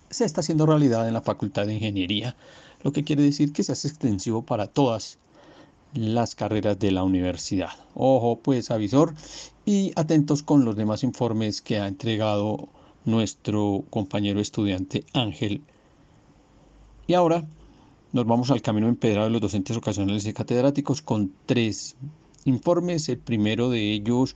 se 0.09 0.25
está 0.25 0.41
haciendo 0.41 0.65
realidad 0.65 1.07
en 1.07 1.13
la 1.13 1.21
Facultad 1.21 1.65
de 1.65 1.73
Ingeniería, 1.73 2.35
lo 2.83 2.91
que 2.91 3.03
quiere 3.03 3.23
decir 3.23 3.51
que 3.51 3.63
se 3.63 3.71
hace 3.71 3.87
extensivo 3.87 4.43
para 4.43 4.67
todas 4.67 5.17
las 5.93 6.35
carreras 6.35 6.77
de 6.77 6.91
la 6.91 7.03
universidad. 7.03 7.71
Ojo 7.95 8.39
pues 8.41 8.69
avisor 8.69 9.13
y 9.65 9.91
atentos 9.95 10.43
con 10.43 10.65
los 10.65 10.75
demás 10.75 11.03
informes 11.03 11.61
que 11.61 11.79
ha 11.79 11.87
entregado 11.87 12.69
nuestro 13.05 13.85
compañero 13.89 14.39
estudiante 14.39 15.05
Ángel. 15.13 15.61
Y 17.07 17.13
ahora 17.13 17.45
nos 18.11 18.25
vamos 18.25 18.51
al 18.51 18.61
camino 18.61 18.87
empedrado 18.87 19.25
de 19.25 19.31
los 19.31 19.41
docentes 19.41 19.77
ocasionales 19.77 20.25
y 20.25 20.33
catedráticos 20.33 21.01
con 21.01 21.31
tres 21.45 21.95
informes. 22.45 23.09
El 23.09 23.19
primero 23.19 23.69
de 23.69 23.91
ellos, 23.91 24.35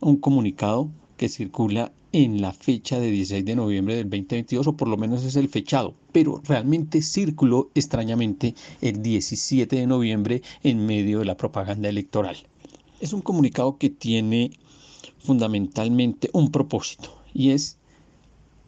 un 0.00 0.16
comunicado 0.16 0.90
que 1.16 1.28
circula 1.28 1.92
en 2.12 2.40
la 2.40 2.52
fecha 2.52 2.98
de 2.98 3.10
16 3.10 3.44
de 3.44 3.54
noviembre 3.54 3.94
del 3.94 4.10
2022, 4.10 4.66
o 4.66 4.76
por 4.76 4.88
lo 4.88 4.96
menos 4.96 5.22
es 5.24 5.36
el 5.36 5.48
fechado, 5.48 5.94
pero 6.12 6.42
realmente 6.44 7.02
circuló 7.02 7.70
extrañamente 7.74 8.54
el 8.80 9.02
17 9.02 9.76
de 9.76 9.86
noviembre 9.86 10.42
en 10.62 10.84
medio 10.84 11.20
de 11.20 11.24
la 11.24 11.36
propaganda 11.36 11.88
electoral. 11.88 12.36
Es 13.00 13.12
un 13.12 13.22
comunicado 13.22 13.78
que 13.78 13.90
tiene 13.90 14.50
fundamentalmente 15.18 16.30
un 16.32 16.50
propósito 16.50 17.16
y 17.32 17.50
es 17.50 17.78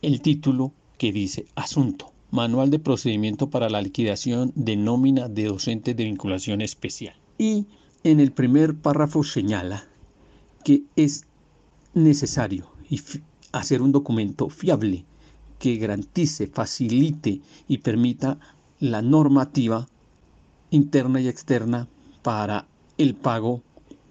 el 0.02 0.20
título 0.20 0.72
que 0.98 1.12
dice 1.12 1.46
Asunto, 1.54 2.12
Manual 2.32 2.70
de 2.70 2.80
Procedimiento 2.80 3.50
para 3.50 3.70
la 3.70 3.80
Liquidación 3.80 4.52
de 4.56 4.76
Nómina 4.76 5.28
de 5.28 5.44
Docentes 5.44 5.96
de 5.96 6.04
Vinculación 6.04 6.60
Especial. 6.60 7.14
Y 7.38 7.66
en 8.02 8.18
el 8.18 8.32
primer 8.32 8.74
párrafo 8.74 9.22
señala 9.22 9.86
que 10.64 10.82
es 10.96 11.24
necesario 11.94 12.66
hacer 13.52 13.80
un 13.80 13.92
documento 13.92 14.48
fiable 14.48 15.04
que 15.60 15.76
garantice, 15.76 16.48
facilite 16.48 17.40
y 17.68 17.78
permita 17.78 18.38
la 18.80 19.02
normativa 19.02 19.88
interna 20.70 21.20
y 21.20 21.28
externa 21.28 21.86
para 22.22 22.66
el 22.98 23.14
pago 23.14 23.62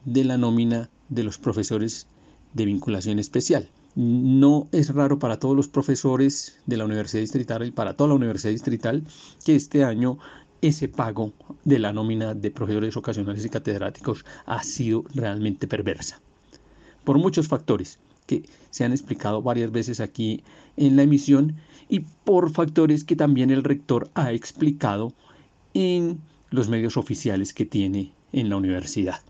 de 0.06 0.24
la 0.24 0.38
nómina 0.38 0.90
de 1.10 1.24
los 1.24 1.38
profesores 1.38 2.08
de 2.54 2.66
vinculación 2.66 3.20
especial. 3.20 3.70
No 3.96 4.68
es 4.72 4.94
raro 4.94 5.20
para 5.20 5.38
todos 5.40 5.56
los 5.56 5.68
profesores 5.68 6.58
de 6.66 6.78
la 6.78 6.86
Universidad 6.86 7.22
Distrital 7.22 7.66
y 7.68 7.72
para 7.72 7.96
toda 7.96 8.10
la 8.10 8.16
Universidad 8.16 8.52
Distrital 8.52 9.04
que 9.44 9.56
este 9.56 9.84
año 9.84 10.18
ese 10.62 10.88
pago 10.88 11.34
de 11.66 11.80
la 11.80 11.92
nómina 11.92 12.34
de 12.34 12.52
profesores 12.52 12.96
ocasionales 12.96 13.44
y 13.46 13.50
catedráticos 13.50 14.24
ha 14.46 14.64
sido 14.64 15.04
realmente 15.14 15.68
perversa. 15.68 16.22
por 17.04 17.18
muchos 17.18 17.48
factores 17.48 18.00
que 18.28 18.44
se 18.70 18.86
han 18.86 18.92
explicado 18.92 19.42
varias 19.42 19.72
veces 19.72 20.00
aquí 20.00 20.44
en 20.78 20.96
la 20.96 21.04
emisión 21.04 21.56
y 21.90 22.02
por 22.24 22.52
factores 22.52 23.04
que 23.04 23.16
también 23.16 23.50
el 23.50 23.64
rector 23.64 24.10
ha 24.14 24.32
explicado 24.32 25.14
en 25.74 26.22
los 26.52 26.70
medios 26.70 26.98
oficiales 26.98 27.54
que 27.54 27.66
tiene 27.66 28.14
en 28.32 28.50
la 28.50 28.58
universidad, 28.58 29.22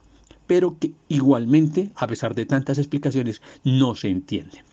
pero 0.52 0.78
que 0.78 0.92
igualmente, 1.08 1.92
a 1.96 2.08
pesar 2.08 2.36
de 2.36 2.46
tantas 2.46 2.78
explicaciones, 2.78 3.42
no 3.64 3.96
se 3.96 4.10
entiende. 4.10 4.66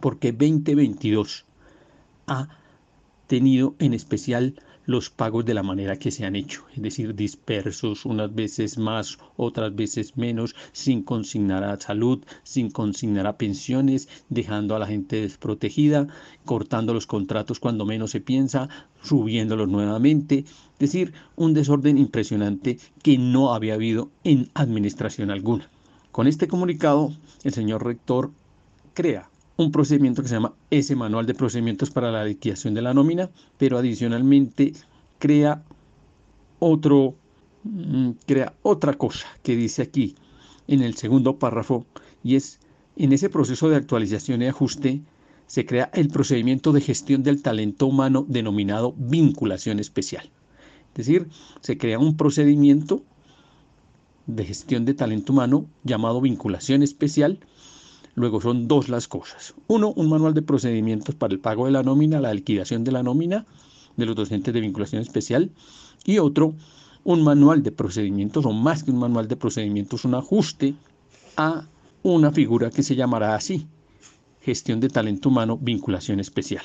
Porque 0.00 0.32
2022 0.32 1.44
ha 2.28 2.48
tenido 3.26 3.74
en 3.78 3.92
especial 3.92 4.54
los 4.84 5.10
pagos 5.10 5.44
de 5.44 5.54
la 5.54 5.62
manera 5.62 5.98
que 5.98 6.10
se 6.10 6.24
han 6.24 6.36
hecho, 6.36 6.64
es 6.74 6.82
decir, 6.82 7.14
dispersos, 7.14 8.04
unas 8.04 8.34
veces 8.34 8.78
más, 8.78 9.18
otras 9.36 9.74
veces 9.74 10.16
menos, 10.16 10.54
sin 10.72 11.02
consignar 11.02 11.64
a 11.64 11.80
salud, 11.80 12.24
sin 12.42 12.70
consignar 12.70 13.26
a 13.26 13.36
pensiones, 13.36 14.08
dejando 14.28 14.74
a 14.74 14.78
la 14.78 14.86
gente 14.86 15.20
desprotegida, 15.20 16.08
cortando 16.44 16.94
los 16.94 17.06
contratos 17.06 17.60
cuando 17.60 17.86
menos 17.86 18.10
se 18.10 18.20
piensa, 18.20 18.68
subiéndolos 19.02 19.68
nuevamente, 19.68 20.38
es 20.38 20.78
decir, 20.78 21.12
un 21.36 21.54
desorden 21.54 21.98
impresionante 21.98 22.78
que 23.02 23.18
no 23.18 23.54
había 23.54 23.74
habido 23.74 24.10
en 24.24 24.50
administración 24.54 25.30
alguna. 25.30 25.70
Con 26.10 26.26
este 26.26 26.48
comunicado, 26.48 27.12
el 27.44 27.54
señor 27.54 27.84
rector 27.84 28.32
crea 28.94 29.31
un 29.56 29.70
procedimiento 29.70 30.22
que 30.22 30.28
se 30.28 30.34
llama 30.34 30.54
ese 30.70 30.96
manual 30.96 31.26
de 31.26 31.34
procedimientos 31.34 31.90
para 31.90 32.10
la 32.10 32.24
liquidación 32.24 32.74
de 32.74 32.82
la 32.82 32.94
nómina, 32.94 33.30
pero 33.58 33.78
adicionalmente 33.78 34.72
crea 35.18 35.62
otro 36.58 37.14
mm, 37.64 38.10
crea 38.26 38.54
otra 38.62 38.94
cosa 38.94 39.26
que 39.42 39.56
dice 39.56 39.82
aquí 39.82 40.14
en 40.68 40.82
el 40.82 40.94
segundo 40.96 41.38
párrafo 41.38 41.86
y 42.22 42.36
es 42.36 42.60
en 42.96 43.12
ese 43.12 43.28
proceso 43.28 43.68
de 43.68 43.76
actualización 43.76 44.42
y 44.42 44.46
ajuste 44.46 45.02
se 45.46 45.66
crea 45.66 45.90
el 45.92 46.08
procedimiento 46.08 46.72
de 46.72 46.80
gestión 46.80 47.22
del 47.22 47.42
talento 47.42 47.86
humano 47.86 48.24
denominado 48.28 48.94
vinculación 48.96 49.80
especial. 49.80 50.30
Es 50.94 51.06
decir, 51.06 51.28
se 51.60 51.76
crea 51.76 51.98
un 51.98 52.16
procedimiento 52.16 53.02
de 54.26 54.44
gestión 54.44 54.84
de 54.84 54.94
talento 54.94 55.32
humano 55.32 55.66
llamado 55.84 56.20
vinculación 56.20 56.82
especial 56.82 57.40
Luego 58.14 58.40
son 58.40 58.68
dos 58.68 58.88
las 58.88 59.08
cosas. 59.08 59.54
Uno, 59.68 59.92
un 59.92 60.08
manual 60.08 60.34
de 60.34 60.42
procedimientos 60.42 61.14
para 61.14 61.32
el 61.32 61.40
pago 61.40 61.66
de 61.66 61.72
la 61.72 61.82
nómina, 61.82 62.20
la 62.20 62.34
liquidación 62.34 62.84
de 62.84 62.92
la 62.92 63.02
nómina 63.02 63.46
de 63.96 64.06
los 64.06 64.16
docentes 64.16 64.52
de 64.52 64.60
vinculación 64.60 65.02
especial. 65.02 65.50
Y 66.04 66.18
otro, 66.18 66.54
un 67.04 67.22
manual 67.22 67.62
de 67.62 67.72
procedimientos, 67.72 68.44
o 68.46 68.52
más 68.52 68.82
que 68.82 68.90
un 68.90 68.98
manual 68.98 69.28
de 69.28 69.36
procedimientos, 69.36 70.04
un 70.04 70.14
ajuste 70.14 70.74
a 71.36 71.66
una 72.02 72.32
figura 72.32 72.70
que 72.70 72.82
se 72.82 72.96
llamará 72.96 73.34
así, 73.34 73.66
gestión 74.40 74.80
de 74.80 74.88
talento 74.88 75.28
humano, 75.28 75.58
vinculación 75.60 76.20
especial. 76.20 76.64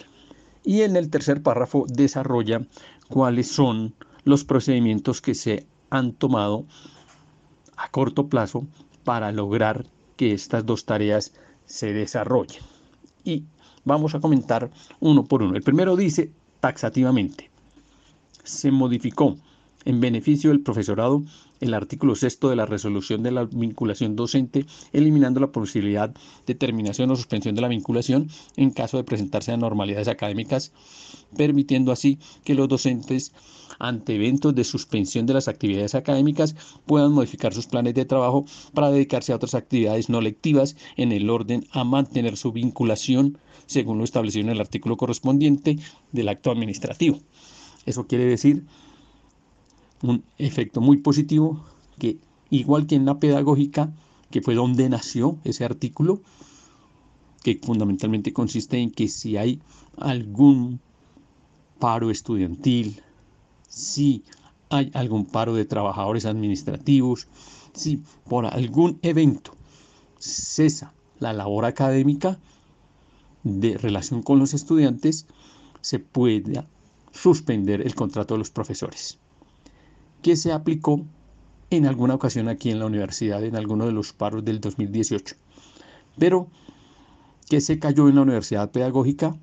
Y 0.63 0.81
en 0.81 0.95
el 0.95 1.09
tercer 1.09 1.41
párrafo 1.41 1.85
desarrolla 1.87 2.61
cuáles 3.07 3.47
son 3.47 3.93
los 4.23 4.43
procedimientos 4.43 5.21
que 5.21 5.35
se 5.35 5.65
han 5.89 6.11
tomado 6.11 6.65
a 7.77 7.89
corto 7.89 8.27
plazo 8.27 8.67
para 9.03 9.31
lograr 9.31 9.85
que 10.17 10.33
estas 10.33 10.65
dos 10.65 10.83
tareas 10.83 11.33
se 11.65 11.93
desarrollen. 11.93 12.61
Y 13.23 13.43
vamos 13.85 14.15
a 14.15 14.19
comentar 14.19 14.69
uno 14.99 15.23
por 15.23 15.43
uno. 15.43 15.55
El 15.55 15.63
primero 15.63 15.95
dice 15.95 16.31
taxativamente, 16.59 17.49
se 18.43 18.71
modificó 18.71 19.37
en 19.85 20.01
beneficio 20.01 20.49
del 20.49 20.61
profesorado 20.61 21.23
el 21.59 21.73
artículo 21.73 22.15
sexto 22.15 22.49
de 22.49 22.55
la 22.55 22.65
resolución 22.65 23.23
de 23.23 23.31
la 23.31 23.45
vinculación 23.45 24.15
docente, 24.15 24.65
eliminando 24.93 25.39
la 25.39 25.51
posibilidad 25.51 26.13
de 26.45 26.55
terminación 26.55 27.11
o 27.11 27.15
suspensión 27.15 27.55
de 27.55 27.61
la 27.61 27.67
vinculación 27.67 28.29
en 28.55 28.71
caso 28.71 28.97
de 28.97 29.03
presentarse 29.03 29.51
anormalidades 29.51 30.07
académicas, 30.07 30.71
permitiendo 31.35 31.91
así 31.91 32.19
que 32.43 32.55
los 32.55 32.67
docentes 32.67 33.33
ante 33.79 34.15
eventos 34.15 34.55
de 34.55 34.63
suspensión 34.63 35.25
de 35.25 35.33
las 35.33 35.47
actividades 35.47 35.95
académicas 35.95 36.55
puedan 36.85 37.11
modificar 37.11 37.53
sus 37.53 37.67
planes 37.67 37.93
de 37.93 38.05
trabajo 38.05 38.45
para 38.73 38.91
dedicarse 38.91 39.31
a 39.31 39.35
otras 39.35 39.55
actividades 39.55 40.09
no 40.09 40.21
lectivas 40.21 40.75
en 40.95 41.11
el 41.11 41.29
orden 41.29 41.67
a 41.71 41.83
mantener 41.83 42.37
su 42.37 42.51
vinculación 42.51 43.37
según 43.65 43.97
lo 43.97 44.03
establecido 44.03 44.45
en 44.45 44.51
el 44.51 44.61
artículo 44.61 44.97
correspondiente 44.97 45.77
del 46.11 46.29
acto 46.29 46.51
administrativo. 46.51 47.19
Eso 47.85 48.07
quiere 48.07 48.25
decir 48.25 48.65
un 50.01 50.23
efecto 50.37 50.81
muy 50.81 50.97
positivo 50.97 51.63
que 51.97 52.17
igual 52.49 52.87
que 52.87 52.95
en 52.95 53.05
la 53.05 53.19
pedagógica, 53.19 53.91
que 54.29 54.41
fue 54.41 54.55
donde 54.55 54.89
nació 54.89 55.37
ese 55.43 55.65
artículo, 55.65 56.21
que 57.43 57.59
fundamentalmente 57.61 58.33
consiste 58.33 58.77
en 58.77 58.91
que 58.91 59.07
si 59.07 59.37
hay 59.37 59.59
algún 59.97 60.79
paro 61.79 62.11
estudiantil, 62.11 63.01
si 63.67 64.23
hay 64.69 64.91
algún 64.93 65.25
paro 65.25 65.55
de 65.55 65.65
trabajadores 65.65 66.25
administrativos, 66.25 67.27
si 67.73 68.01
por 68.27 68.45
algún 68.45 68.99
evento 69.01 69.53
cesa 70.19 70.93
la 71.19 71.33
labor 71.33 71.65
académica 71.65 72.37
de 73.43 73.77
relación 73.77 74.23
con 74.23 74.39
los 74.39 74.53
estudiantes, 74.53 75.25
se 75.81 75.99
puede 75.99 76.65
suspender 77.13 77.81
el 77.81 77.95
contrato 77.95 78.33
de 78.33 78.39
los 78.39 78.49
profesores, 78.49 79.17
que 80.21 80.35
se 80.35 80.51
aplicó 80.51 81.01
en 81.69 81.85
alguna 81.85 82.15
ocasión 82.15 82.47
aquí 82.47 82.71
en 82.71 82.79
la 82.79 82.85
universidad, 82.85 83.43
en 83.43 83.55
alguno 83.55 83.85
de 83.85 83.91
los 83.91 84.13
paros 84.13 84.43
del 84.45 84.61
2018, 84.61 85.35
pero 86.17 86.47
que 87.49 87.61
se 87.61 87.79
cayó 87.79 88.09
en 88.09 88.15
la 88.15 88.21
universidad 88.21 88.71
pedagógica 88.71 89.35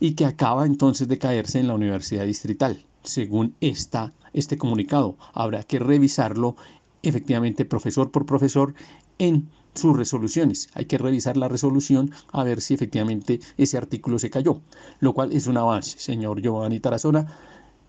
y 0.00 0.14
que 0.14 0.24
acaba 0.24 0.66
entonces 0.66 1.08
de 1.08 1.18
caerse 1.18 1.58
en 1.60 1.68
la 1.68 1.74
universidad 1.74 2.24
distrital 2.26 2.84
según 3.06 3.54
esta, 3.60 4.12
este 4.32 4.58
comunicado. 4.58 5.16
Habrá 5.32 5.62
que 5.62 5.78
revisarlo 5.78 6.56
efectivamente 7.02 7.64
profesor 7.64 8.10
por 8.10 8.26
profesor 8.26 8.74
en 9.18 9.48
sus 9.74 9.96
resoluciones. 9.96 10.68
Hay 10.74 10.86
que 10.86 10.98
revisar 10.98 11.36
la 11.36 11.48
resolución 11.48 12.10
a 12.32 12.44
ver 12.44 12.60
si 12.60 12.74
efectivamente 12.74 13.40
ese 13.56 13.76
artículo 13.76 14.18
se 14.18 14.30
cayó, 14.30 14.60
lo 15.00 15.12
cual 15.14 15.32
es 15.32 15.46
un 15.46 15.56
avance, 15.56 15.98
señor 15.98 16.40
Giovanni 16.40 16.80
Tarazona, 16.80 17.26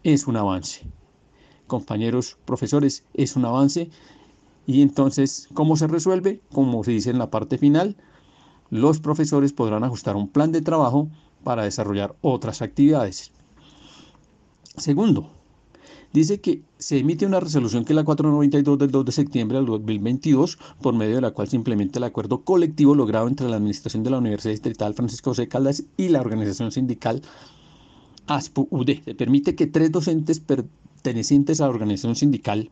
es 0.04 0.28
un 0.28 0.38
avance. 0.38 0.86
Compañeros 1.68 2.38
profesores, 2.45 3.03
es 3.13 3.36
un 3.36 3.45
avance. 3.45 3.89
Y 4.65 4.82
entonces, 4.82 5.47
¿cómo 5.53 5.78
se 5.78 5.88
resuelve? 5.88 6.41
Como 6.51 6.84
se 6.84 6.91
dice 6.91 7.09
en 7.09 7.20
la 7.20 7.30
parte 7.30 7.57
final, 7.57 7.95
los 8.70 8.99
profesores 8.99 9.53
podrán 9.53 9.84
ajustar 9.84 10.15
un 10.15 10.28
plan 10.28 10.51
de 10.51 10.61
trabajo 10.61 11.09
para 11.43 11.63
desarrollar 11.63 12.15
otras 12.22 12.61
actividades. 12.61 13.32
Segundo, 14.76 15.30
dice 16.11 16.41
que 16.41 16.61
se 16.78 16.99
emite 16.99 17.26
una 17.26 17.39
resolución 17.39 17.86
que 17.86 17.93
es 17.93 17.95
la 17.95 18.03
492 18.03 18.78
del 18.78 18.91
2 18.91 19.05
de 19.05 19.11
septiembre 19.11 19.57
del 19.57 19.65
2022, 19.68 20.57
por 20.82 20.93
medio 20.93 21.15
de 21.15 21.22
la 21.22 21.32
cual 21.32 21.47
se 21.47 21.55
implementa 21.55 21.99
el 21.99 22.03
acuerdo 22.03 22.43
colectivo 22.43 22.93
logrado 22.93 23.28
entre 23.28 23.47
la 23.49 23.55
Administración 23.55 24.03
de 24.03 24.09
la 24.09 24.18
Universidad 24.18 24.53
Distrital 24.53 24.93
Francisco 24.93 25.32
José 25.32 25.47
Caldas 25.47 25.84
y 25.95 26.09
la 26.09 26.22
organización 26.22 26.72
sindical 26.72 27.22
ASPU-UD. 28.28 29.03
Se 29.05 29.15
permite 29.15 29.55
que 29.55 29.68
tres 29.68 29.91
docentes 29.91 30.41
pertenecientes 31.08 31.62
a 31.62 31.64
la 31.64 31.70
organización 31.70 32.18
sindical 32.18 32.70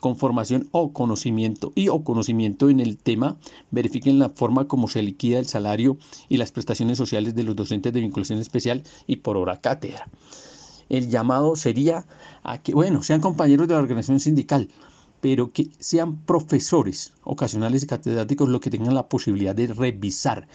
con 0.00 0.16
formación 0.16 0.68
o 0.70 0.94
conocimiento 0.94 1.70
y 1.74 1.88
o 1.88 2.02
conocimiento 2.02 2.70
en 2.70 2.80
el 2.80 2.96
tema 2.96 3.36
verifiquen 3.72 4.18
la 4.18 4.30
forma 4.30 4.66
como 4.66 4.88
se 4.88 5.02
liquida 5.02 5.38
el 5.38 5.44
salario 5.44 5.98
y 6.30 6.38
las 6.38 6.50
prestaciones 6.50 6.96
sociales 6.96 7.34
de 7.34 7.42
los 7.42 7.54
docentes 7.54 7.92
de 7.92 8.00
vinculación 8.00 8.38
especial 8.38 8.84
y 9.06 9.16
por 9.16 9.36
hora 9.36 9.60
cátedra 9.60 10.08
el 10.88 11.10
llamado 11.10 11.56
sería 11.56 12.06
a 12.42 12.56
que, 12.56 12.72
bueno, 12.72 13.02
sean 13.02 13.20
compañeros 13.20 13.68
de 13.68 13.74
la 13.74 13.80
organización 13.80 14.20
sindical, 14.20 14.70
pero 15.20 15.52
que 15.52 15.68
sean 15.78 16.16
profesores 16.16 17.12
ocasionales 17.22 17.82
y 17.82 17.86
catedráticos 17.86 18.48
los 18.48 18.62
que 18.62 18.70
tengan 18.70 18.94
la 18.94 19.08
posibilidad 19.08 19.54
de 19.54 19.66
revisar 19.66 20.48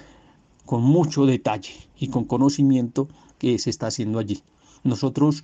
con 0.65 0.82
mucho 0.82 1.27
detalle 1.27 1.73
y 1.99 2.07
con 2.07 2.25
conocimiento 2.25 3.07
que 3.38 3.59
se 3.59 3.69
está 3.69 3.88
haciendo 3.88 4.17
allí. 4.17 4.41
Nosotros 4.84 5.43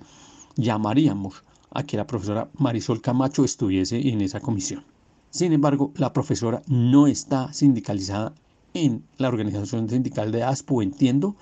llamaríamos 0.56 1.44
a 1.76 1.84
que 1.84 1.98
la 1.98 2.06
profesora 2.06 2.48
Marisol 2.58 3.02
Camacho 3.02 3.44
estuviese 3.44 4.08
en 4.08 4.22
esa 4.22 4.40
comisión. 4.40 4.82
Sin 5.30 5.52
embargo, 5.52 5.92
la 5.96 6.14
profesora 6.14 6.62
no 6.66 7.06
está 7.06 7.52
sindicalizada 7.52 8.32
en 8.72 9.04
la 9.18 9.28
organización 9.28 9.88
sindical 9.90 10.32
de 10.32 10.42
ASPO, 10.42 10.80
entiendo, 10.80 11.36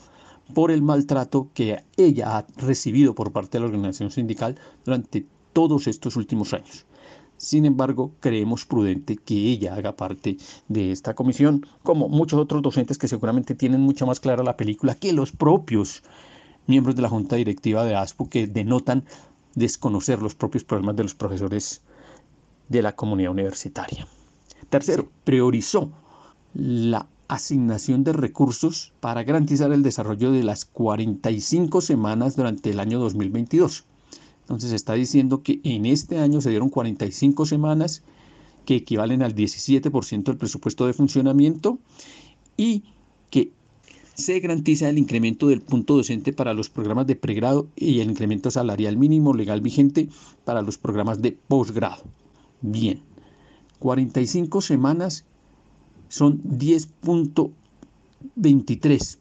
por 0.53 0.73
el 0.73 0.83
maltrato 0.83 1.51
que 1.55 1.85
ella 1.97 2.37
ha 2.37 2.47
recibido 2.57 3.15
por 3.15 3.31
parte 3.31 3.59
de 3.59 3.61
la 3.61 3.67
organización 3.67 4.11
sindical 4.11 4.59
durante 4.85 5.25
todos 5.53 5.87
estos 5.87 6.17
últimos 6.17 6.53
años. 6.53 6.85
Sin 7.37 7.65
embargo, 7.65 8.13
creemos 8.19 8.67
prudente 8.67 9.17
que 9.17 9.35
ella 9.35 9.75
haga 9.75 9.95
parte 9.95 10.37
de 10.67 10.91
esta 10.91 11.15
comisión, 11.15 11.65
como 11.85 12.09
muchos 12.09 12.41
otros 12.41 12.61
docentes 12.61 12.99
que 12.99 13.07
seguramente 13.07 13.55
tienen 13.55 13.81
mucho 13.81 14.05
más 14.05 14.19
clara 14.19 14.43
la 14.43 14.57
película 14.57 14.97
que 14.97 15.13
los 15.13 15.31
propios 15.31 16.03
miembros 16.67 16.97
de 16.97 17.03
la 17.03 17.09
junta 17.09 17.37
directiva 17.37 17.85
de 17.85 17.95
ASPO 17.95 18.29
que 18.29 18.47
denotan 18.49 19.05
desconocer 19.55 20.23
los 20.23 20.35
propios 20.35 20.65
problemas 20.65 20.97
de 20.97 21.05
los 21.05 21.15
profesores 21.15 21.83
de 22.69 22.83
la 22.83 22.95
comunidad 22.95 23.33
universitaria. 23.33 24.07
Tercero, 24.71 25.09
priorizó 25.25 25.91
la 26.55 27.07
asignación 27.29 28.05
de 28.05 28.13
recursos 28.13 28.93
para 29.01 29.25
garantizar 29.25 29.73
el 29.73 29.83
desarrollo 29.83 30.33
de 30.33 30.43
las 30.43 30.65
45 30.65 31.81
semanas 31.81 32.37
durante 32.37 32.71
el 32.71 32.81
año 32.81 32.99
2022. 32.99 33.85
Entonces 34.43 34.73
está 34.73 34.95
diciendo 34.95 35.43
que 35.43 35.61
en 35.65 35.87
este 35.87 36.19
año 36.19 36.41
se 36.41 36.51
dieron 36.51 36.69
45 36.69 37.47
semanas 37.47 38.03
que 38.67 38.77
equivalen 38.77 39.23
al 39.23 39.35
17% 39.35 40.25
del 40.25 40.37
presupuesto 40.37 40.87
de 40.87 40.93
funcionamiento 40.93 41.79
y 42.57 42.85
que 43.31 43.53
se 44.15 44.41
garantiza 44.41 44.89
el 44.89 44.99
incremento 44.99 45.49
del 45.49 45.61
punto 45.61 45.97
docente 45.97 46.33
para 46.33 46.55
los 46.55 46.71
programas 46.71 47.07
de 47.07 47.17
pregrado 47.17 47.69
y 47.77 48.01
el 48.01 48.11
incremento 48.11 48.51
salarial 48.51 48.97
mínimo 48.97 49.35
legal 49.35 49.61
vigente 49.61 50.09
para 50.45 50.63
los 50.63 50.79
programas 50.79 51.21
de 51.21 51.33
posgrado. 51.33 52.05
Bien, 52.61 53.01
45 53.81 54.61
semanas 54.61 55.25
son 56.09 56.41
10.23%, 56.45 57.51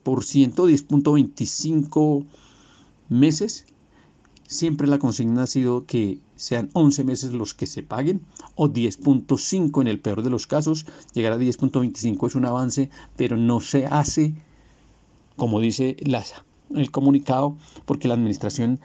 10.25 0.04 2.26
meses. 3.10 3.66
Siempre 4.48 4.88
la 4.88 5.00
consigna 5.00 5.44
ha 5.44 5.48
sido 5.48 5.86
que 5.86 6.20
sean 6.36 6.70
11 6.74 7.04
meses 7.04 7.34
los 7.34 7.56
que 7.56 7.66
se 7.66 7.82
paguen 7.82 8.22
o 8.56 8.70
10.5 8.70 9.82
en 9.82 9.88
el 9.88 10.00
peor 10.00 10.22
de 10.22 10.30
los 10.30 10.46
casos. 10.46 10.86
Llegar 11.14 11.34
a 11.34 11.40
10.25 11.40 12.28
es 12.28 12.36
un 12.36 12.46
avance, 12.46 12.92
pero 13.16 13.38
no 13.38 13.60
se 13.60 13.88
hace 13.88 14.36
como 15.36 15.60
dice 15.60 15.96
el 16.76 16.92
comunicado, 16.92 17.56
porque 17.86 18.08
la 18.08 18.14
administración 18.14 18.80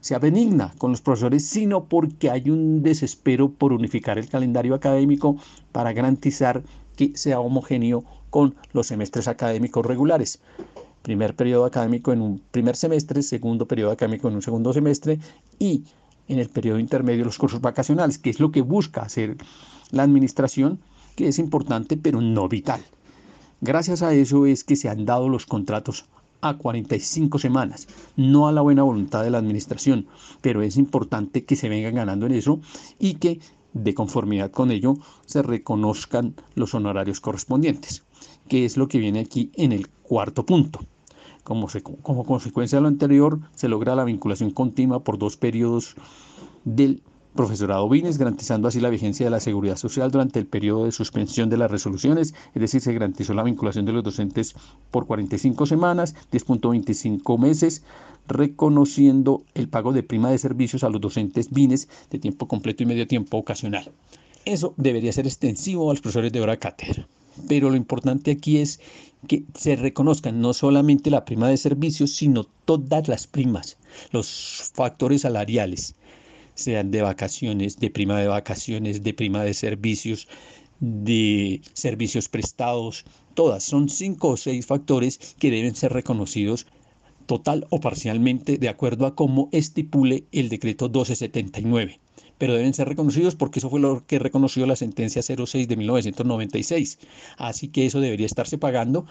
sea 0.00 0.18
benigna 0.18 0.72
con 0.78 0.90
los 0.90 1.02
profesores, 1.02 1.46
sino 1.46 1.84
porque 1.84 2.30
hay 2.30 2.50
un 2.50 2.82
desespero 2.82 3.50
por 3.50 3.72
unificar 3.72 4.18
el 4.18 4.28
calendario 4.28 4.74
académico 4.74 5.36
para 5.72 5.92
garantizar 5.92 6.62
que 6.96 7.12
sea 7.16 7.40
homogéneo 7.40 8.04
con 8.30 8.54
los 8.72 8.86
semestres 8.86 9.28
académicos 9.28 9.84
regulares. 9.84 10.40
Primer 11.02 11.34
periodo 11.34 11.64
académico 11.64 12.12
en 12.12 12.22
un 12.22 12.42
primer 12.50 12.76
semestre, 12.76 13.22
segundo 13.22 13.66
periodo 13.66 13.90
académico 13.90 14.28
en 14.28 14.34
un 14.34 14.42
segundo 14.42 14.72
semestre 14.72 15.18
y 15.58 15.84
en 16.28 16.38
el 16.38 16.48
periodo 16.48 16.78
intermedio 16.78 17.24
los 17.24 17.38
cursos 17.38 17.60
vacacionales, 17.60 18.18
que 18.18 18.30
es 18.30 18.40
lo 18.40 18.52
que 18.52 18.62
busca 18.62 19.02
hacer 19.02 19.36
la 19.90 20.04
administración, 20.04 20.78
que 21.16 21.28
es 21.28 21.38
importante 21.38 21.96
pero 21.96 22.20
no 22.20 22.48
vital. 22.48 22.82
Gracias 23.62 24.00
a 24.02 24.14
eso 24.14 24.46
es 24.46 24.64
que 24.64 24.74
se 24.74 24.88
han 24.88 25.04
dado 25.04 25.28
los 25.28 25.44
contratos 25.44 26.06
a 26.40 26.56
45 26.56 27.38
semanas, 27.38 27.88
no 28.16 28.48
a 28.48 28.52
la 28.52 28.62
buena 28.62 28.84
voluntad 28.84 29.22
de 29.22 29.28
la 29.28 29.36
administración, 29.36 30.06
pero 30.40 30.62
es 30.62 30.78
importante 30.78 31.44
que 31.44 31.56
se 31.56 31.68
vengan 31.68 31.96
ganando 31.96 32.24
en 32.24 32.32
eso 32.32 32.60
y 32.98 33.16
que 33.16 33.38
de 33.74 33.92
conformidad 33.92 34.50
con 34.50 34.70
ello 34.70 34.94
se 35.26 35.42
reconozcan 35.42 36.36
los 36.54 36.72
honorarios 36.72 37.20
correspondientes, 37.20 38.02
que 38.48 38.64
es 38.64 38.78
lo 38.78 38.88
que 38.88 38.98
viene 38.98 39.20
aquí 39.20 39.50
en 39.54 39.72
el 39.72 39.88
cuarto 39.88 40.46
punto. 40.46 40.80
Como, 41.44 41.68
como 42.00 42.24
consecuencia 42.24 42.78
de 42.78 42.82
lo 42.82 42.88
anterior, 42.88 43.40
se 43.54 43.68
logra 43.68 43.94
la 43.94 44.04
vinculación 44.04 44.52
continua 44.52 45.04
por 45.04 45.18
dos 45.18 45.36
periodos 45.36 45.96
del 46.64 47.02
profesorado 47.34 47.88
Vines, 47.88 48.18
garantizando 48.18 48.68
así 48.68 48.80
la 48.80 48.90
vigencia 48.90 49.26
de 49.26 49.30
la 49.30 49.40
seguridad 49.40 49.76
social 49.76 50.10
durante 50.10 50.38
el 50.38 50.46
periodo 50.46 50.84
de 50.84 50.92
suspensión 50.92 51.48
de 51.48 51.56
las 51.56 51.70
resoluciones, 51.70 52.34
es 52.54 52.60
decir, 52.60 52.80
se 52.80 52.92
garantizó 52.92 53.34
la 53.34 53.42
vinculación 53.42 53.84
de 53.86 53.92
los 53.92 54.04
docentes 54.04 54.54
por 54.90 55.06
45 55.06 55.66
semanas, 55.66 56.14
10.25 56.32 57.38
meses, 57.38 57.82
reconociendo 58.26 59.42
el 59.54 59.68
pago 59.68 59.92
de 59.92 60.02
prima 60.02 60.30
de 60.30 60.38
servicios 60.38 60.84
a 60.84 60.90
los 60.90 61.00
docentes 61.00 61.50
Vines 61.50 61.88
de 62.10 62.18
tiempo 62.18 62.46
completo 62.46 62.82
y 62.82 62.86
medio 62.86 63.06
tiempo 63.06 63.36
ocasional. 63.36 63.90
Eso 64.44 64.74
debería 64.76 65.12
ser 65.12 65.26
extensivo 65.26 65.90
a 65.90 65.94
los 65.94 66.00
profesores 66.00 66.32
de 66.32 66.40
hora 66.40 66.56
cátedra. 66.56 67.06
Pero 67.48 67.70
lo 67.70 67.76
importante 67.76 68.32
aquí 68.32 68.58
es 68.58 68.80
que 69.26 69.44
se 69.54 69.76
reconozcan 69.76 70.40
no 70.40 70.52
solamente 70.54 71.10
la 71.10 71.24
prima 71.24 71.48
de 71.48 71.56
servicios, 71.56 72.12
sino 72.12 72.44
todas 72.64 73.06
las 73.08 73.26
primas, 73.26 73.76
los 74.12 74.70
factores 74.74 75.22
salariales, 75.22 75.94
sean 76.54 76.90
de 76.90 77.02
vacaciones, 77.02 77.78
de 77.78 77.90
prima 77.90 78.20
de 78.20 78.28
vacaciones, 78.28 79.02
de 79.02 79.14
prima 79.14 79.44
de 79.44 79.54
servicios, 79.54 80.28
de 80.80 81.60
servicios 81.72 82.28
prestados, 82.28 83.04
todas 83.34 83.62
son 83.62 83.88
cinco 83.88 84.28
o 84.28 84.36
seis 84.36 84.66
factores 84.66 85.18
que 85.38 85.50
deben 85.50 85.74
ser 85.74 85.92
reconocidos 85.92 86.66
total 87.26 87.66
o 87.70 87.80
parcialmente 87.80 88.58
de 88.58 88.68
acuerdo 88.68 89.06
a 89.06 89.14
cómo 89.14 89.48
estipule 89.52 90.24
el 90.32 90.48
decreto 90.48 90.86
1279 90.86 92.00
pero 92.40 92.54
deben 92.54 92.72
ser 92.72 92.88
reconocidos 92.88 93.36
porque 93.36 93.58
eso 93.58 93.68
fue 93.68 93.80
lo 93.80 94.02
que 94.06 94.18
reconoció 94.18 94.64
la 94.64 94.74
sentencia 94.74 95.20
06 95.20 95.68
de 95.68 95.76
1996. 95.76 96.98
Así 97.36 97.68
que 97.68 97.84
eso 97.84 98.00
debería 98.00 98.24
estarse 98.24 98.56
pagando 98.56 99.04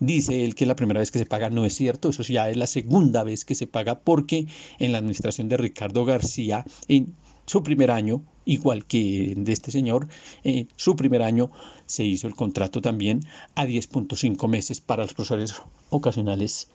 Dice 0.00 0.46
él 0.46 0.54
que 0.54 0.64
la 0.64 0.76
primera 0.76 1.00
vez 1.00 1.10
que 1.10 1.18
se 1.18 1.26
paga 1.26 1.50
no 1.50 1.66
es 1.66 1.74
cierto, 1.74 2.08
eso 2.08 2.22
ya 2.22 2.48
es 2.48 2.56
la 2.56 2.66
segunda 2.66 3.22
vez 3.22 3.44
que 3.44 3.54
se 3.54 3.66
paga 3.66 4.00
porque 4.00 4.46
en 4.78 4.92
la 4.92 4.98
administración 4.98 5.50
de 5.50 5.58
Ricardo 5.58 6.06
García, 6.06 6.64
en 6.88 7.14
su 7.44 7.62
primer 7.62 7.90
año, 7.90 8.22
igual 8.46 8.86
que 8.86 9.34
de 9.36 9.52
este 9.52 9.70
señor, 9.70 10.08
en 10.42 10.68
su 10.76 10.96
primer 10.96 11.22
año 11.22 11.50
se 11.84 12.04
hizo 12.04 12.26
el 12.26 12.34
contrato 12.34 12.80
también 12.80 13.20
a 13.54 13.66
10.5 13.66 14.48
meses 14.48 14.80
para 14.80 15.02
los 15.02 15.12
profesores 15.12 15.54
ocasionales 15.90 16.68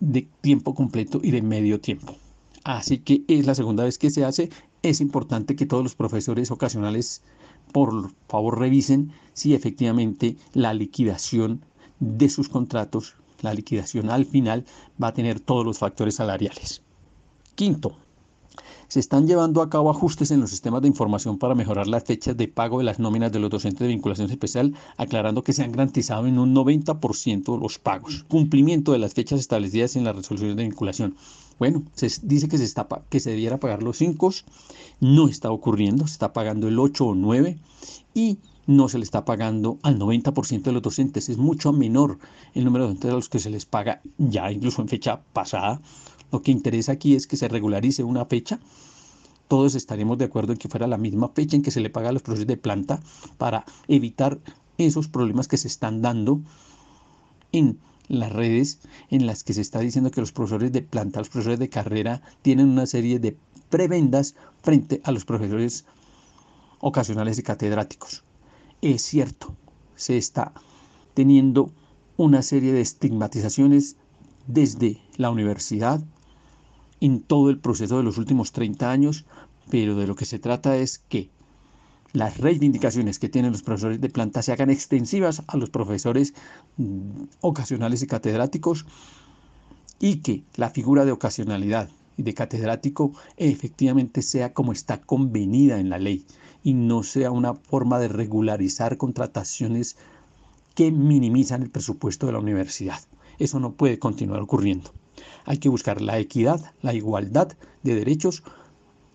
de 0.00 0.26
tiempo 0.40 0.74
completo 0.74 1.20
y 1.22 1.30
de 1.30 1.42
medio 1.42 1.80
tiempo. 1.80 2.16
Así 2.64 2.98
que 2.98 3.22
es 3.28 3.46
la 3.46 3.54
segunda 3.54 3.84
vez 3.84 3.96
que 3.96 4.10
se 4.10 4.24
hace. 4.24 4.50
Es 4.82 5.00
importante 5.00 5.54
que 5.54 5.66
todos 5.66 5.84
los 5.84 5.94
profesores 5.94 6.50
ocasionales, 6.50 7.22
por 7.72 8.10
favor, 8.26 8.58
revisen 8.58 9.12
si 9.34 9.54
efectivamente 9.54 10.36
la 10.52 10.74
liquidación 10.74 11.62
de 12.00 12.28
sus 12.28 12.48
contratos, 12.48 13.14
la 13.42 13.54
liquidación 13.54 14.10
al 14.10 14.24
final 14.24 14.64
va 15.02 15.08
a 15.08 15.14
tener 15.14 15.40
todos 15.40 15.64
los 15.64 15.78
factores 15.78 16.16
salariales. 16.16 16.82
Quinto, 17.54 17.96
se 18.88 19.00
están 19.00 19.26
llevando 19.26 19.62
a 19.62 19.68
cabo 19.68 19.90
ajustes 19.90 20.30
en 20.30 20.40
los 20.40 20.50
sistemas 20.50 20.82
de 20.82 20.88
información 20.88 21.38
para 21.38 21.54
mejorar 21.54 21.88
las 21.88 22.04
fechas 22.04 22.36
de 22.36 22.48
pago 22.48 22.78
de 22.78 22.84
las 22.84 22.98
nóminas 22.98 23.32
de 23.32 23.40
los 23.40 23.50
docentes 23.50 23.80
de 23.80 23.88
vinculación 23.88 24.30
especial, 24.30 24.74
aclarando 24.96 25.42
que 25.42 25.52
se 25.52 25.64
han 25.64 25.72
garantizado 25.72 26.26
en 26.26 26.38
un 26.38 26.54
90% 26.54 27.60
los 27.60 27.78
pagos. 27.78 28.24
Cumplimiento 28.28 28.92
de 28.92 28.98
las 28.98 29.14
fechas 29.14 29.40
establecidas 29.40 29.96
en 29.96 30.04
las 30.04 30.14
resoluciones 30.14 30.56
de 30.56 30.62
vinculación. 30.62 31.16
Bueno, 31.58 31.82
se 31.94 32.10
dice 32.22 32.48
que 32.48 32.58
se, 32.58 32.64
está, 32.64 32.86
que 33.08 33.18
se 33.18 33.30
debiera 33.30 33.58
pagar 33.58 33.82
los 33.82 33.96
5, 33.96 34.30
no 35.00 35.28
está 35.28 35.50
ocurriendo, 35.50 36.06
se 36.06 36.12
está 36.12 36.32
pagando 36.32 36.68
el 36.68 36.78
8 36.78 37.06
o 37.06 37.14
9 37.14 37.58
y 38.14 38.38
no 38.66 38.88
se 38.88 38.98
le 38.98 39.04
está 39.04 39.24
pagando 39.24 39.78
al 39.82 39.98
90% 39.98 40.62
de 40.62 40.72
los 40.72 40.82
docentes. 40.82 41.28
Es 41.28 41.38
mucho 41.38 41.72
menor 41.72 42.18
el 42.54 42.64
número 42.64 42.84
de 42.84 42.88
docentes 42.88 43.10
a 43.10 43.14
los 43.14 43.28
que 43.28 43.38
se 43.38 43.50
les 43.50 43.64
paga 43.64 44.00
ya 44.18 44.50
incluso 44.50 44.82
en 44.82 44.88
fecha 44.88 45.20
pasada. 45.32 45.80
Lo 46.32 46.42
que 46.42 46.50
interesa 46.50 46.92
aquí 46.92 47.14
es 47.14 47.26
que 47.26 47.36
se 47.36 47.48
regularice 47.48 48.02
una 48.02 48.24
fecha. 48.24 48.58
Todos 49.48 49.76
estaremos 49.76 50.18
de 50.18 50.24
acuerdo 50.24 50.52
en 50.52 50.58
que 50.58 50.68
fuera 50.68 50.88
la 50.88 50.98
misma 50.98 51.28
fecha 51.28 51.54
en 51.54 51.62
que 51.62 51.70
se 51.70 51.80
le 51.80 51.90
paga 51.90 52.08
a 52.08 52.12
los 52.12 52.22
profesores 52.22 52.48
de 52.48 52.56
planta 52.56 53.00
para 53.38 53.64
evitar 53.86 54.38
esos 54.78 55.06
problemas 55.06 55.46
que 55.46 55.56
se 55.56 55.68
están 55.68 56.02
dando 56.02 56.40
en 57.52 57.78
las 58.08 58.32
redes 58.32 58.80
en 59.10 59.26
las 59.26 59.44
que 59.44 59.54
se 59.54 59.60
está 59.60 59.80
diciendo 59.80 60.10
que 60.10 60.20
los 60.20 60.32
profesores 60.32 60.72
de 60.72 60.82
planta, 60.82 61.20
los 61.20 61.28
profesores 61.28 61.58
de 61.58 61.68
carrera 61.68 62.22
tienen 62.42 62.68
una 62.68 62.86
serie 62.86 63.18
de 63.20 63.36
prebendas 63.70 64.34
frente 64.62 65.00
a 65.04 65.12
los 65.12 65.24
profesores 65.24 65.84
ocasionales 66.80 67.38
y 67.38 67.42
catedráticos 67.42 68.25
es 68.94 69.02
cierto, 69.02 69.54
se 69.96 70.16
está 70.16 70.52
teniendo 71.14 71.70
una 72.16 72.42
serie 72.42 72.72
de 72.72 72.80
estigmatizaciones 72.80 73.96
desde 74.46 75.00
la 75.16 75.30
universidad 75.30 76.00
en 77.00 77.20
todo 77.20 77.50
el 77.50 77.58
proceso 77.58 77.96
de 77.96 78.04
los 78.04 78.18
últimos 78.18 78.52
30 78.52 78.90
años, 78.90 79.24
pero 79.70 79.96
de 79.96 80.06
lo 80.06 80.14
que 80.14 80.24
se 80.24 80.38
trata 80.38 80.76
es 80.76 80.98
que 80.98 81.30
las 82.12 82.38
reivindicaciones 82.38 83.18
que 83.18 83.28
tienen 83.28 83.52
los 83.52 83.62
profesores 83.62 84.00
de 84.00 84.08
planta 84.08 84.40
se 84.42 84.52
hagan 84.52 84.70
extensivas 84.70 85.42
a 85.46 85.56
los 85.56 85.70
profesores 85.70 86.32
ocasionales 87.40 88.02
y 88.02 88.06
catedráticos 88.06 88.86
y 89.98 90.16
que 90.16 90.44
la 90.54 90.70
figura 90.70 91.04
de 91.04 91.12
ocasionalidad 91.12 91.90
y 92.16 92.22
de 92.22 92.34
catedrático 92.34 93.12
efectivamente 93.36 94.22
sea 94.22 94.54
como 94.54 94.72
está 94.72 95.00
convenida 95.00 95.78
en 95.78 95.90
la 95.90 95.98
ley 95.98 96.24
y 96.66 96.74
no 96.74 97.04
sea 97.04 97.30
una 97.30 97.54
forma 97.54 98.00
de 98.00 98.08
regularizar 98.08 98.96
contrataciones 98.96 99.96
que 100.74 100.90
minimizan 100.90 101.62
el 101.62 101.70
presupuesto 101.70 102.26
de 102.26 102.32
la 102.32 102.40
universidad. 102.40 102.98
Eso 103.38 103.60
no 103.60 103.74
puede 103.74 104.00
continuar 104.00 104.40
ocurriendo. 104.40 104.90
Hay 105.44 105.58
que 105.58 105.68
buscar 105.68 106.00
la 106.00 106.18
equidad, 106.18 106.72
la 106.82 106.92
igualdad 106.92 107.52
de 107.84 107.94
derechos, 107.94 108.42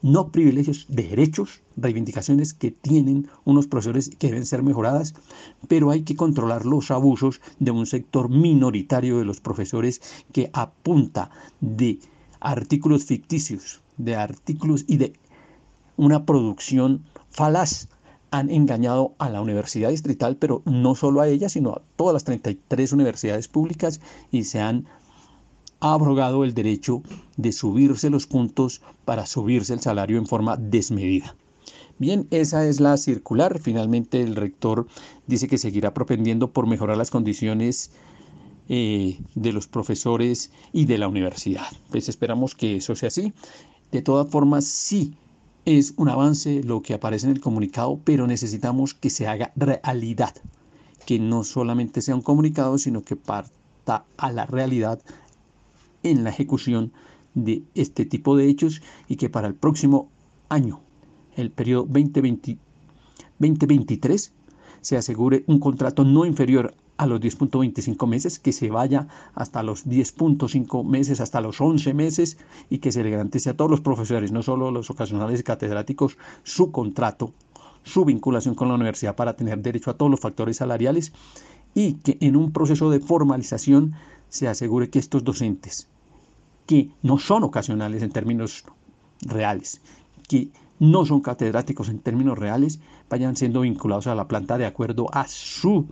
no 0.02 0.32
privilegios, 0.32 0.86
de 0.88 1.04
derechos, 1.04 1.62
reivindicaciones 1.76 2.54
que 2.54 2.72
tienen 2.72 3.28
unos 3.44 3.68
profesores 3.68 4.12
que 4.18 4.28
deben 4.28 4.46
ser 4.46 4.64
mejoradas, 4.64 5.14
pero 5.68 5.92
hay 5.92 6.04
que 6.04 6.16
controlar 6.16 6.66
los 6.66 6.90
abusos 6.90 7.42
de 7.60 7.72
un 7.72 7.86
sector 7.86 8.30
minoritario 8.30 9.20
de 9.20 9.26
los 9.26 9.42
profesores 9.42 10.02
que 10.32 10.50
apunta 10.54 11.32
de 11.60 12.00
artículos 12.40 13.04
ficticios, 13.04 13.82
de 13.98 14.16
artículos 14.16 14.86
y 14.88 14.96
de 14.96 15.20
una 15.98 16.26
producción 16.26 17.04
falaz 17.32 17.88
han 18.32 18.50
engañado 18.50 19.14
a 19.18 19.30
la 19.30 19.42
Universidad 19.42 19.90
Distrital, 19.90 20.38
pero 20.38 20.62
no 20.66 20.96
solo 20.96 21.22
a 21.22 21.28
ella, 21.28 21.50
sino 21.50 21.72
a 21.72 21.82
todas 21.98 22.14
las 22.14 22.24
33 22.24 22.94
universidades 22.94 23.48
públicas 23.48 24.00
y 24.32 24.46
se 24.46 24.62
han 24.62 24.88
abrogado 25.82 26.44
el 26.44 26.54
derecho 26.54 27.02
de 27.36 27.52
subirse 27.52 28.10
los 28.10 28.28
puntos 28.28 28.82
para 29.04 29.26
subirse 29.26 29.74
el 29.74 29.82
salario 29.82 30.18
en 30.18 30.28
forma 30.28 30.56
desmedida. 30.56 31.36
Bien, 31.98 32.28
esa 32.32 32.66
es 32.66 32.80
la 32.80 32.98
circular. 32.98 33.60
Finalmente 33.60 34.22
el 34.22 34.36
rector 34.36 34.88
dice 35.28 35.48
que 35.48 35.58
seguirá 35.58 35.94
propendiendo 35.94 36.52
por 36.52 36.68
mejorar 36.68 36.98
las 36.98 37.12
condiciones 37.12 37.92
eh, 38.70 39.20
de 39.36 39.54
los 39.54 39.68
profesores 39.68 40.52
y 40.72 40.86
de 40.86 40.98
la 40.98 41.08
universidad. 41.08 41.68
Pues 41.90 42.08
esperamos 42.10 42.56
que 42.56 42.78
eso 42.78 42.96
sea 42.96 43.08
así. 43.08 43.34
De 43.92 44.02
todas 44.02 44.30
formas, 44.30 44.66
sí 44.66 45.16
es 45.66 45.94
un 45.98 46.10
avance 46.10 46.64
lo 46.64 46.82
que 46.82 46.94
aparece 46.94 47.28
en 47.28 47.34
el 47.34 47.42
comunicado, 47.42 48.00
pero 48.04 48.26
necesitamos 48.28 48.94
que 48.94 49.10
se 49.10 49.28
haga 49.28 49.52
realidad, 49.56 50.34
que 51.06 51.20
no 51.20 51.44
solamente 51.44 52.02
sea 52.02 52.16
un 52.16 52.22
comunicado, 52.22 52.78
sino 52.78 53.04
que 53.04 53.16
parta 53.16 54.06
a 54.18 54.32
la 54.32 54.46
realidad 54.46 55.00
en 56.04 56.24
la 56.24 56.32
ejecución 56.32 56.92
de 57.34 57.64
este 57.76 58.06
tipo 58.06 58.36
de 58.36 58.48
hechos 58.48 58.82
y 59.08 59.16
que 59.16 59.30
para 59.30 59.48
el 59.48 59.56
próximo 59.56 60.10
año, 60.50 60.82
el 61.36 61.52
periodo 61.52 61.84
2020, 61.84 62.58
2023, 63.40 64.34
se 64.82 64.98
asegure 64.98 65.44
un 65.48 65.60
contrato 65.60 66.04
no 66.04 66.26
inferior 66.26 66.74
a 67.02 67.08
los 67.08 67.20
10.25 67.20 68.06
meses, 68.06 68.38
que 68.38 68.52
se 68.52 68.70
vaya 68.70 69.08
hasta 69.34 69.64
los 69.64 69.88
10.5 69.88 70.86
meses, 70.86 71.20
hasta 71.20 71.42
los 71.42 71.60
11 71.60 71.96
meses 71.96 72.38
y 72.70 72.78
que 72.78 72.92
se 72.92 73.04
le 73.04 73.10
garantice 73.10 73.50
a 73.50 73.56
todos 73.56 73.72
los 73.72 73.82
profesores, 73.82 74.32
no 74.32 74.44
solo 74.44 74.70
los 74.70 74.92
ocasionales 74.92 75.40
y 75.40 75.44
catedráticos, 75.44 76.20
su 76.44 76.72
contrato, 76.72 77.34
su 77.84 78.06
vinculación 78.06 78.54
con 78.54 78.68
la 78.68 78.76
universidad 78.76 79.16
para 79.16 79.36
tener 79.36 79.58
derecho 79.64 79.90
a 79.90 79.96
todos 79.96 80.12
los 80.12 80.20
factores 80.20 80.58
salariales 80.58 81.12
y 81.74 81.94
que 81.94 82.20
en 82.22 82.36
un 82.36 82.52
proceso 82.52 82.92
de 82.92 83.00
formalización 83.00 83.94
se 84.30 84.48
asegure 84.48 84.92
que 84.92 85.00
estos 85.00 85.24
docentes, 85.24 85.88
que 86.68 86.92
no 87.02 87.18
son 87.18 87.42
ocasionales 87.44 88.04
en 88.04 88.12
términos 88.12 88.64
reales, 89.22 89.82
que 90.30 90.50
no 90.78 91.04
son 91.08 91.22
catedráticos 91.22 91.90
en 91.90 91.98
términos 91.98 92.38
reales, 92.38 92.80
vayan 93.10 93.36
siendo 93.36 93.62
vinculados 93.62 94.06
a 94.06 94.14
la 94.14 94.28
planta 94.28 94.60
de 94.60 94.68
acuerdo 94.68 95.08
a 95.12 95.28
su 95.28 95.88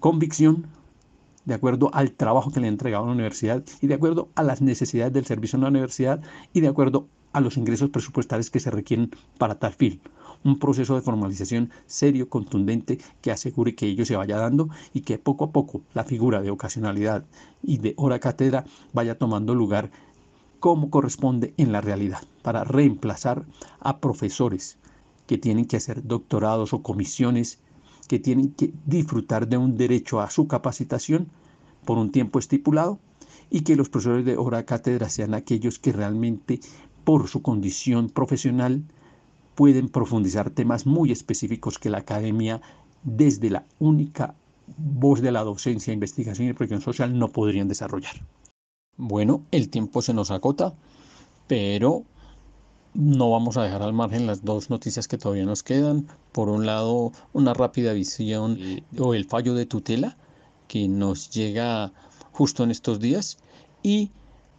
convicción, 0.00 0.66
de 1.44 1.54
acuerdo 1.54 1.90
al 1.92 2.12
trabajo 2.12 2.50
que 2.50 2.60
le 2.60 2.66
ha 2.66 2.70
entregado 2.70 3.04
a 3.04 3.06
la 3.08 3.14
universidad 3.14 3.64
y 3.80 3.86
de 3.86 3.94
acuerdo 3.94 4.28
a 4.34 4.42
las 4.42 4.62
necesidades 4.62 5.12
del 5.12 5.26
servicio 5.26 5.56
en 5.56 5.62
la 5.62 5.68
universidad 5.68 6.20
y 6.52 6.60
de 6.60 6.68
acuerdo 6.68 7.08
a 7.32 7.40
los 7.40 7.56
ingresos 7.56 7.90
presupuestales 7.90 8.50
que 8.50 8.60
se 8.60 8.70
requieren 8.70 9.10
para 9.38 9.58
tal 9.58 9.72
fin. 9.72 10.00
Un 10.44 10.58
proceso 10.58 10.94
de 10.94 11.02
formalización 11.02 11.70
serio, 11.86 12.28
contundente, 12.28 12.98
que 13.20 13.30
asegure 13.30 13.74
que 13.74 13.86
ello 13.86 14.04
se 14.04 14.16
vaya 14.16 14.36
dando 14.36 14.68
y 14.92 15.02
que 15.02 15.18
poco 15.18 15.44
a 15.44 15.50
poco 15.50 15.82
la 15.94 16.04
figura 16.04 16.42
de 16.42 16.50
ocasionalidad 16.50 17.24
y 17.62 17.78
de 17.78 17.94
hora 17.96 18.18
cátedra 18.18 18.64
vaya 18.92 19.18
tomando 19.18 19.54
lugar 19.54 19.90
como 20.58 20.90
corresponde 20.90 21.54
en 21.56 21.72
la 21.72 21.80
realidad, 21.80 22.22
para 22.42 22.64
reemplazar 22.64 23.44
a 23.80 23.98
profesores 23.98 24.78
que 25.26 25.38
tienen 25.38 25.64
que 25.64 25.76
hacer 25.76 26.06
doctorados 26.06 26.72
o 26.72 26.82
comisiones 26.82 27.58
que 28.08 28.18
tienen 28.18 28.52
que 28.52 28.72
disfrutar 28.86 29.48
de 29.48 29.56
un 29.56 29.76
derecho 29.76 30.20
a 30.20 30.30
su 30.30 30.46
capacitación 30.46 31.28
por 31.84 31.98
un 31.98 32.10
tiempo 32.10 32.38
estipulado 32.38 32.98
y 33.50 33.62
que 33.62 33.76
los 33.76 33.88
profesores 33.88 34.24
de 34.24 34.36
hora 34.36 34.64
cátedra 34.64 35.08
sean 35.08 35.34
aquellos 35.34 35.78
que 35.78 35.92
realmente 35.92 36.60
por 37.04 37.28
su 37.28 37.42
condición 37.42 38.08
profesional 38.08 38.82
pueden 39.54 39.88
profundizar 39.88 40.50
temas 40.50 40.86
muy 40.86 41.12
específicos 41.12 41.78
que 41.78 41.90
la 41.90 41.98
academia 41.98 42.60
desde 43.02 43.50
la 43.50 43.66
única 43.78 44.34
voz 44.76 45.20
de 45.20 45.32
la 45.32 45.42
docencia, 45.42 45.92
investigación 45.92 46.48
y 46.48 46.52
protección 46.52 46.80
social 46.80 47.18
no 47.18 47.28
podrían 47.28 47.68
desarrollar. 47.68 48.14
Bueno, 48.96 49.42
el 49.50 49.68
tiempo 49.68 50.02
se 50.02 50.14
nos 50.14 50.30
agota, 50.30 50.74
pero 51.46 52.04
no 52.94 53.30
vamos 53.30 53.56
a 53.56 53.62
dejar 53.64 53.82
al 53.82 53.92
margen 53.92 54.26
las 54.26 54.44
dos 54.44 54.70
noticias 54.70 55.08
que 55.08 55.18
todavía 55.18 55.44
nos 55.44 55.62
quedan. 55.62 56.06
Por 56.32 56.48
un 56.48 56.66
lado, 56.66 57.12
una 57.32 57.54
rápida 57.54 57.92
visión 57.92 58.58
o 58.98 59.14
el 59.14 59.24
fallo 59.24 59.54
de 59.54 59.66
tutela 59.66 60.16
que 60.68 60.88
nos 60.88 61.30
llega 61.30 61.92
justo 62.32 62.64
en 62.64 62.70
estos 62.70 63.00
días 63.00 63.38
y 63.82 64.10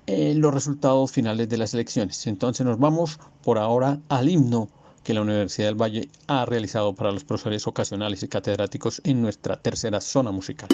eh, 0.06 0.34
los 0.36 0.54
resultados 0.54 1.12
finales 1.12 1.50
de 1.50 1.58
las 1.58 1.74
elecciones. 1.74 2.28
Entonces 2.28 2.66
nos 2.66 2.80
vamos 2.80 3.20
por 3.44 3.58
ahora 3.58 4.00
al 4.10 4.30
himno 4.30 4.70
que 5.04 5.14
la 5.14 5.22
Universidad 5.22 5.68
del 5.68 5.82
Valle 5.82 6.10
ha 6.28 6.46
realizado 6.46 6.94
para 6.94 7.12
los 7.12 7.24
profesores 7.24 7.68
ocasionales 7.68 8.24
y 8.24 8.28
catedráticos 8.28 9.02
en 9.04 9.22
nuestra 9.22 9.58
tercera 9.58 10.00
zona 10.02 10.32
musical. 10.32 10.70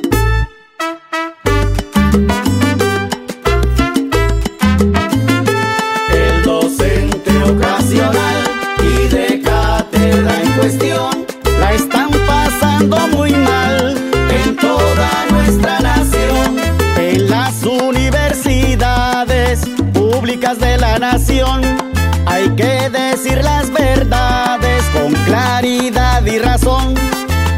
De 20.40 20.78
la 20.78 20.98
nación 20.98 21.62
hay 22.26 22.50
que 22.56 22.90
decir 22.90 23.44
las 23.44 23.70
verdades 23.72 24.84
con 24.94 25.14
claridad 25.26 26.26
y 26.26 26.40
razón. 26.40 26.96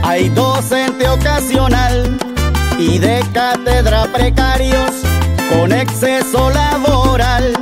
Hay 0.04 0.30
docente 0.30 1.08
ocasional 1.08 2.18
y 2.80 2.98
de 2.98 3.24
cátedra 3.34 4.06
precarios 4.12 4.92
con 5.52 5.72
exceso 5.72 6.50
laboral 6.50 7.54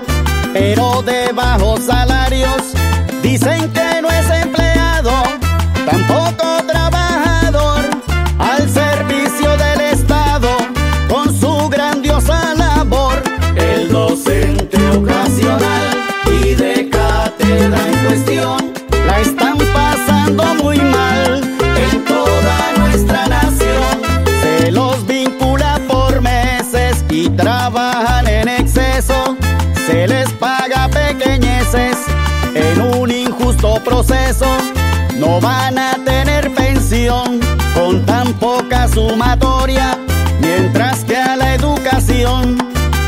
pero 0.54 1.02
de 1.02 1.34
bajos 1.34 1.82
salarios. 1.82 2.74
Dicen 3.22 3.72
que 3.74 3.99
la 19.06 19.20
están 19.20 19.58
pasando 19.74 20.44
muy 20.64 20.80
mal 20.80 21.42
en 21.78 22.06
toda 22.06 22.74
nuestra 22.78 23.28
nación. 23.28 24.02
Se 24.42 24.72
los 24.72 25.06
vincula 25.06 25.80
por 25.88 26.20
meses 26.22 27.04
y 27.10 27.30
trabajan 27.30 28.28
en 28.28 28.48
exceso 28.48 29.38
se 29.90 30.08
les 30.08 30.30
paga 30.34 30.88
pequeñeces 30.88 31.98
en 32.56 32.82
un 32.82 33.12
injusto 33.12 33.82
proceso. 33.84 34.48
No 35.18 35.40
van 35.40 35.78
a 35.78 35.96
tener 36.06 36.54
pensión 36.54 37.40
con 37.74 38.06
tan 38.06 38.34
poca 38.34 38.88
sumatoria, 38.88 39.98
mientras 40.40 41.04
que 41.04 41.18
a 41.18 41.36
la 41.36 41.56
educación 41.56 42.58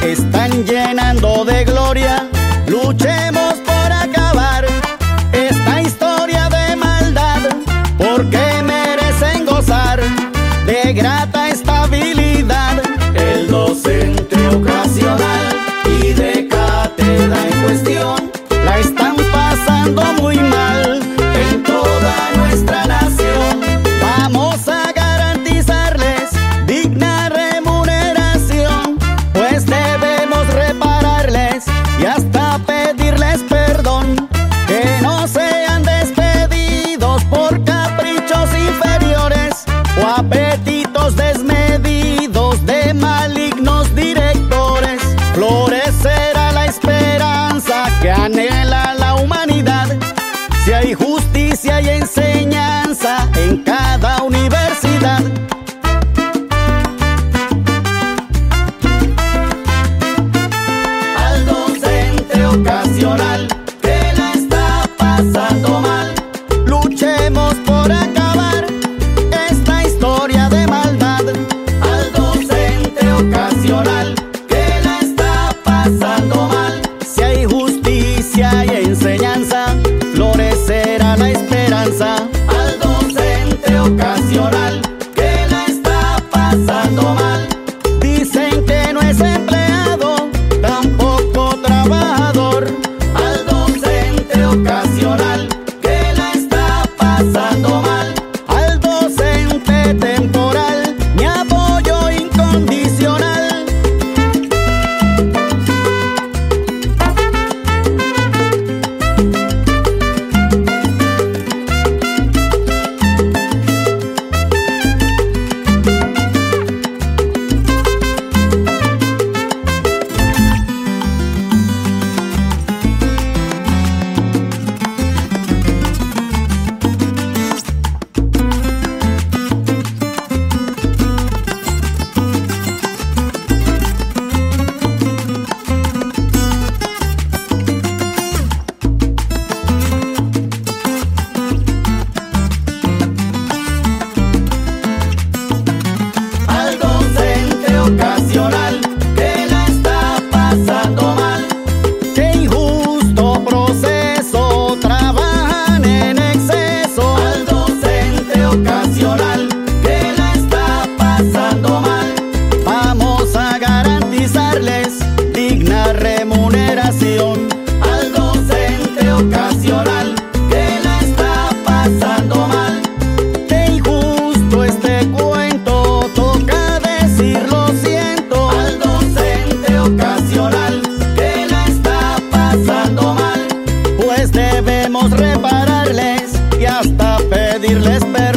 están 0.03 0.63
llenando 0.65 1.45
de 1.45 1.65
gloria. 1.65 2.27
Luchemos 2.67 3.30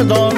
perdón. 0.06 0.33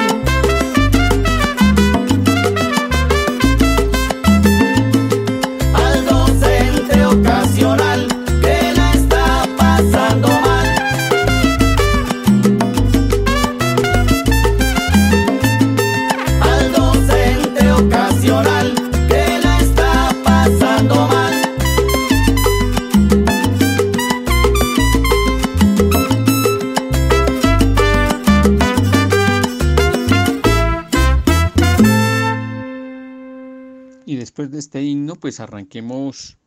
Pues 35.27 35.41
arranquemos 35.41 36.37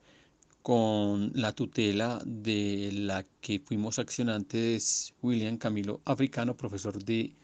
con 0.63 1.33
la 1.35 1.53
tutela 1.53 2.23
de 2.25 2.91
la 2.95 3.27
que 3.43 3.61
fuimos 3.61 3.99
accionantes 3.99 5.13
William 5.21 5.59
Camilo 5.59 6.01
Africano, 6.07 6.57
profesor 6.57 7.05
de 7.05 7.37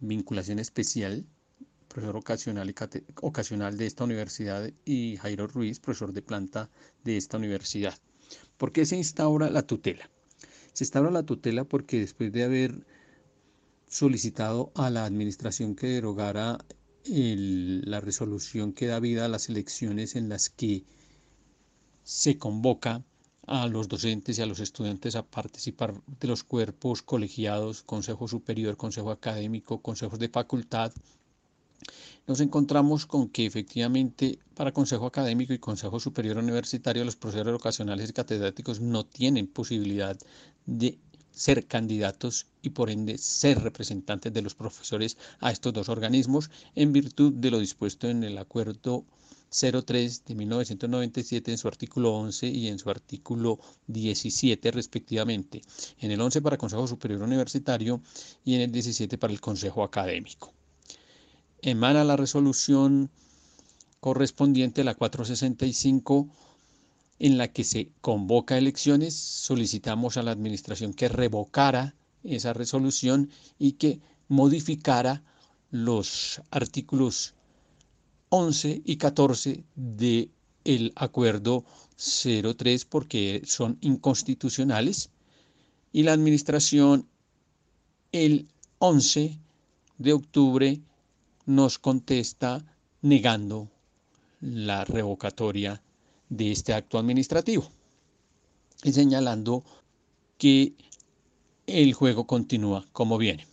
vinculación 0.00 0.58
especial, 0.58 1.24
profesor 1.88 2.16
ocasional, 2.18 3.78
de 3.78 3.86
esta 3.86 4.04
universidad, 4.04 4.70
y 4.84 5.16
Jairo 5.16 5.46
Ruiz, 5.46 5.80
profesor 5.80 6.12
de 6.12 6.20
planta 6.20 6.68
de 7.04 7.16
esta 7.16 7.38
universidad. 7.38 7.98
¿Por 8.58 8.70
qué 8.70 8.84
se 8.84 8.98
instaura 8.98 9.48
la 9.48 9.62
tutela? 9.62 10.10
Se 10.74 10.84
instaura 10.84 11.10
la 11.10 11.22
tutela 11.22 11.64
porque 11.64 12.00
después 12.00 12.30
de 12.32 12.44
haber 12.44 12.86
solicitado 13.88 14.72
a 14.74 14.90
la 14.90 15.06
administración 15.06 15.74
que 15.74 15.86
derogara 15.86 16.58
el- 17.06 17.82
la 17.90 18.00
resolución 18.00 18.72
que 18.72 18.86
da 18.86 19.00
vida 19.00 19.24
a 19.24 19.28
las 19.28 19.48
elecciones 19.48 20.16
en 20.16 20.28
las 20.28 20.50
que 20.50 20.84
se 22.04 22.38
convoca 22.38 23.02
a 23.46 23.66
los 23.66 23.88
docentes 23.88 24.38
y 24.38 24.42
a 24.42 24.46
los 24.46 24.60
estudiantes 24.60 25.16
a 25.16 25.24
participar 25.24 25.94
de 26.20 26.28
los 26.28 26.44
cuerpos 26.44 27.02
colegiados, 27.02 27.82
Consejo 27.82 28.28
Superior, 28.28 28.76
Consejo 28.76 29.10
Académico, 29.10 29.80
Consejos 29.82 30.18
de 30.18 30.28
Facultad, 30.28 30.92
nos 32.26 32.40
encontramos 32.40 33.06
con 33.06 33.28
que 33.28 33.46
efectivamente 33.46 34.38
para 34.54 34.72
Consejo 34.72 35.06
Académico 35.06 35.52
y 35.52 35.58
Consejo 35.58 35.98
Superior 35.98 36.36
Universitario 36.38 37.04
los 37.04 37.16
profesores 37.16 37.54
ocasionales 37.54 38.10
y 38.10 38.12
catedráticos 38.12 38.80
no 38.80 39.04
tienen 39.04 39.48
posibilidad 39.48 40.16
de 40.66 40.98
ser 41.32 41.66
candidatos 41.66 42.46
y 42.62 42.70
por 42.70 42.90
ende 42.90 43.18
ser 43.18 43.62
representantes 43.62 44.32
de 44.32 44.42
los 44.42 44.54
profesores 44.54 45.16
a 45.40 45.50
estos 45.50 45.72
dos 45.72 45.88
organismos 45.88 46.50
en 46.74 46.92
virtud 46.92 47.32
de 47.32 47.50
lo 47.50 47.58
dispuesto 47.58 48.08
en 48.08 48.24
el 48.24 48.38
acuerdo 48.38 49.04
03 49.52 50.24
de 50.24 50.34
1997 50.34 51.50
en 51.50 51.58
su 51.58 51.68
artículo 51.68 52.14
11 52.14 52.48
y 52.48 52.68
en 52.68 52.78
su 52.78 52.88
artículo 52.88 53.60
17 53.86 54.70
respectivamente. 54.70 55.60
En 55.98 56.10
el 56.10 56.20
11 56.20 56.40
para 56.40 56.56
Consejo 56.56 56.86
Superior 56.86 57.22
Universitario 57.22 58.00
y 58.44 58.54
en 58.54 58.62
el 58.62 58.72
17 58.72 59.18
para 59.18 59.32
el 59.32 59.40
Consejo 59.40 59.84
Académico. 59.84 60.54
Emana 61.60 62.02
la 62.02 62.16
resolución 62.16 63.10
correspondiente 64.00 64.80
a 64.80 64.84
la 64.84 64.94
465 64.94 66.28
en 67.22 67.38
la 67.38 67.52
que 67.52 67.62
se 67.62 67.92
convoca 68.00 68.58
elecciones, 68.58 69.14
solicitamos 69.14 70.16
a 70.16 70.24
la 70.24 70.32
administración 70.32 70.92
que 70.92 71.06
revocara 71.08 71.94
esa 72.24 72.52
resolución 72.52 73.30
y 73.60 73.74
que 73.74 74.00
modificara 74.26 75.22
los 75.70 76.42
artículos 76.50 77.34
11 78.30 78.82
y 78.84 78.96
14 78.96 79.62
de 79.76 80.30
el 80.64 80.92
acuerdo 80.96 81.64
03 81.96 82.84
porque 82.86 83.42
son 83.46 83.78
inconstitucionales 83.82 85.10
y 85.92 86.02
la 86.02 86.14
administración 86.14 87.06
el 88.10 88.48
11 88.80 89.38
de 89.98 90.12
octubre 90.12 90.80
nos 91.46 91.78
contesta 91.78 92.64
negando 93.00 93.68
la 94.40 94.84
revocatoria 94.84 95.80
de 96.32 96.50
este 96.50 96.72
acto 96.72 96.98
administrativo 96.98 97.70
y 98.82 98.92
señalando 98.92 99.64
que 100.38 100.74
el 101.66 101.92
juego 101.92 102.26
continúa 102.26 102.86
como 102.92 103.18
viene. 103.18 103.46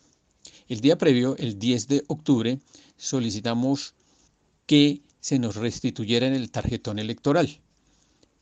El 0.69 0.79
día 0.79 0.97
previo, 0.97 1.35
el 1.37 1.59
10 1.59 1.87
de 1.87 2.03
octubre, 2.07 2.59
solicitamos 2.95 3.93
que 4.65 5.01
se 5.19 5.39
nos 5.39 5.55
restituyera 5.55 6.27
en 6.27 6.33
el 6.33 6.51
tarjetón 6.51 6.99
electoral. 6.99 7.59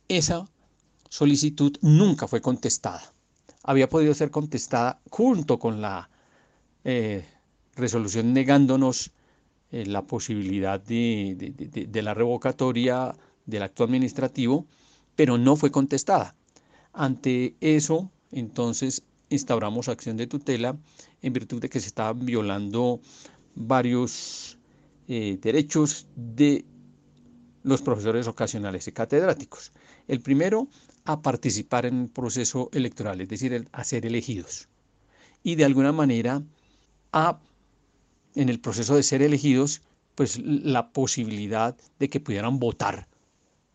Esa 0.08 0.48
solicitud 1.10 1.76
nunca 1.82 2.28
fue 2.28 2.42
contestada. 2.42 3.14
Había 3.64 3.90
podido 3.90 4.14
ser 4.14 4.30
contestada 4.30 5.02
junto 5.10 5.58
con 5.58 5.82
la 5.82 6.10
eh, 6.84 7.26
resolución 7.76 8.34
negándonos 8.34 9.12
eh, 9.72 9.86
la 9.86 10.04
posibilidad 10.04 10.80
de, 10.80 11.90
la 12.02 12.14
revocatoria 12.14 13.14
del 13.48 13.64
acto 13.64 13.84
administrativo, 13.84 14.68
pero 15.16 15.40
no 15.40 15.56
fue 15.56 15.72
contestada. 15.72 16.36
Ante 16.94 17.56
eso, 17.60 18.12
entonces, 18.32 19.04
instauramos 19.30 19.90
acción 19.90 20.18
de 20.18 20.28
tutela 20.28 20.78
en 21.22 21.34
virtud 21.34 21.62
de 21.62 21.70
que 21.70 21.80
se 21.80 21.88
estaban 21.88 22.26
violando 22.26 23.02
varios 23.56 24.58
eh, 25.08 25.38
derechos 25.42 26.08
de 26.16 26.66
los 27.64 27.82
profesores 27.82 28.28
ocasionales 28.28 28.88
y 28.88 28.92
catedráticos. 28.92 29.72
El 30.08 30.22
primero, 30.22 30.68
a 31.06 31.22
participar 31.22 31.86
en 31.86 32.02
el 32.02 32.10
proceso 32.10 32.70
electoral, 32.74 33.20
es 33.22 33.28
decir, 33.28 33.68
a 33.72 33.84
ser 33.84 34.06
elegidos. 34.06 34.70
Y 35.44 35.56
de 35.56 35.66
alguna 35.66 35.92
manera, 35.92 36.44
a, 37.12 37.40
en 38.36 38.50
el 38.50 38.60
proceso 38.60 38.96
de 38.96 39.04
ser 39.04 39.22
elegidos, 39.22 39.82
pues 40.16 40.40
la 40.40 40.92
posibilidad 40.92 41.76
de 42.00 42.10
que 42.10 42.20
pudieran 42.20 42.60
votar 42.60 43.08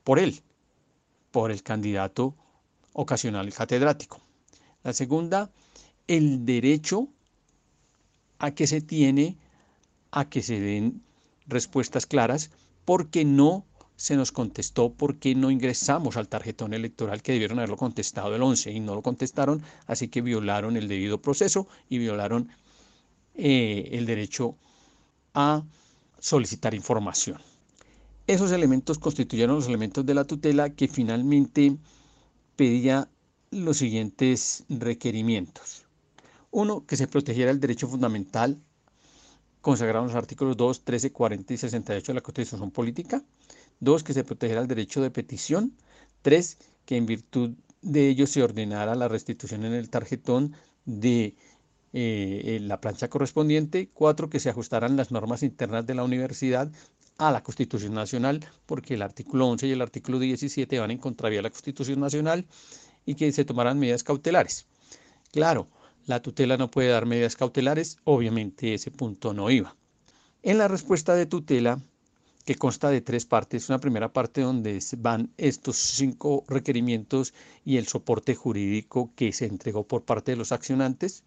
por 0.04 0.18
él, 0.18 0.42
por 1.30 1.50
el 1.50 1.62
candidato 1.62 2.34
ocasional 2.92 3.52
catedrático. 3.52 4.20
La 4.82 4.92
segunda, 4.92 5.50
el 6.06 6.44
derecho 6.44 7.08
a 8.38 8.50
que 8.52 8.66
se 8.66 8.80
tiene 8.80 9.36
a 10.10 10.28
que 10.28 10.42
se 10.42 10.60
den 10.60 11.02
respuestas 11.46 12.06
claras 12.06 12.50
porque 12.84 13.24
no 13.24 13.64
se 13.96 14.16
nos 14.16 14.32
contestó 14.32 14.92
porque 14.92 15.34
no 15.34 15.50
ingresamos 15.50 16.16
al 16.16 16.28
tarjetón 16.28 16.74
electoral 16.74 17.22
que 17.22 17.32
debieron 17.32 17.58
haberlo 17.58 17.76
contestado 17.76 18.34
el 18.34 18.42
11 18.42 18.72
y 18.72 18.80
no 18.80 18.96
lo 18.96 19.02
contestaron, 19.02 19.62
así 19.86 20.08
que 20.08 20.22
violaron 20.22 20.76
el 20.76 20.88
debido 20.88 21.22
proceso 21.22 21.68
y 21.88 21.98
violaron 21.98 22.48
eh, 23.34 23.90
el 23.92 24.06
derecho 24.06 24.56
a 25.34 25.62
solicitar 26.18 26.74
información. 26.74 27.40
Esos 28.27 28.53
elementos 28.53 28.99
constituyeron 28.99 29.57
los 29.57 29.66
elementos 29.66 30.07
de 30.07 30.15
la 30.15 30.24
tutela 30.24 30.70
que 30.70 30.86
finalmente 30.86 31.77
pedía 32.55 33.09
los 33.51 33.78
siguientes 33.78 34.65
requerimientos. 34.69 35.86
Uno, 36.53 36.86
que 36.86 36.97
se 36.97 37.09
protegiera 37.09 37.51
el 37.51 37.59
derecho 37.59 37.89
fundamental 37.89 38.61
consagrado 39.61 40.05
en 40.05 40.09
los 40.09 40.16
artículos 40.16 40.57
2, 40.57 40.85
13, 40.85 41.12
40 41.12 41.55
y 41.55 41.57
68 41.57 42.12
de 42.12 42.15
la 42.15 42.20
Constitución 42.20 42.70
Política. 42.70 43.24
Dos, 43.81 44.05
que 44.05 44.15
se 44.15 44.23
protegiera 44.23 44.61
el 44.61 44.69
derecho 44.69 45.03
de 45.03 45.11
petición. 45.11 45.77
Tres, 46.23 46.59
que 46.85 46.97
en 46.97 47.07
virtud 47.07 47.55
de 47.81 48.09
ello 48.09 48.27
se 48.28 48.43
ordenara 48.43 48.94
la 48.94 49.09
restitución 49.09 49.65
en 49.65 49.73
el 49.73 49.90
tarjetón 49.90 50.55
de 50.85 51.35
eh, 51.93 52.59
la 52.62 52.81
plancha 52.81 53.09
correspondiente. 53.09 53.90
Cuatro, 53.93 54.31
que 54.31 54.40
se 54.40 54.51
ajustaran 54.51 54.97
las 54.97 55.11
normas 55.11 55.43
internas 55.43 55.86
de 55.86 55.94
la 55.94 56.05
universidad 56.05 56.70
a 57.28 57.32
la 57.32 57.43
Constitución 57.43 57.94
Nacional, 57.94 58.44
porque 58.66 58.94
el 58.94 59.03
artículo 59.03 59.49
11 59.49 59.66
y 59.66 59.73
el 59.73 59.82
artículo 59.82 60.19
17 60.19 60.78
van 60.78 60.90
en 60.90 60.99
contravía 60.99 61.40
a 61.40 61.43
la 61.43 61.51
Constitución 61.51 62.01
Nacional 62.01 62.47
y 63.07 63.15
que 63.15 63.32
se 63.32 63.44
tomaran 63.44 63.78
medidas 63.78 64.03
cautelares. 64.03 64.66
Claro, 65.32 65.69
la 66.07 66.20
tutela 66.20 66.57
no 66.57 66.70
puede 66.70 66.89
dar 66.89 67.07
medidas 67.07 67.36
cautelares, 67.36 67.99
obviamente 68.05 68.74
ese 68.74 68.90
punto 68.90 69.32
no 69.32 69.51
iba. 69.51 69.77
En 70.43 70.59
la 70.59 70.69
respuesta 70.69 71.15
de 71.15 71.27
tutela, 71.27 71.81
que 72.44 72.57
consta 72.57 72.90
de 72.90 73.01
tres 73.01 73.24
partes, 73.24 73.69
una 73.69 73.78
primera 73.78 74.12
parte 74.12 74.40
donde 74.40 74.81
van 74.99 75.31
estos 75.36 75.77
cinco 75.77 76.44
requerimientos 76.49 77.35
y 77.65 77.77
el 77.77 77.86
soporte 77.86 78.35
jurídico 78.35 79.12
que 79.15 79.32
se 79.32 79.47
entregó 79.47 79.86
por 79.86 80.03
parte 80.05 80.32
de 80.32 80.36
los 80.36 80.51
accionantes, 80.51 81.23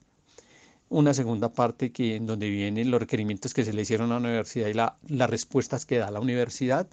una 0.96 1.14
segunda 1.14 1.50
parte 1.50 1.92
que 1.92 2.16
en 2.16 2.26
donde 2.26 2.50
vienen 2.50 2.90
los 2.90 3.02
requerimientos 3.02 3.54
que 3.54 3.66
se 3.66 3.74
le 3.74 3.82
hicieron 3.82 4.12
a 4.12 4.16
la 4.16 4.30
universidad 4.30 4.68
y 4.68 4.74
la, 4.74 4.98
las 5.08 5.30
respuestas 5.30 5.86
que 5.86 5.98
da 5.98 6.10
la 6.10 6.22
universidad, 6.22 6.88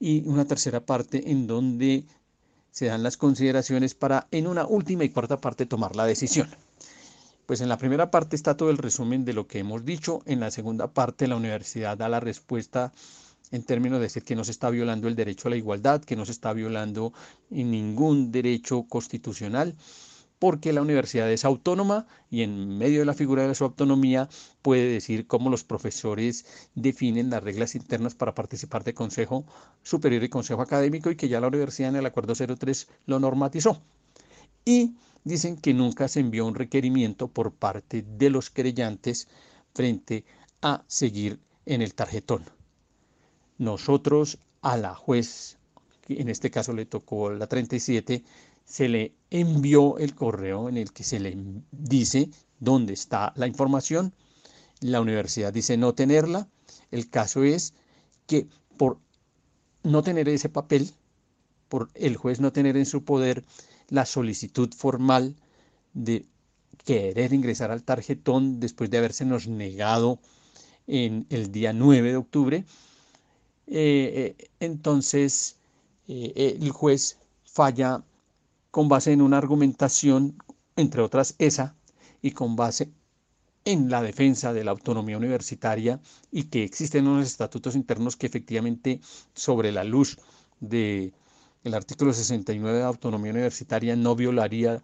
y 0.00 0.26
una 0.26 0.46
tercera 0.46 0.80
parte 0.80 1.30
en 1.30 1.46
donde 1.46 2.04
se 2.72 2.86
dan 2.86 3.04
las 3.04 3.16
consideraciones 3.16 3.94
para 3.94 4.26
en 4.32 4.48
una 4.48 4.66
última 4.66 5.04
y 5.04 5.10
cuarta 5.10 5.40
parte 5.40 5.66
tomar 5.66 5.94
la 5.94 6.06
decisión. 6.06 6.48
Pues 7.46 7.60
en 7.60 7.68
la 7.68 7.78
primera 7.78 8.10
parte 8.10 8.34
está 8.34 8.56
todo 8.56 8.70
el 8.70 8.78
resumen 8.78 9.24
de 9.24 9.32
lo 9.32 9.46
que 9.46 9.60
hemos 9.60 9.84
dicho. 9.84 10.22
En 10.24 10.40
la 10.40 10.50
segunda 10.50 10.88
parte 10.88 11.28
la 11.28 11.36
universidad 11.36 11.98
da 11.98 12.08
la 12.08 12.20
respuesta 12.20 12.92
en 13.52 13.62
términos 13.62 13.98
de 13.98 14.04
decir 14.04 14.24
que 14.24 14.36
no 14.36 14.44
se 14.44 14.52
está 14.52 14.70
violando 14.70 15.06
el 15.06 15.14
derecho 15.14 15.48
a 15.48 15.50
la 15.50 15.56
igualdad, 15.56 16.02
que 16.02 16.16
no 16.16 16.24
se 16.24 16.32
está 16.32 16.52
violando 16.52 17.12
ningún 17.50 18.32
derecho 18.32 18.84
constitucional, 18.88 19.74
porque 20.40 20.72
la 20.72 20.80
universidad 20.80 21.30
es 21.30 21.44
autónoma 21.44 22.06
y 22.30 22.42
en 22.42 22.78
medio 22.78 23.00
de 23.00 23.04
la 23.04 23.14
figura 23.14 23.46
de 23.46 23.54
su 23.54 23.62
autonomía 23.62 24.28
puede 24.62 24.90
decir 24.90 25.26
cómo 25.26 25.50
los 25.50 25.64
profesores 25.64 26.46
definen 26.74 27.28
las 27.28 27.44
reglas 27.44 27.74
internas 27.74 28.14
para 28.14 28.34
participar 28.34 28.82
de 28.82 28.94
Consejo 28.94 29.44
Superior 29.82 30.24
y 30.24 30.30
Consejo 30.30 30.62
Académico 30.62 31.10
y 31.10 31.16
que 31.16 31.28
ya 31.28 31.40
la 31.40 31.48
universidad 31.48 31.90
en 31.90 31.96
el 31.96 32.06
Acuerdo 32.06 32.34
03 32.34 32.88
lo 33.04 33.20
normatizó. 33.20 33.82
Y 34.64 34.94
dicen 35.24 35.58
que 35.58 35.74
nunca 35.74 36.08
se 36.08 36.20
envió 36.20 36.46
un 36.46 36.54
requerimiento 36.54 37.28
por 37.28 37.52
parte 37.52 38.02
de 38.02 38.30
los 38.30 38.48
creyentes 38.48 39.28
frente 39.74 40.24
a 40.62 40.84
seguir 40.86 41.38
en 41.66 41.82
el 41.82 41.94
tarjetón. 41.94 42.44
Nosotros 43.58 44.38
a 44.62 44.78
la 44.78 44.94
juez, 44.94 45.58
que 46.00 46.18
en 46.18 46.30
este 46.30 46.50
caso 46.50 46.72
le 46.72 46.86
tocó 46.86 47.30
la 47.30 47.46
37, 47.46 48.24
se 48.70 48.88
le 48.88 49.16
envió 49.30 49.98
el 49.98 50.14
correo 50.14 50.68
en 50.68 50.76
el 50.76 50.92
que 50.92 51.02
se 51.02 51.18
le 51.18 51.36
dice 51.72 52.30
dónde 52.60 52.92
está 52.92 53.32
la 53.34 53.48
información. 53.48 54.14
La 54.78 55.00
universidad 55.00 55.52
dice 55.52 55.76
no 55.76 55.92
tenerla. 55.92 56.48
El 56.92 57.10
caso 57.10 57.42
es 57.42 57.74
que 58.28 58.46
por 58.76 59.00
no 59.82 60.04
tener 60.04 60.28
ese 60.28 60.48
papel, 60.48 60.92
por 61.68 61.90
el 61.94 62.16
juez 62.16 62.38
no 62.38 62.52
tener 62.52 62.76
en 62.76 62.86
su 62.86 63.02
poder 63.02 63.44
la 63.88 64.06
solicitud 64.06 64.72
formal 64.72 65.34
de 65.92 66.24
querer 66.84 67.32
ingresar 67.32 67.72
al 67.72 67.82
tarjetón 67.82 68.60
después 68.60 68.88
de 68.88 68.98
habérsenos 68.98 69.48
negado 69.48 70.20
en 70.86 71.26
el 71.28 71.50
día 71.50 71.72
9 71.72 72.10
de 72.10 72.16
octubre, 72.16 72.64
eh, 73.66 74.36
eh, 74.38 74.48
entonces 74.60 75.56
eh, 76.06 76.56
el 76.60 76.70
juez 76.70 77.18
falla 77.42 78.04
con 78.70 78.88
base 78.88 79.12
en 79.12 79.22
una 79.22 79.38
argumentación, 79.38 80.36
entre 80.76 81.02
otras 81.02 81.34
esa, 81.38 81.76
y 82.22 82.32
con 82.32 82.56
base 82.56 82.90
en 83.64 83.90
la 83.90 84.02
defensa 84.02 84.52
de 84.52 84.64
la 84.64 84.70
autonomía 84.70 85.18
universitaria 85.18 86.00
y 86.30 86.44
que 86.44 86.64
existen 86.64 87.06
unos 87.06 87.26
estatutos 87.26 87.74
internos 87.76 88.16
que 88.16 88.26
efectivamente 88.26 89.00
sobre 89.34 89.72
la 89.72 89.84
luz 89.84 90.18
del 90.60 91.12
el 91.62 91.74
artículo 91.74 92.14
69 92.14 92.78
de 92.78 92.84
autonomía 92.84 93.32
universitaria 93.32 93.94
no 93.96 94.16
violaría 94.16 94.82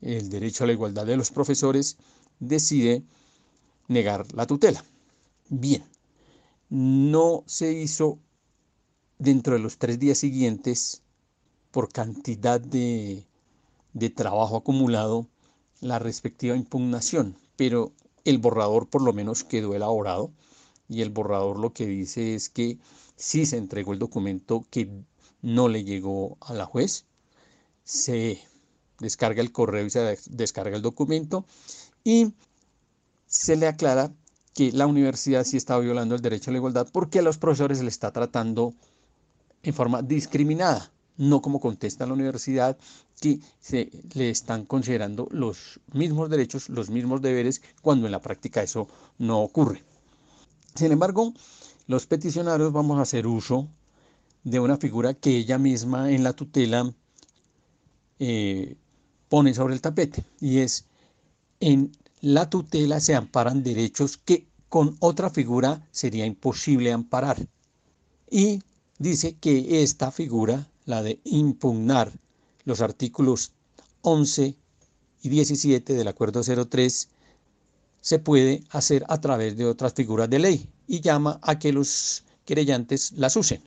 el 0.00 0.28
derecho 0.28 0.64
a 0.64 0.66
la 0.66 0.72
igualdad 0.72 1.06
de 1.06 1.16
los 1.16 1.30
profesores, 1.30 1.96
decide 2.40 3.04
negar 3.88 4.26
la 4.34 4.46
tutela. 4.46 4.84
Bien, 5.48 5.84
no 6.68 7.44
se 7.46 7.72
hizo 7.72 8.18
dentro 9.18 9.54
de 9.54 9.60
los 9.60 9.78
tres 9.78 9.98
días 9.98 10.18
siguientes, 10.18 11.02
por 11.76 11.92
cantidad 11.92 12.58
de, 12.58 13.26
trabajo 14.14 14.56
acumulado, 14.56 15.26
la 15.82 15.98
respectiva 15.98 16.56
impugnación, 16.56 17.36
pero 17.54 17.92
el 18.24 18.38
borrador 18.38 18.88
por 18.88 19.02
lo 19.02 19.12
menos 19.12 19.44
quedó 19.44 19.74
elaborado 19.74 20.32
y 20.88 21.02
el 21.02 21.10
borrador 21.10 21.58
lo 21.58 21.74
que 21.74 21.84
dice 21.84 22.34
es 22.34 22.48
que 22.48 22.78
sí 23.16 23.44
se 23.44 23.58
entregó 23.58 23.92
el 23.92 23.98
documento 23.98 24.64
que 24.70 24.88
no 25.42 25.68
le 25.68 25.84
llegó 25.84 26.38
a 26.40 26.54
la 26.54 26.64
juez, 26.64 27.04
se 27.84 28.40
descarga 28.98 29.42
el 29.42 29.52
correo 29.52 29.84
y 29.84 29.90
se 29.90 30.18
descarga 30.30 30.76
el 30.76 30.82
documento 30.82 31.44
y 32.04 32.32
se 33.26 33.54
le 33.54 33.66
aclara 33.66 34.14
que 34.54 34.72
la 34.72 34.86
universidad 34.86 35.44
sí 35.44 35.58
está 35.58 35.78
violando 35.78 36.14
el 36.14 36.22
derecho 36.22 36.50
a 36.50 36.52
la 36.52 36.58
igualdad 36.58 36.88
porque 36.90 37.18
a 37.18 37.22
los 37.22 37.36
profesores 37.36 37.82
le 37.82 37.90
está 37.90 38.12
tratando 38.12 38.72
en 39.62 39.74
forma 39.74 40.00
discriminada, 40.00 40.90
no 41.16 41.40
como 41.42 41.60
contesta 41.60 42.06
la 42.06 42.12
universidad, 42.12 42.76
que 43.20 43.40
se 43.60 43.90
le 44.14 44.30
están 44.30 44.64
considerando 44.66 45.28
los 45.30 45.80
mismos 45.92 46.28
derechos, 46.30 46.68
los 46.68 46.90
mismos 46.90 47.22
deberes, 47.22 47.62
cuando 47.82 48.06
en 48.06 48.12
la 48.12 48.20
práctica 48.20 48.62
eso 48.62 48.88
no 49.18 49.40
ocurre. 49.40 49.82
Sin 50.74 50.92
embargo, 50.92 51.32
los 51.86 52.06
peticionarios 52.06 52.72
vamos 52.72 52.98
a 52.98 53.02
hacer 53.02 53.26
uso 53.26 53.68
de 54.44 54.60
una 54.60 54.76
figura 54.76 55.14
que 55.14 55.36
ella 55.36 55.58
misma 55.58 56.12
en 56.12 56.22
la 56.22 56.32
tutela 56.32 56.92
eh, 58.18 58.76
pone 59.28 59.54
sobre 59.54 59.74
el 59.74 59.80
tapete, 59.80 60.24
y 60.40 60.58
es 60.58 60.84
en 61.60 61.92
la 62.20 62.50
tutela 62.50 63.00
se 63.00 63.14
amparan 63.14 63.62
derechos 63.62 64.18
que 64.18 64.46
con 64.68 64.96
otra 65.00 65.30
figura 65.30 65.86
sería 65.90 66.26
imposible 66.26 66.92
amparar. 66.92 67.46
Y 68.30 68.62
dice 68.98 69.36
que 69.36 69.82
esta 69.82 70.10
figura, 70.10 70.68
la 70.86 71.02
de 71.02 71.20
impugnar 71.24 72.12
los 72.64 72.80
artículos 72.80 73.52
11 74.02 74.54
y 75.22 75.28
17 75.28 75.94
del 75.94 76.08
Acuerdo 76.08 76.42
03, 76.42 77.08
se 78.00 78.18
puede 78.20 78.62
hacer 78.70 79.04
a 79.08 79.20
través 79.20 79.56
de 79.56 79.66
otras 79.66 79.92
figuras 79.92 80.30
de 80.30 80.38
ley 80.38 80.68
y 80.86 81.00
llama 81.00 81.38
a 81.42 81.58
que 81.58 81.72
los 81.72 82.24
querellantes 82.44 83.12
las 83.12 83.36
usen. 83.36 83.62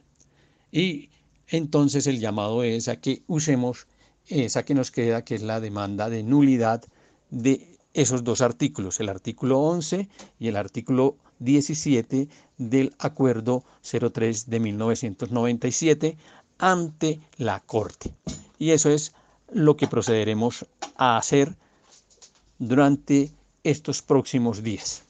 Y 0.72 1.10
entonces 1.48 2.08
el 2.08 2.20
llamado 2.20 2.64
es 2.64 2.88
a 2.88 2.96
que 2.96 3.24
usemos 3.28 3.88
esa 4.28 4.64
que 4.64 4.76
nos 4.76 4.92
queda, 4.92 5.24
que 5.24 5.36
es 5.36 5.42
la 5.42 5.60
demanda 5.60 6.10
de 6.10 6.24
nulidad 6.24 6.84
de 7.30 7.78
esos 7.94 8.24
dos 8.24 8.42
artículos, 8.42 9.00
el 9.00 9.10
artículo 9.10 9.60
11 9.60 10.08
y 10.40 10.48
el 10.48 10.56
artículo 10.56 11.18
17 11.40 12.30
del 12.58 12.94
Acuerdo 13.00 13.64
03 13.82 14.50
de 14.50 14.60
1997 14.60 16.18
ante 16.60 17.22
la 17.38 17.62
Corte. 17.62 18.14
Y 18.60 18.72
eso 18.72 18.90
es 18.90 19.14
lo 19.52 19.76
que 19.76 19.88
procederemos 19.88 20.66
a 20.96 21.18
hacer 21.18 21.56
durante 22.60 23.32
estos 23.64 24.02
próximos 24.02 24.62
días. 24.62 25.04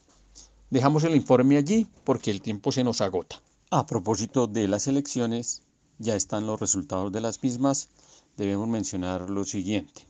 Dejamos 0.69 1.03
el 1.03 1.15
informe 1.15 1.57
allí 1.57 1.87
porque 2.03 2.31
el 2.31 2.41
tiempo 2.41 2.71
se 2.71 2.83
nos 2.83 3.01
agota. 3.01 3.41
A 3.71 3.85
propósito 3.85 4.47
de 4.47 4.67
las 4.67 4.87
elecciones, 4.87 5.63
ya 5.97 6.15
están 6.15 6.45
los 6.45 6.59
resultados 6.59 7.11
de 7.11 7.21
las 7.21 7.41
mismas. 7.43 7.89
Debemos 8.37 8.67
mencionar 8.67 9.29
lo 9.29 9.43
siguiente. 9.43 10.05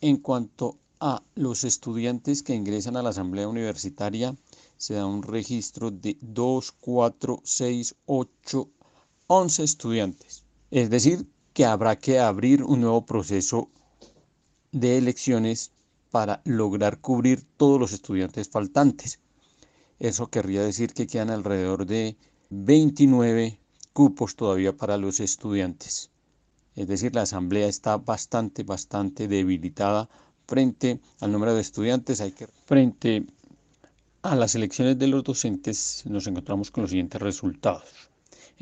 En 0.00 0.16
cuanto 0.16 0.76
a 1.00 1.22
los 1.36 1.64
estudiantes 1.64 2.42
que 2.42 2.54
ingresan 2.54 2.96
a 2.96 3.02
la 3.02 3.10
asamblea 3.10 3.48
universitaria 3.48 4.36
se 4.76 4.94
da 4.94 5.06
un 5.06 5.22
registro 5.22 5.90
de 5.92 6.16
2, 6.20 6.72
4, 6.80 7.40
6, 7.44 7.94
8, 8.06 8.68
11 9.28 9.62
estudiantes. 9.62 10.41
Es 10.72 10.88
decir, 10.88 11.28
que 11.52 11.66
habrá 11.66 11.98
que 11.98 12.18
abrir 12.18 12.62
un 12.62 12.80
nuevo 12.80 13.04
proceso 13.04 13.68
de 14.72 14.96
elecciones 14.96 15.70
para 16.10 16.40
lograr 16.46 16.98
cubrir 16.98 17.44
todos 17.58 17.78
los 17.78 17.92
estudiantes 17.92 18.48
faltantes. 18.48 19.20
Eso 19.98 20.28
querría 20.28 20.62
decir 20.62 20.94
que 20.94 21.06
quedan 21.06 21.28
alrededor 21.28 21.84
de 21.84 22.16
29 22.48 23.60
cupos 23.92 24.34
todavía 24.34 24.74
para 24.74 24.96
los 24.96 25.20
estudiantes. 25.20 26.10
Es 26.74 26.88
decir, 26.88 27.14
la 27.14 27.22
asamblea 27.22 27.68
está 27.68 27.98
bastante, 27.98 28.62
bastante 28.62 29.28
debilitada 29.28 30.08
frente 30.46 31.02
al 31.20 31.32
número 31.32 31.54
de 31.54 31.60
estudiantes, 31.60 32.22
hay 32.22 32.32
que 32.32 32.46
frente 32.46 33.26
a 34.22 34.34
las 34.36 34.54
elecciones 34.54 34.98
de 34.98 35.08
los 35.08 35.22
docentes 35.22 36.02
nos 36.06 36.26
encontramos 36.26 36.70
con 36.70 36.84
los 36.84 36.90
siguientes 36.92 37.20
resultados. 37.20 38.11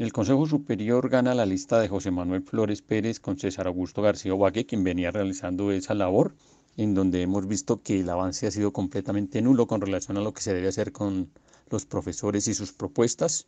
El 0.00 0.14
Consejo 0.14 0.46
Superior 0.46 1.10
gana 1.10 1.34
la 1.34 1.44
lista 1.44 1.78
de 1.78 1.86
José 1.86 2.10
Manuel 2.10 2.40
Flores 2.42 2.80
Pérez 2.80 3.20
con 3.20 3.38
César 3.38 3.66
Augusto 3.66 4.00
García 4.00 4.32
Ovaque, 4.32 4.64
quien 4.64 4.82
venía 4.82 5.10
realizando 5.10 5.72
esa 5.72 5.92
labor, 5.92 6.34
en 6.78 6.94
donde 6.94 7.20
hemos 7.20 7.46
visto 7.46 7.82
que 7.82 8.00
el 8.00 8.08
avance 8.08 8.46
ha 8.46 8.50
sido 8.50 8.72
completamente 8.72 9.42
nulo 9.42 9.66
con 9.66 9.82
relación 9.82 10.16
a 10.16 10.22
lo 10.22 10.32
que 10.32 10.40
se 10.40 10.54
debe 10.54 10.68
hacer 10.68 10.92
con 10.92 11.30
los 11.68 11.84
profesores 11.84 12.48
y 12.48 12.54
sus 12.54 12.72
propuestas, 12.72 13.46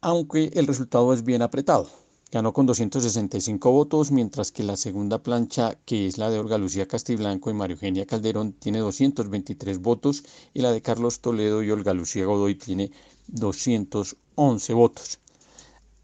aunque 0.00 0.50
el 0.54 0.66
resultado 0.66 1.12
es 1.12 1.22
bien 1.22 1.42
apretado. 1.42 1.90
Ganó 2.32 2.54
con 2.54 2.64
265 2.64 3.70
votos, 3.70 4.10
mientras 4.10 4.52
que 4.52 4.62
la 4.62 4.78
segunda 4.78 5.22
plancha, 5.22 5.76
que 5.84 6.06
es 6.06 6.16
la 6.16 6.30
de 6.30 6.38
Olga 6.38 6.56
Lucía 6.56 6.88
Castiblanco 6.88 7.50
y 7.50 7.52
María 7.52 7.74
Eugenia 7.74 8.06
Calderón, 8.06 8.54
tiene 8.54 8.78
223 8.78 9.80
votos 9.80 10.24
y 10.54 10.62
la 10.62 10.72
de 10.72 10.80
Carlos 10.80 11.20
Toledo 11.20 11.62
y 11.62 11.70
Olga 11.70 11.92
Lucía 11.92 12.24
Godoy 12.24 12.54
tiene 12.54 12.90
211 13.26 14.72
votos. 14.72 15.20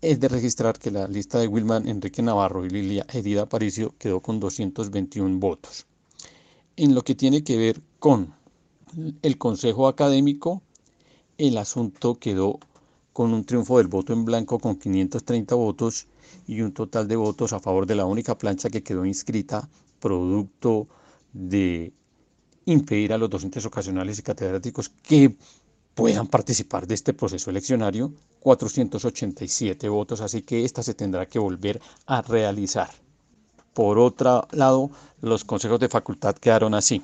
Es 0.02 0.20
de 0.20 0.28
registrar 0.28 0.78
que 0.78 0.90
la 0.90 1.08
lista 1.08 1.38
de 1.38 1.48
Wilman, 1.48 1.88
Enrique 1.88 2.20
Navarro 2.20 2.66
y 2.66 2.68
Lilia 2.68 3.06
Edida 3.10 3.42
Aparicio 3.42 3.94
quedó 3.98 4.20
con 4.20 4.38
221 4.38 5.38
votos. 5.38 5.86
En 6.76 6.94
lo 6.94 7.02
que 7.02 7.14
tiene 7.14 7.42
que 7.42 7.56
ver 7.56 7.80
con 7.98 8.34
el 9.22 9.38
Consejo 9.38 9.88
Académico, 9.88 10.60
el 11.38 11.56
asunto 11.56 12.16
quedó 12.16 12.60
con 13.14 13.32
un 13.32 13.46
triunfo 13.46 13.78
del 13.78 13.86
voto 13.88 14.12
en 14.12 14.26
blanco 14.26 14.58
con 14.58 14.76
530 14.76 15.54
votos 15.54 16.06
y 16.46 16.60
un 16.60 16.72
total 16.72 17.08
de 17.08 17.16
votos 17.16 17.54
a 17.54 17.60
favor 17.60 17.86
de 17.86 17.94
la 17.94 18.04
única 18.04 18.36
plancha 18.36 18.68
que 18.68 18.82
quedó 18.82 19.06
inscrita, 19.06 19.66
producto 19.98 20.88
de 21.32 21.94
impedir 22.66 23.14
a 23.14 23.18
los 23.18 23.30
docentes 23.30 23.64
ocasionales 23.64 24.18
y 24.18 24.22
catedráticos 24.22 24.90
que 24.90 25.36
puedan 25.96 26.26
participar 26.26 26.86
de 26.86 26.94
este 26.94 27.14
proceso 27.14 27.48
eleccionario, 27.48 28.12
487 28.40 29.88
votos, 29.88 30.20
así 30.20 30.42
que 30.42 30.62
esta 30.62 30.82
se 30.82 30.92
tendrá 30.92 31.24
que 31.26 31.38
volver 31.38 31.80
a 32.04 32.20
realizar. 32.20 32.90
Por 33.72 33.98
otro 33.98 34.46
lado, 34.52 34.90
los 35.22 35.44
consejos 35.44 35.80
de 35.80 35.88
facultad 35.88 36.36
quedaron 36.36 36.74
así. 36.74 37.02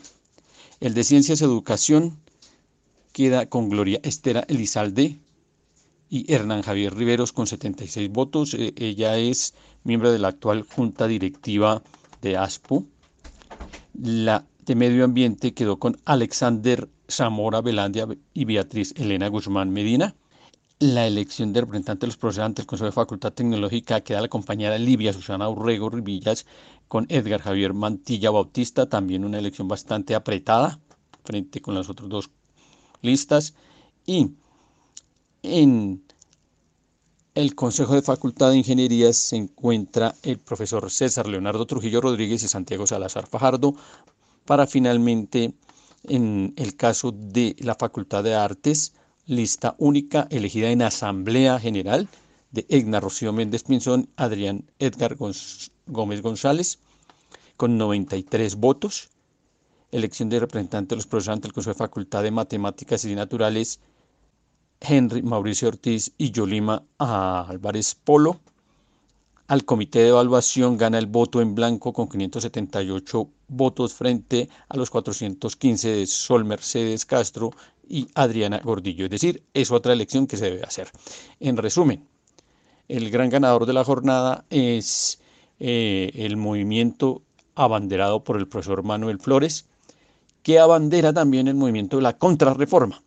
El 0.79 0.93
de 0.93 1.05
Ciencias 1.05 1.41
Educación 1.41 2.19
queda 3.13 3.47
con 3.47 3.71
Gloria 3.71 3.99
Estera 4.03 4.45
Elizalde 4.47 5.19
y 6.11 6.31
Hernán 6.31 6.61
Javier 6.61 6.95
Riveros 6.95 7.33
con 7.33 7.47
76 7.47 8.11
votos. 8.11 8.53
Eh, 8.53 8.75
ella 8.77 9.17
es 9.17 9.55
miembro 9.85 10.13
de 10.13 10.19
la 10.19 10.29
actual 10.29 10.65
Junta 10.65 11.07
Directiva 11.09 11.83
de 12.21 12.37
ASPO. 12.37 12.85
La 13.95 14.45
de 14.67 14.75
Medio 14.75 15.05
Ambiente 15.05 15.55
quedó 15.55 15.79
con 15.79 15.99
Alexander 16.05 16.91
Zamora 17.13 17.61
Belandia 17.61 18.09
y 18.33 18.45
Beatriz 18.47 18.95
Elena 18.97 19.29
Guzmán 19.29 19.71
Medina. 19.71 20.15
La 20.79 21.07
elección 21.07 21.53
de 21.53 21.61
representante 21.61 22.01
de 22.01 22.07
los 22.09 22.17
profesores 22.17 22.47
ante 22.47 22.67
Consejo 22.67 22.87
de 22.87 22.93
Facultad 22.93 23.33
Tecnológica 23.33 24.01
queda 24.01 24.23
la 24.23 24.29
compañera 24.29 24.79
Livia 24.79 25.13
Susana 25.13 25.49
Urrego 25.49 25.91
Rivillas 25.91 26.47
con 26.89 27.07
Edgar 27.09 27.41
Javier 27.41 27.75
Mantilla 27.75 28.31
Bautista, 28.31 28.89
también 28.89 29.25
una 29.25 29.39
elección 29.39 29.69
bastante 29.69 30.15
apretada 30.15 30.81
frente 31.25 31.61
con 31.61 31.75
las 31.75 31.89
otras 31.89 32.09
dos 32.09 32.31
listas. 33.03 33.55
Y 34.07 34.33
en 35.43 36.03
el 37.35 37.55
Consejo 37.55 37.95
de 37.95 38.03
Facultad 38.03 38.51
de 38.51 38.59
Ingeniería 38.59 39.13
se 39.13 39.37
encuentra 39.37 40.15
el 40.23 40.39
profesor 40.39 40.91
César 40.91 41.29
Leonardo 41.29 41.67
Trujillo 41.67 42.01
Rodríguez 42.01 42.43
y 42.43 42.49
Santiago 42.49 42.87
Salazar 42.87 43.27
Fajardo 43.27 43.75
para 44.45 44.67
finalmente 44.67 45.55
en 46.05 46.55
el 46.57 46.77
caso 46.77 47.13
de 47.13 47.57
la 47.59 47.75
Facultad 47.75 48.25
de 48.25 48.35
Artes, 48.35 48.95
lista 49.27 49.75
única 49.79 50.27
elegida 50.31 50.71
en 50.71 50.83
Asamblea 50.83 51.59
General 51.61 52.09
de 52.51 52.67
Egna 52.69 53.01
Rocío 53.01 53.33
Méndez 53.33 53.65
Pinzón, 53.65 54.09
Adrián 54.17 54.65
Edgar 54.79 55.17
Gómez 55.87 56.23
González, 56.23 56.79
con 57.57 57.79
93 57.79 58.57
votos. 58.57 59.09
Elección 59.91 60.29
de 60.29 60.41
representante 60.41 60.91
de 60.91 60.97
los 60.97 61.07
profesores 61.07 61.37
ante 61.37 61.49
el 61.49 61.53
Consejo 61.53 61.75
de 61.75 61.79
Facultad 61.79 62.23
de 62.23 62.31
Matemáticas 62.31 63.05
y 63.05 63.15
Naturales, 63.15 63.79
Henry 64.81 65.23
Mauricio 65.23 65.69
Ortiz 65.69 66.13
y 66.19 66.31
Yolima 66.31 66.83
Álvarez 66.99 67.95
Polo. 67.95 68.41
Al 69.49 69.65
comité 69.65 70.01
de 70.01 70.09
evaluación 70.09 70.79
gana 70.79 70.99
el 70.99 71.07
voto 71.07 71.43
en 71.43 71.55
blanco 71.55 71.93
con 71.93 72.09
578 72.09 73.29
votos 73.53 73.95
frente 73.95 74.49
a 74.69 74.77
los 74.77 74.91
415 74.91 75.89
de 75.89 76.07
Sol 76.07 76.45
Mercedes 76.45 77.07
Castro 77.07 77.51
y 77.89 78.09
Adriana 78.15 78.61
Gordillo. 78.63 79.05
Es 79.05 79.11
decir, 79.11 79.43
es 79.55 79.71
otra 79.71 79.93
elección 79.93 80.27
que 80.27 80.37
se 80.37 80.51
debe 80.51 80.63
hacer. 80.63 80.89
En 81.41 81.57
resumen, 81.57 82.07
el 82.89 83.11
gran 83.11 83.31
ganador 83.31 83.67
de 83.67 83.73
la 83.73 83.85
jornada 83.85 84.45
es 84.51 85.21
eh, 85.61 86.11
el 86.15 86.37
movimiento 86.37 87.23
abanderado 87.55 88.25
por 88.25 88.37
el 88.37 88.49
profesor 88.49 88.83
Manuel 88.83 89.19
Flores, 89.19 89.67
que 90.43 90.59
abandera 90.59 91.13
también 91.13 91.49
el 91.49 91.55
movimiento 91.55 91.97
de 91.97 92.03
la 92.03 92.17
contrarreforma. 92.17 93.03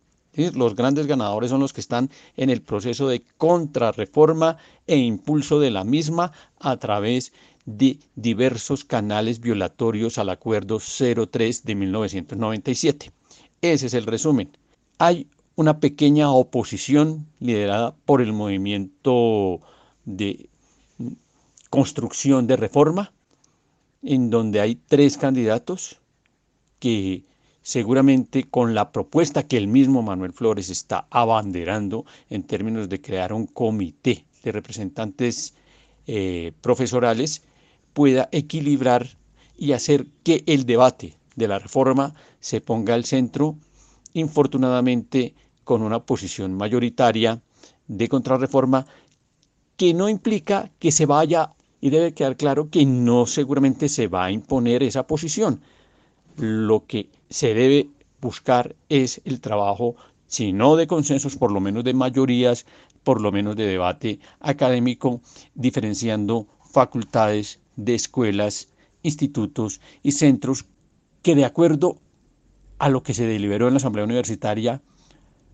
Los 0.54 0.76
grandes 0.76 1.06
ganadores 1.06 1.50
son 1.50 1.60
los 1.60 1.72
que 1.72 1.80
están 1.80 2.10
en 2.36 2.50
el 2.50 2.60
proceso 2.60 3.08
de 3.08 3.22
contrarreforma 3.38 4.58
e 4.86 4.96
impulso 4.98 5.58
de 5.60 5.70
la 5.70 5.82
misma 5.82 6.30
a 6.58 6.76
través 6.76 7.30
de 7.30 7.36
diversos 7.66 8.84
canales 8.84 9.40
violatorios 9.40 10.18
al 10.18 10.30
Acuerdo 10.30 10.78
03 10.78 11.64
de 11.64 11.74
1997. 11.74 13.10
Ese 13.60 13.86
es 13.86 13.94
el 13.94 14.06
resumen. 14.06 14.56
Hay 14.98 15.26
una 15.56 15.80
pequeña 15.80 16.30
oposición 16.30 17.26
liderada 17.40 17.94
por 18.04 18.22
el 18.22 18.32
movimiento 18.32 19.60
de 20.04 20.48
construcción 21.70 22.46
de 22.46 22.56
reforma, 22.56 23.12
en 24.02 24.30
donde 24.30 24.60
hay 24.60 24.76
tres 24.76 25.16
candidatos 25.18 25.98
que 26.78 27.24
seguramente 27.62 28.44
con 28.44 28.74
la 28.74 28.92
propuesta 28.92 29.42
que 29.42 29.56
el 29.56 29.66
mismo 29.66 30.02
Manuel 30.02 30.32
Flores 30.32 30.70
está 30.70 31.08
abanderando 31.10 32.04
en 32.30 32.44
términos 32.44 32.88
de 32.88 33.00
crear 33.00 33.32
un 33.32 33.46
comité 33.46 34.24
de 34.44 34.52
representantes 34.52 35.54
eh, 36.06 36.52
profesorales, 36.60 37.42
pueda 37.96 38.28
equilibrar 38.30 39.08
y 39.56 39.72
hacer 39.72 40.06
que 40.22 40.44
el 40.44 40.66
debate 40.66 41.14
de 41.34 41.48
la 41.48 41.58
reforma 41.58 42.12
se 42.40 42.60
ponga 42.60 42.92
al 42.92 43.06
centro, 43.06 43.56
infortunadamente 44.12 45.34
con 45.64 45.80
una 45.80 46.00
posición 46.00 46.52
mayoritaria 46.52 47.40
de 47.88 48.08
contrarreforma 48.10 48.86
que 49.78 49.94
no 49.94 50.10
implica 50.10 50.70
que 50.78 50.92
se 50.92 51.06
vaya, 51.06 51.54
y 51.80 51.88
debe 51.88 52.12
quedar 52.12 52.36
claro 52.36 52.68
que 52.68 52.84
no 52.84 53.24
seguramente 53.24 53.88
se 53.88 54.08
va 54.08 54.26
a 54.26 54.30
imponer 54.30 54.82
esa 54.82 55.06
posición, 55.06 55.62
lo 56.36 56.84
que 56.84 57.08
se 57.30 57.54
debe 57.54 57.88
buscar 58.20 58.76
es 58.90 59.22
el 59.24 59.40
trabajo, 59.40 59.96
si 60.26 60.52
no 60.52 60.76
de 60.76 60.86
consensos, 60.86 61.36
por 61.36 61.50
lo 61.50 61.60
menos 61.60 61.82
de 61.82 61.94
mayorías, 61.94 62.66
por 63.04 63.22
lo 63.22 63.32
menos 63.32 63.56
de 63.56 63.64
debate 63.64 64.18
académico, 64.40 65.22
diferenciando 65.54 66.46
facultades 66.70 67.58
de 67.76 67.94
escuelas, 67.94 68.68
institutos 69.02 69.80
y 70.02 70.12
centros 70.12 70.66
que 71.22 71.34
de 71.34 71.44
acuerdo 71.44 71.98
a 72.78 72.88
lo 72.88 73.02
que 73.02 73.14
se 73.14 73.26
deliberó 73.26 73.68
en 73.68 73.74
la 73.74 73.78
Asamblea 73.78 74.04
Universitaria 74.04 74.82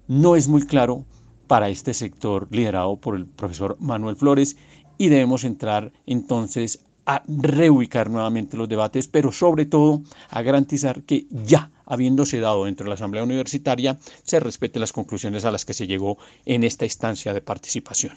no 0.09 0.37
es 0.37 0.49
muy 0.49 0.67
claro 0.67 1.05
para 1.47 1.69
este 1.69 1.95
sector 1.95 2.49
liderado 2.51 2.97
por 2.97 3.17
el 3.17 3.27
profesor 3.27 3.77
Manuel 3.79 4.17
Flores 4.17 4.57
y 4.99 5.09
debemos 5.09 5.45
entrar 5.45 5.93
entonces 6.07 6.81
a 7.05 7.23
reubicar 7.27 8.11
nuevamente 8.11 8.57
los 8.57 8.69
debates, 8.69 9.09
pero 9.09 9.33
sobre 9.33 9.67
todo 9.67 10.03
a 10.31 10.43
garantizar 10.43 11.03
que 11.03 11.27
ya 11.31 11.71
habiéndose 11.87 12.41
dado 12.41 12.65
dentro 12.65 12.85
de 12.85 12.89
la 12.89 12.95
Asamblea 12.95 13.25
Universitaria, 13.25 13.99
se 14.23 14.41
respeten 14.41 14.81
las 14.81 14.93
conclusiones 14.93 15.45
a 15.45 15.51
las 15.51 15.65
que 15.65 15.75
se 15.75 15.87
llegó 15.87 16.17
en 16.47 16.65
esta 16.65 16.85
instancia 16.85 17.35
de 17.35 17.43
participación. 17.43 18.15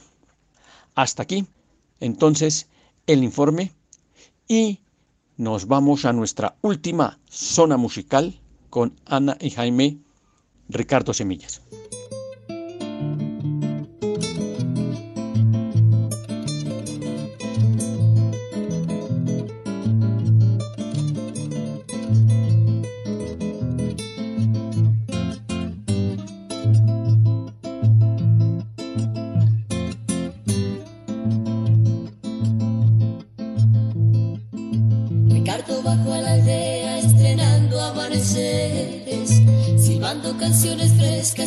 Hasta 0.93 1.23
aquí, 1.23 1.45
entonces, 1.99 2.69
el 3.07 3.23
informe 3.23 3.71
y 4.47 4.79
nos 5.37 5.67
vamos 5.67 6.05
a 6.05 6.13
nuestra 6.13 6.55
última 6.61 7.19
zona 7.29 7.77
musical 7.77 8.39
con 8.69 8.93
Ana 9.05 9.37
y 9.39 9.49
Jaime 9.49 9.97
Ricardo 10.69 11.13
Semillas. 11.13 11.61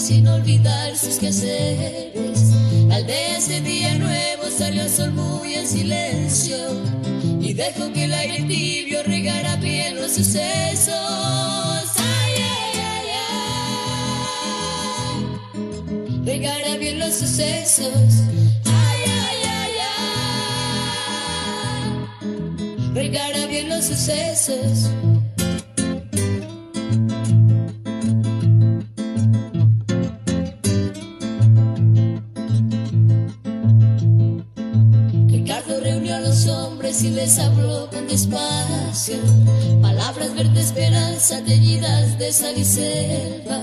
Sin 0.00 0.28
olvidar 0.28 0.96
sus 0.96 1.16
quehaceres. 1.16 2.52
La 2.86 2.96
aldea 2.96 3.38
ese 3.38 3.60
día 3.60 3.94
nuevo 3.98 4.44
salió 4.56 4.82
el 4.82 4.90
sol 4.90 5.12
muy 5.12 5.54
en 5.54 5.66
silencio 5.66 6.56
y 7.40 7.52
dejó 7.52 7.92
que 7.92 8.04
el 8.04 8.14
aire 8.14 8.44
tibio 8.44 9.02
regara 9.02 9.56
bien 9.56 9.96
los 9.96 10.12
sucesos. 10.12 10.94
Ay, 11.96 12.34
ay, 12.36 12.80
ay, 12.92 13.08
ay. 15.54 16.24
Regara 16.24 16.76
bien 16.76 16.98
los 17.00 17.14
sucesos. 17.14 18.22
Ay. 22.98 23.08
Regara 23.08 23.46
bien 23.46 23.68
los 23.68 23.84
sucesos. 23.84 24.90
y 37.02 37.10
les 37.10 37.38
habló 37.38 37.88
con 37.90 38.08
despacio. 38.08 39.16
Palabras 39.82 40.34
verdes, 40.34 40.66
esperanza, 40.66 41.44
teñidas 41.44 42.18
de 42.18 42.32
sal 42.32 42.56
y 42.56 42.64
selva. 42.64 43.62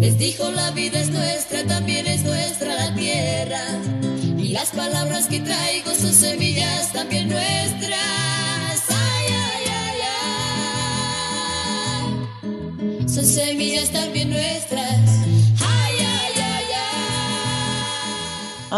Les 0.00 0.16
dijo 0.16 0.50
la 0.50 0.70
vida 0.70 0.99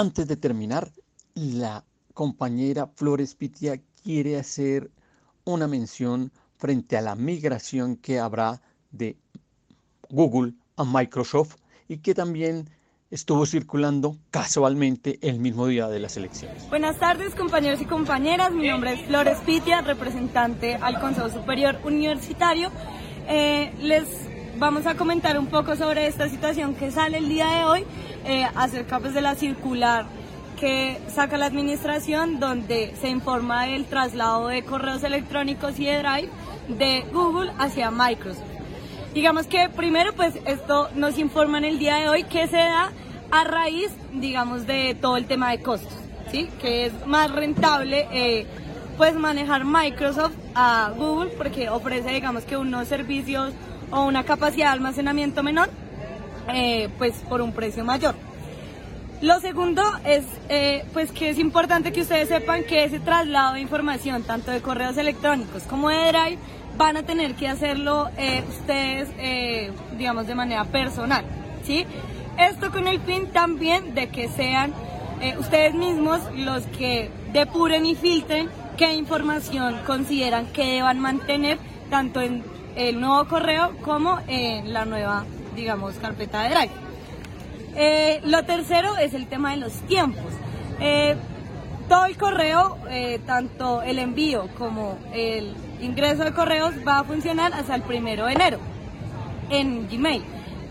Antes 0.03 0.27
de 0.27 0.37
terminar, 0.37 0.91
la 1.37 1.85
compañera 2.13 2.89
Flores 2.89 3.37
Pitia 3.37 3.81
quiere 4.03 4.37
hacer 4.37 4.91
una 5.45 5.69
mención 5.69 6.33
frente 6.57 6.97
a 6.97 7.01
la 7.01 7.15
migración 7.15 7.95
que 7.95 8.19
habrá 8.19 8.61
de 8.91 9.17
Google 10.11 10.55
a 10.77 10.83
Microsoft 10.83 11.55
y 11.87 11.99
que 11.99 12.17
también 12.17 12.69
estuvo 13.13 13.47
circulando 13.47 14.17
casualmente 14.33 15.21
el 15.23 15.39
mismo 15.39 15.69
día 15.69 15.87
de 15.87 16.01
las 16.01 16.17
elecciones. 16.17 16.69
Buenas 16.69 16.99
tardes 16.99 17.37
compañeros 17.37 17.81
y 17.81 17.85
compañeras, 17.85 18.51
mi 18.51 18.67
nombre 18.67 18.95
es 18.95 19.07
Flores 19.07 19.39
Pitia, 19.47 19.83
representante 19.83 20.75
al 20.75 20.99
Consejo 20.99 21.29
Superior 21.29 21.79
Universitario. 21.85 22.73
Eh, 23.29 23.73
les 23.81 24.09
vamos 24.59 24.85
a 24.87 24.97
comentar 24.97 25.39
un 25.39 25.47
poco 25.47 25.77
sobre 25.77 26.09
esta 26.09 26.29
situación 26.29 26.75
que 26.75 26.91
sale 26.91 27.19
el 27.19 27.29
día 27.29 27.49
de 27.49 27.65
hoy 27.65 27.87
eh, 28.25 28.47
acerca 28.55 29.01
pues, 29.01 29.15
de 29.15 29.21
la 29.21 29.35
circular 29.35 30.07
que 30.63 31.01
saca 31.09 31.37
la 31.39 31.47
administración 31.47 32.39
donde 32.39 32.95
se 33.01 33.09
informa 33.09 33.65
del 33.67 33.85
traslado 33.85 34.47
de 34.47 34.63
correos 34.63 35.03
electrónicos 35.03 35.77
y 35.81 35.87
de 35.87 35.99
Drive 35.99 36.29
de 36.69 37.05
Google 37.13 37.53
hacia 37.59 37.91
Microsoft. 37.91 38.45
Digamos 39.13 39.49
que 39.49 39.69
primero 39.69 40.13
pues 40.13 40.39
esto 40.47 40.89
nos 40.95 41.19
informa 41.19 41.59
en 41.59 41.65
el 41.65 41.79
día 41.81 41.97
de 41.97 42.09
hoy 42.09 42.23
que 42.23 42.47
se 42.47 42.59
da 42.59 42.93
a 43.33 43.45
raíz 43.45 43.91
digamos 44.13 44.67
de 44.67 44.97
todo 45.01 45.17
el 45.17 45.27
tema 45.27 45.51
de 45.51 45.61
costos, 45.61 45.93
¿sí? 46.31 46.49
que 46.61 46.87
es 46.87 47.07
más 47.07 47.33
rentable 47.33 48.07
eh, 48.13 48.47
pues 48.97 49.17
manejar 49.17 49.65
Microsoft 49.65 50.37
a 50.55 50.93
Google 50.97 51.31
porque 51.37 51.71
ofrece 51.71 52.11
digamos 52.11 52.45
que 52.45 52.57
unos 52.57 52.87
servicios 52.87 53.53
o 53.91 54.05
una 54.05 54.23
capacidad 54.23 54.67
de 54.67 54.73
almacenamiento 54.75 55.43
menor 55.43 55.71
eh, 56.49 56.89
pues 56.99 57.15
por 57.29 57.41
un 57.41 57.53
precio 57.53 57.85
mayor. 57.85 58.15
Lo 59.21 59.39
segundo 59.41 59.83
es 60.05 60.25
eh, 60.49 60.85
pues 60.93 61.13
que 61.13 61.31
es 61.31 61.39
importante 61.39 61.93
que 61.93 62.01
ustedes 62.01 62.29
sepan 62.29 62.65
que 62.65 62.85
ese 62.85 62.99
traslado 62.99 63.55
de 63.55 63.61
información, 63.61 64.25
tanto 64.25 64.51
de 64.51 64.61
correos 64.61 64.97
electrónicos 64.97 65.63
como 65.65 65.91
de 65.91 66.09
Drive, 66.09 66.39
van 66.77 66.97
a 66.97 67.05
tener 67.05 67.35
que 67.35 67.47
hacerlo 67.47 68.09
eh, 68.17 68.43
ustedes, 68.49 69.09
digamos, 69.97 70.27
de 70.27 70.35
manera 70.35 70.65
personal, 70.65 71.25
¿sí? 71.65 71.87
Esto 72.39 72.73
con 72.73 72.89
el 72.89 72.99
fin 73.01 73.29
también 73.29 73.95
de 73.95 74.09
que 74.09 74.29
sean 74.29 74.73
ustedes 75.39 75.75
mismos 75.75 76.21
los 76.35 76.65
que 76.65 77.09
depuren 77.33 77.87
y 77.87 77.95
filtren 77.95 78.49
qué 78.77 78.95
información 78.95 79.79
consideran 79.87 80.47
que 80.47 80.65
deban 80.65 80.99
mantener 80.99 81.59
tanto 81.91 82.21
en 82.21 82.43
el 82.77 83.01
nuevo 83.01 83.27
correo 83.27 83.73
como 83.83 84.19
en 84.27 84.73
la 84.73 84.85
nueva, 84.85 85.25
digamos, 85.55 85.95
carpeta 85.95 86.43
de 86.43 86.51
Drive. 86.51 86.71
Eh, 87.75 88.21
lo 88.25 88.45
tercero 88.45 88.97
es 88.99 89.15
el 89.15 89.27
tema 89.27 89.53
de 89.53 89.59
los 89.59 89.73
tiempos. 89.87 90.33
Eh, 90.81 91.17
todo 91.89 92.05
el 92.07 92.17
correo, 92.17 92.79
eh, 92.91 93.21
tanto 93.27 93.83
el 93.83 93.99
envío 93.99 94.49
como 94.59 94.99
el 95.13 95.55
ingreso 95.81 96.25
de 96.25 96.33
correos 96.33 96.75
va 96.87 97.01
a 97.01 97.05
funcionar 97.05 97.53
hasta 97.55 97.75
el 97.75 97.83
primero 97.83 98.27
de 98.27 98.33
enero 98.33 98.59
en 99.51 99.89
Gmail. 99.89 100.23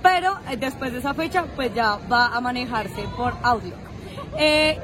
Pero 0.01 0.37
después 0.57 0.91
de 0.93 0.99
esa 0.99 1.13
fecha, 1.13 1.45
pues 1.55 1.73
ya 1.75 1.99
va 2.11 2.27
a 2.27 2.41
manejarse 2.41 3.03
por 3.15 3.35
Outlook. 3.43 3.75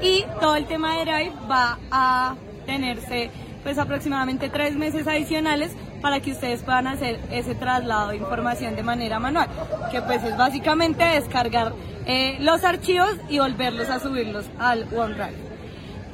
Y 0.02 0.24
todo 0.40 0.56
el 0.56 0.66
tema 0.66 0.98
de 0.98 1.06
Drive 1.06 1.34
va 1.50 1.80
a 1.90 2.36
tenerse 2.68 3.32
pues 3.64 3.80
aproximadamente 3.80 4.50
tres 4.50 4.76
meses 4.76 5.08
adicionales 5.08 5.72
para 6.02 6.20
que 6.20 6.32
ustedes 6.32 6.62
puedan 6.64 6.88
hacer 6.88 7.20
ese 7.32 7.56
traslado 7.56 8.10
de 8.10 8.18
información 8.18 8.76
de 8.76 8.84
manera 8.84 9.20
manual, 9.20 9.48
que 9.92 10.02
pues 10.02 10.24
es 10.24 10.38
básicamente 10.38 11.04
descargar 11.04 11.74
eh, 12.06 12.38
los 12.40 12.64
archivos 12.64 13.16
y 13.30 13.40
volverlos 13.40 13.90
a 13.90 14.00
subirlos 14.00 14.46
al 14.60 14.88
OneDrive. 14.96 15.48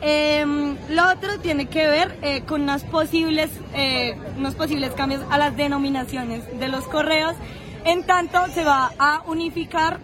Em, 0.01 0.75
lo 0.89 1.11
otro 1.11 1.39
tiene 1.39 1.67
que 1.67 1.87
ver 1.87 2.17
eh, 2.21 2.41
con 2.41 2.63
unas 2.63 2.83
posibles, 2.83 3.49
eh, 3.73 4.17
unos 4.37 4.55
posibles 4.55 4.91
cambios 4.93 5.21
a 5.29 5.37
las 5.37 5.55
denominaciones 5.55 6.59
de 6.59 6.67
los 6.67 6.85
correos. 6.85 7.35
En 7.85 8.05
tanto, 8.05 8.39
se 8.53 8.63
va 8.63 8.91
a 8.97 9.21
unificar, 9.27 9.99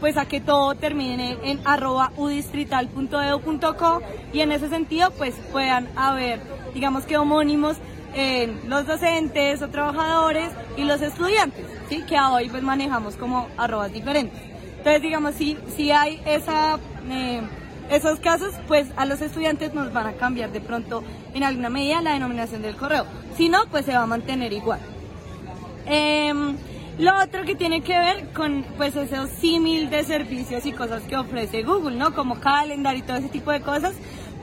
pues 0.00 0.16
a 0.16 0.26
que 0.26 0.40
todo 0.40 0.74
termine 0.76 1.36
en 1.44 1.60
arroba 1.64 2.12
udistrital.edu.co 2.16 4.02
y 4.32 4.40
en 4.40 4.52
ese 4.52 4.68
sentido, 4.68 5.10
pues 5.10 5.34
puedan 5.50 5.88
haber, 5.96 6.40
digamos 6.74 7.04
que 7.04 7.18
homónimos 7.18 7.76
los 8.66 8.86
docentes 8.86 9.62
o 9.62 9.68
trabajadores 9.68 10.50
y 10.76 10.84
los 10.84 11.00
estudiantes, 11.00 11.64
¿sí? 11.88 12.02
que 12.06 12.18
hoy 12.18 12.48
pues 12.48 12.62
manejamos 12.62 13.16
como 13.16 13.48
arrobas 13.56 13.92
diferentes. 13.92 14.40
Entonces, 14.78 15.02
digamos, 15.02 15.34
si, 15.34 15.56
si 15.76 15.92
hay 15.92 16.20
esa... 16.26 16.78
eh, 17.08 17.42
esos 17.90 18.20
casos, 18.20 18.54
pues 18.68 18.88
a 18.96 19.04
los 19.04 19.20
estudiantes 19.20 19.74
nos 19.74 19.92
van 19.92 20.06
a 20.06 20.12
cambiar 20.14 20.50
de 20.50 20.60
pronto 20.60 21.04
en 21.34 21.44
alguna 21.44 21.68
medida 21.68 22.00
la 22.00 22.12
denominación 22.12 22.62
del 22.62 22.76
correo. 22.76 23.04
Si 23.36 23.48
no, 23.48 23.66
pues 23.70 23.84
se 23.84 23.92
va 23.92 24.02
a 24.02 24.06
mantener 24.06 24.52
igual. 24.52 24.80
Em, 25.86 26.56
lo 26.98 27.22
otro 27.22 27.44
que 27.44 27.54
tiene 27.54 27.82
que 27.82 27.98
ver 27.98 28.32
con 28.32 28.64
pues 28.76 28.96
esos 28.96 29.28
símil 29.30 29.90
de 29.90 30.04
servicios 30.04 30.64
y 30.64 30.72
cosas 30.72 31.02
que 31.02 31.16
ofrece 31.16 31.62
Google, 31.62 31.96
¿no? 31.96 32.14
Como 32.14 32.40
calendar 32.40 32.96
y 32.96 33.02
todo 33.02 33.16
ese 33.16 33.28
tipo 33.28 33.50
de 33.50 33.60
cosas, 33.60 33.94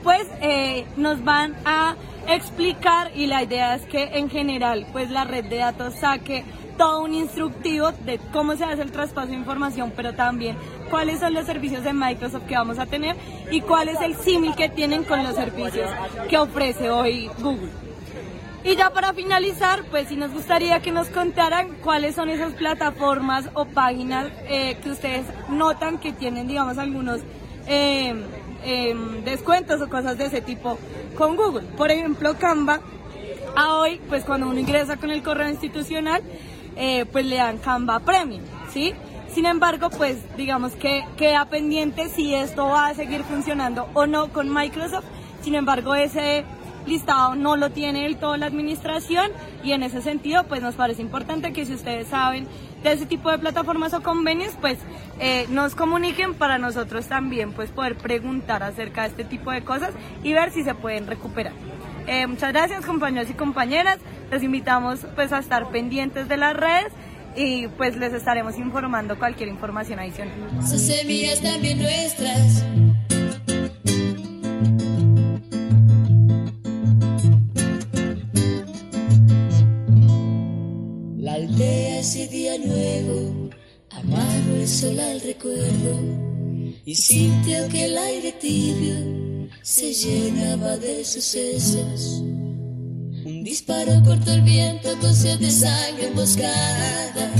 pues 0.02 0.26
eh, 0.40 0.86
nos 0.96 1.24
van 1.24 1.54
a 1.64 1.96
explicar 2.28 3.10
y 3.14 3.26
la 3.26 3.42
idea 3.42 3.74
es 3.74 3.82
que 3.82 4.18
en 4.18 4.30
general 4.30 4.86
pues 4.92 5.10
la 5.10 5.24
red 5.24 5.44
de 5.46 5.56
datos 5.56 5.94
saque 5.94 6.44
todo 6.76 7.02
un 7.02 7.12
instructivo 7.12 7.92
de 8.06 8.18
cómo 8.32 8.56
se 8.56 8.64
hace 8.64 8.82
el 8.82 8.90
traspaso 8.90 9.28
de 9.28 9.34
información, 9.34 9.92
pero 9.94 10.14
también 10.14 10.56
cuáles 10.88 11.20
son 11.20 11.34
los 11.34 11.44
servicios 11.44 11.84
de 11.84 11.92
Microsoft 11.92 12.46
que 12.46 12.54
vamos 12.54 12.78
a 12.78 12.86
tener 12.86 13.16
y 13.50 13.60
cuál 13.60 13.88
es 13.88 14.00
el 14.00 14.16
símil 14.16 14.54
que 14.54 14.68
tienen 14.70 15.04
con 15.04 15.22
los 15.22 15.34
servicios 15.34 15.90
que 16.28 16.38
ofrece 16.38 16.90
hoy 16.90 17.28
Google. 17.38 17.70
Y 18.62 18.76
ya 18.76 18.90
para 18.90 19.14
finalizar, 19.14 19.84
pues 19.90 20.08
sí 20.08 20.16
nos 20.16 20.32
gustaría 20.32 20.80
que 20.80 20.92
nos 20.92 21.08
contaran 21.08 21.68
cuáles 21.82 22.14
son 22.14 22.28
esas 22.28 22.52
plataformas 22.52 23.48
o 23.54 23.64
páginas 23.64 24.28
eh, 24.48 24.78
que 24.82 24.90
ustedes 24.90 25.24
notan 25.48 25.98
que 25.98 26.12
tienen, 26.12 26.46
digamos, 26.46 26.76
algunos 26.76 27.20
eh, 27.66 28.14
eh, 28.64 28.94
descuentos 29.24 29.80
o 29.80 29.88
cosas 29.88 30.18
de 30.18 30.26
ese 30.26 30.40
tipo 30.40 30.78
con 31.16 31.36
Google. 31.36 31.66
Por 31.76 31.90
ejemplo, 31.90 32.36
Canva, 32.38 32.80
a 33.56 33.74
hoy, 33.76 34.00
pues 34.08 34.24
cuando 34.24 34.48
uno 34.48 34.58
ingresa 34.58 34.96
con 34.96 35.10
el 35.10 35.22
correo 35.22 35.48
institucional, 35.48 36.22
eh, 36.76 37.04
pues 37.10 37.24
le 37.26 37.36
dan 37.36 37.58
Canva 37.58 38.00
Premium, 38.00 38.42
¿sí? 38.72 38.94
Sin 39.34 39.46
embargo, 39.46 39.90
pues 39.90 40.18
digamos 40.36 40.72
que 40.72 41.04
queda 41.16 41.44
pendiente 41.46 42.08
si 42.08 42.34
esto 42.34 42.66
va 42.66 42.88
a 42.88 42.94
seguir 42.94 43.22
funcionando 43.22 43.88
o 43.94 44.06
no 44.06 44.28
con 44.28 44.52
Microsoft. 44.52 45.04
Sin 45.42 45.54
embargo, 45.54 45.94
ese 45.94 46.44
listado 46.86 47.34
no 47.34 47.56
lo 47.56 47.70
tiene 47.70 48.02
del 48.02 48.16
todo 48.16 48.36
la 48.36 48.46
administración 48.46 49.30
y 49.62 49.72
en 49.72 49.82
ese 49.82 50.02
sentido, 50.02 50.44
pues 50.44 50.62
nos 50.62 50.74
parece 50.74 51.02
importante 51.02 51.52
que 51.52 51.66
si 51.66 51.74
ustedes 51.74 52.08
saben 52.08 52.46
de 52.82 52.92
ese 52.92 53.06
tipo 53.06 53.30
de 53.30 53.38
plataformas 53.38 53.92
o 53.94 54.02
convenios, 54.02 54.54
pues 54.60 54.78
eh, 55.18 55.46
nos 55.50 55.74
comuniquen 55.74 56.34
para 56.34 56.58
nosotros 56.58 57.06
también 57.06 57.52
pues 57.52 57.70
poder 57.70 57.96
preguntar 57.96 58.62
acerca 58.62 59.02
de 59.02 59.08
este 59.08 59.24
tipo 59.24 59.50
de 59.50 59.62
cosas 59.62 59.90
y 60.22 60.32
ver 60.32 60.50
si 60.50 60.64
se 60.64 60.74
pueden 60.74 61.06
recuperar. 61.06 61.52
Eh, 62.06 62.26
muchas 62.26 62.52
gracias 62.52 62.84
compañeros 62.86 63.30
y 63.30 63.34
compañeras, 63.34 63.98
les 64.30 64.42
invitamos 64.42 65.00
pues 65.14 65.32
a 65.32 65.38
estar 65.38 65.70
pendientes 65.70 66.28
de 66.28 66.36
las 66.36 66.56
redes 66.56 66.92
y 67.36 67.68
pues 67.68 67.96
les 67.96 68.12
estaremos 68.12 68.58
informando 68.58 69.18
cualquier 69.18 69.48
información 69.48 69.98
adicional. 69.98 70.34
Son 70.66 70.78
semillas 70.78 71.40
también 71.40 71.78
nuestras. 71.78 72.64
Aldea 81.40 82.00
ese 82.00 82.28
día 82.28 82.58
nuevo, 82.58 83.50
amargo 83.90 84.56
el 84.56 84.68
sol 84.68 84.98
al 85.00 85.20
recuerdo, 85.20 85.98
y 86.84 86.94
sintió 86.94 87.68
que 87.68 87.86
el 87.86 87.96
aire 87.96 88.32
tibio 88.32 89.48
se 89.62 89.92
llenaba 89.92 90.76
de 90.76 91.04
sucesos. 91.04 92.22
Un 93.24 93.44
disparo 93.44 94.02
cortó 94.04 94.32
el 94.32 94.42
viento 94.42 94.90
sed 95.12 95.38
de 95.38 95.50
sangre 95.50 96.08
emboscada. 96.08 97.32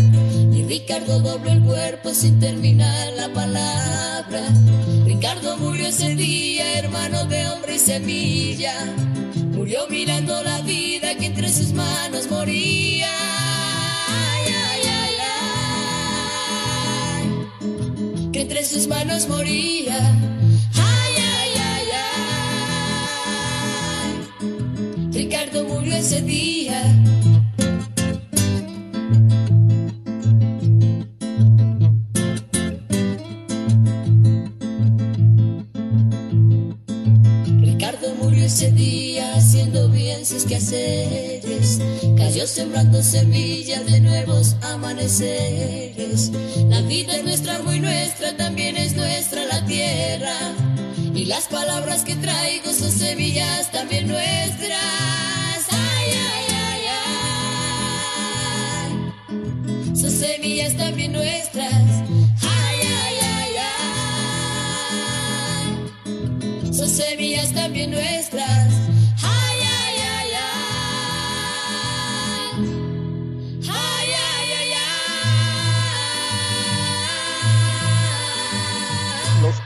Y 0.53 0.65
Ricardo 0.65 1.21
dobló 1.21 1.51
el 1.51 1.63
cuerpo 1.63 2.13
sin 2.13 2.39
terminar 2.39 3.13
la 3.17 3.33
palabra. 3.33 4.43
Ricardo 5.05 5.57
murió 5.57 5.89
ese 5.89 6.15
día, 6.15 6.79
hermano 6.79 7.25
de 7.27 7.47
hombre 7.49 7.77
y 7.77 7.79
semilla. 7.79 8.75
Murió 9.53 9.81
mirando 9.89 10.43
la 10.43 10.61
vida 10.63 11.15
que 11.17 11.27
entre 11.27 11.51
sus 11.51 11.73
manos 11.73 12.31
moría. 12.31 13.20
entre 18.51 18.65
sus 18.65 18.89
manos 18.89 19.29
moría. 19.29 19.97
Ay, 20.75 21.13
ay, 21.17 21.51
ay, 21.71 21.87
ay. 24.41 25.11
Ricardo 25.13 25.63
murió 25.67 25.95
ese 25.95 26.21
día. 26.23 26.83
Ricardo 37.61 38.17
murió 38.21 38.47
ese 38.47 38.73
día 38.73 39.37
haciendo 39.37 39.89
bien 39.91 40.27
sus 40.27 40.43
quehaceres. 40.45 41.79
Cayó 42.17 42.49
sembrando 42.49 43.01
semillas 43.01 43.87
de 43.87 44.01
nuevos 44.01 44.57
amaneceres. 44.63 46.33
La 46.69 46.81
vida 46.83 47.15
es 47.15 47.23
nuestra, 47.23 47.61
muy 47.61 47.79
nuestra. 47.79 48.10
Las 51.31 51.47
palabras 51.47 52.03
que 52.03 52.17
traigo 52.17 52.73
son 52.73 52.91
semillas 52.91 53.71
también 53.71 54.09
nuestras. 54.09 54.70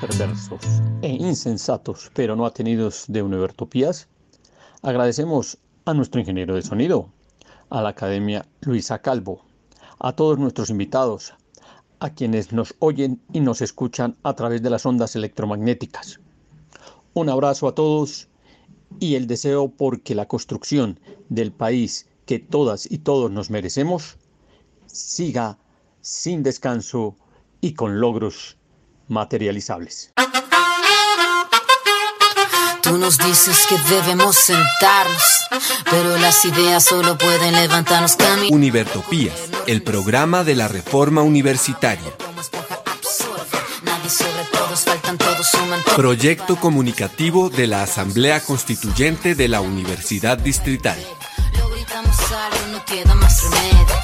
Perversos 0.07 0.61
e 1.01 1.09
insensatos, 1.09 2.11
pero 2.15 2.37
no 2.37 2.45
atenidos 2.45 3.07
de 3.09 3.23
Univertopías. 3.23 4.07
Agradecemos 4.83 5.57
a 5.87 5.95
nuestro 5.95 6.21
ingeniero 6.21 6.55
de 6.55 6.61
sonido, 6.63 7.09
a 7.71 7.81
la 7.81 7.91
Academia 7.91 8.45
Luisa 8.61 8.99
Calvo, 8.99 9.41
a 9.99 10.13
todos 10.13 10.39
nuestros 10.39 10.69
invitados, 10.69 11.33
a 12.01 12.11
quienes 12.11 12.53
nos 12.53 12.75
oyen 12.81 13.23
y 13.33 13.41
nos 13.41 13.63
escuchan 13.63 14.15
a 14.23 14.35
través 14.35 14.63
de 14.63 14.69
las 14.69 14.85
ondas 14.85 15.17
electromagnéticas. 15.17 16.21
Un 17.15 17.31
abrazo 17.31 17.67
a 17.67 17.75
todos 17.75 18.29
y 19.01 19.15
el 19.15 19.27
deseo 19.27 19.69
porque 19.69 20.15
la 20.15 20.29
construcción 20.29 21.01
del 21.31 21.51
país 21.51 22.09
que 22.27 22.39
todas 22.39 22.91
y 22.91 22.99
todos 22.99 23.31
nos 23.31 23.49
merecemos 23.49 24.19
siga 24.87 25.57
sin 26.03 26.43
descanso 26.43 27.17
y 27.63 27.73
con 27.73 28.01
logros 28.01 28.59
materializables. 29.09 30.13
Tú 32.83 32.99
nos 32.99 33.17
dices 33.17 33.67
que 33.67 33.79
debemos 33.95 34.37
sentarnos, 34.37 35.23
pero 35.91 36.19
las 36.19 36.45
ideas 36.45 36.85
solo 36.85 37.17
pueden 37.17 37.55
levantarnos 37.55 38.15
camino. 38.17 38.55
Univertopías, 38.55 39.35
el 39.67 39.83
programa 39.83 40.45
de 40.45 40.55
la 40.55 40.69
reforma 40.69 41.23
universitaria. 41.23 42.13
Proyecto 45.97 46.57
comunicativo 46.57 47.49
de 47.49 47.67
la 47.69 47.83
Asamblea 47.83 48.41
Constituyente 48.41 49.35
de 49.35 49.49
la 49.49 49.61
Universidad 49.63 50.37
Distrital. 50.37 50.99
Lo 51.59 51.71
gritamos 51.71 52.17
algo, 52.33 52.67
no 52.73 52.85
queda 52.85 53.15
más 53.15 53.43
remedio. 53.45 54.04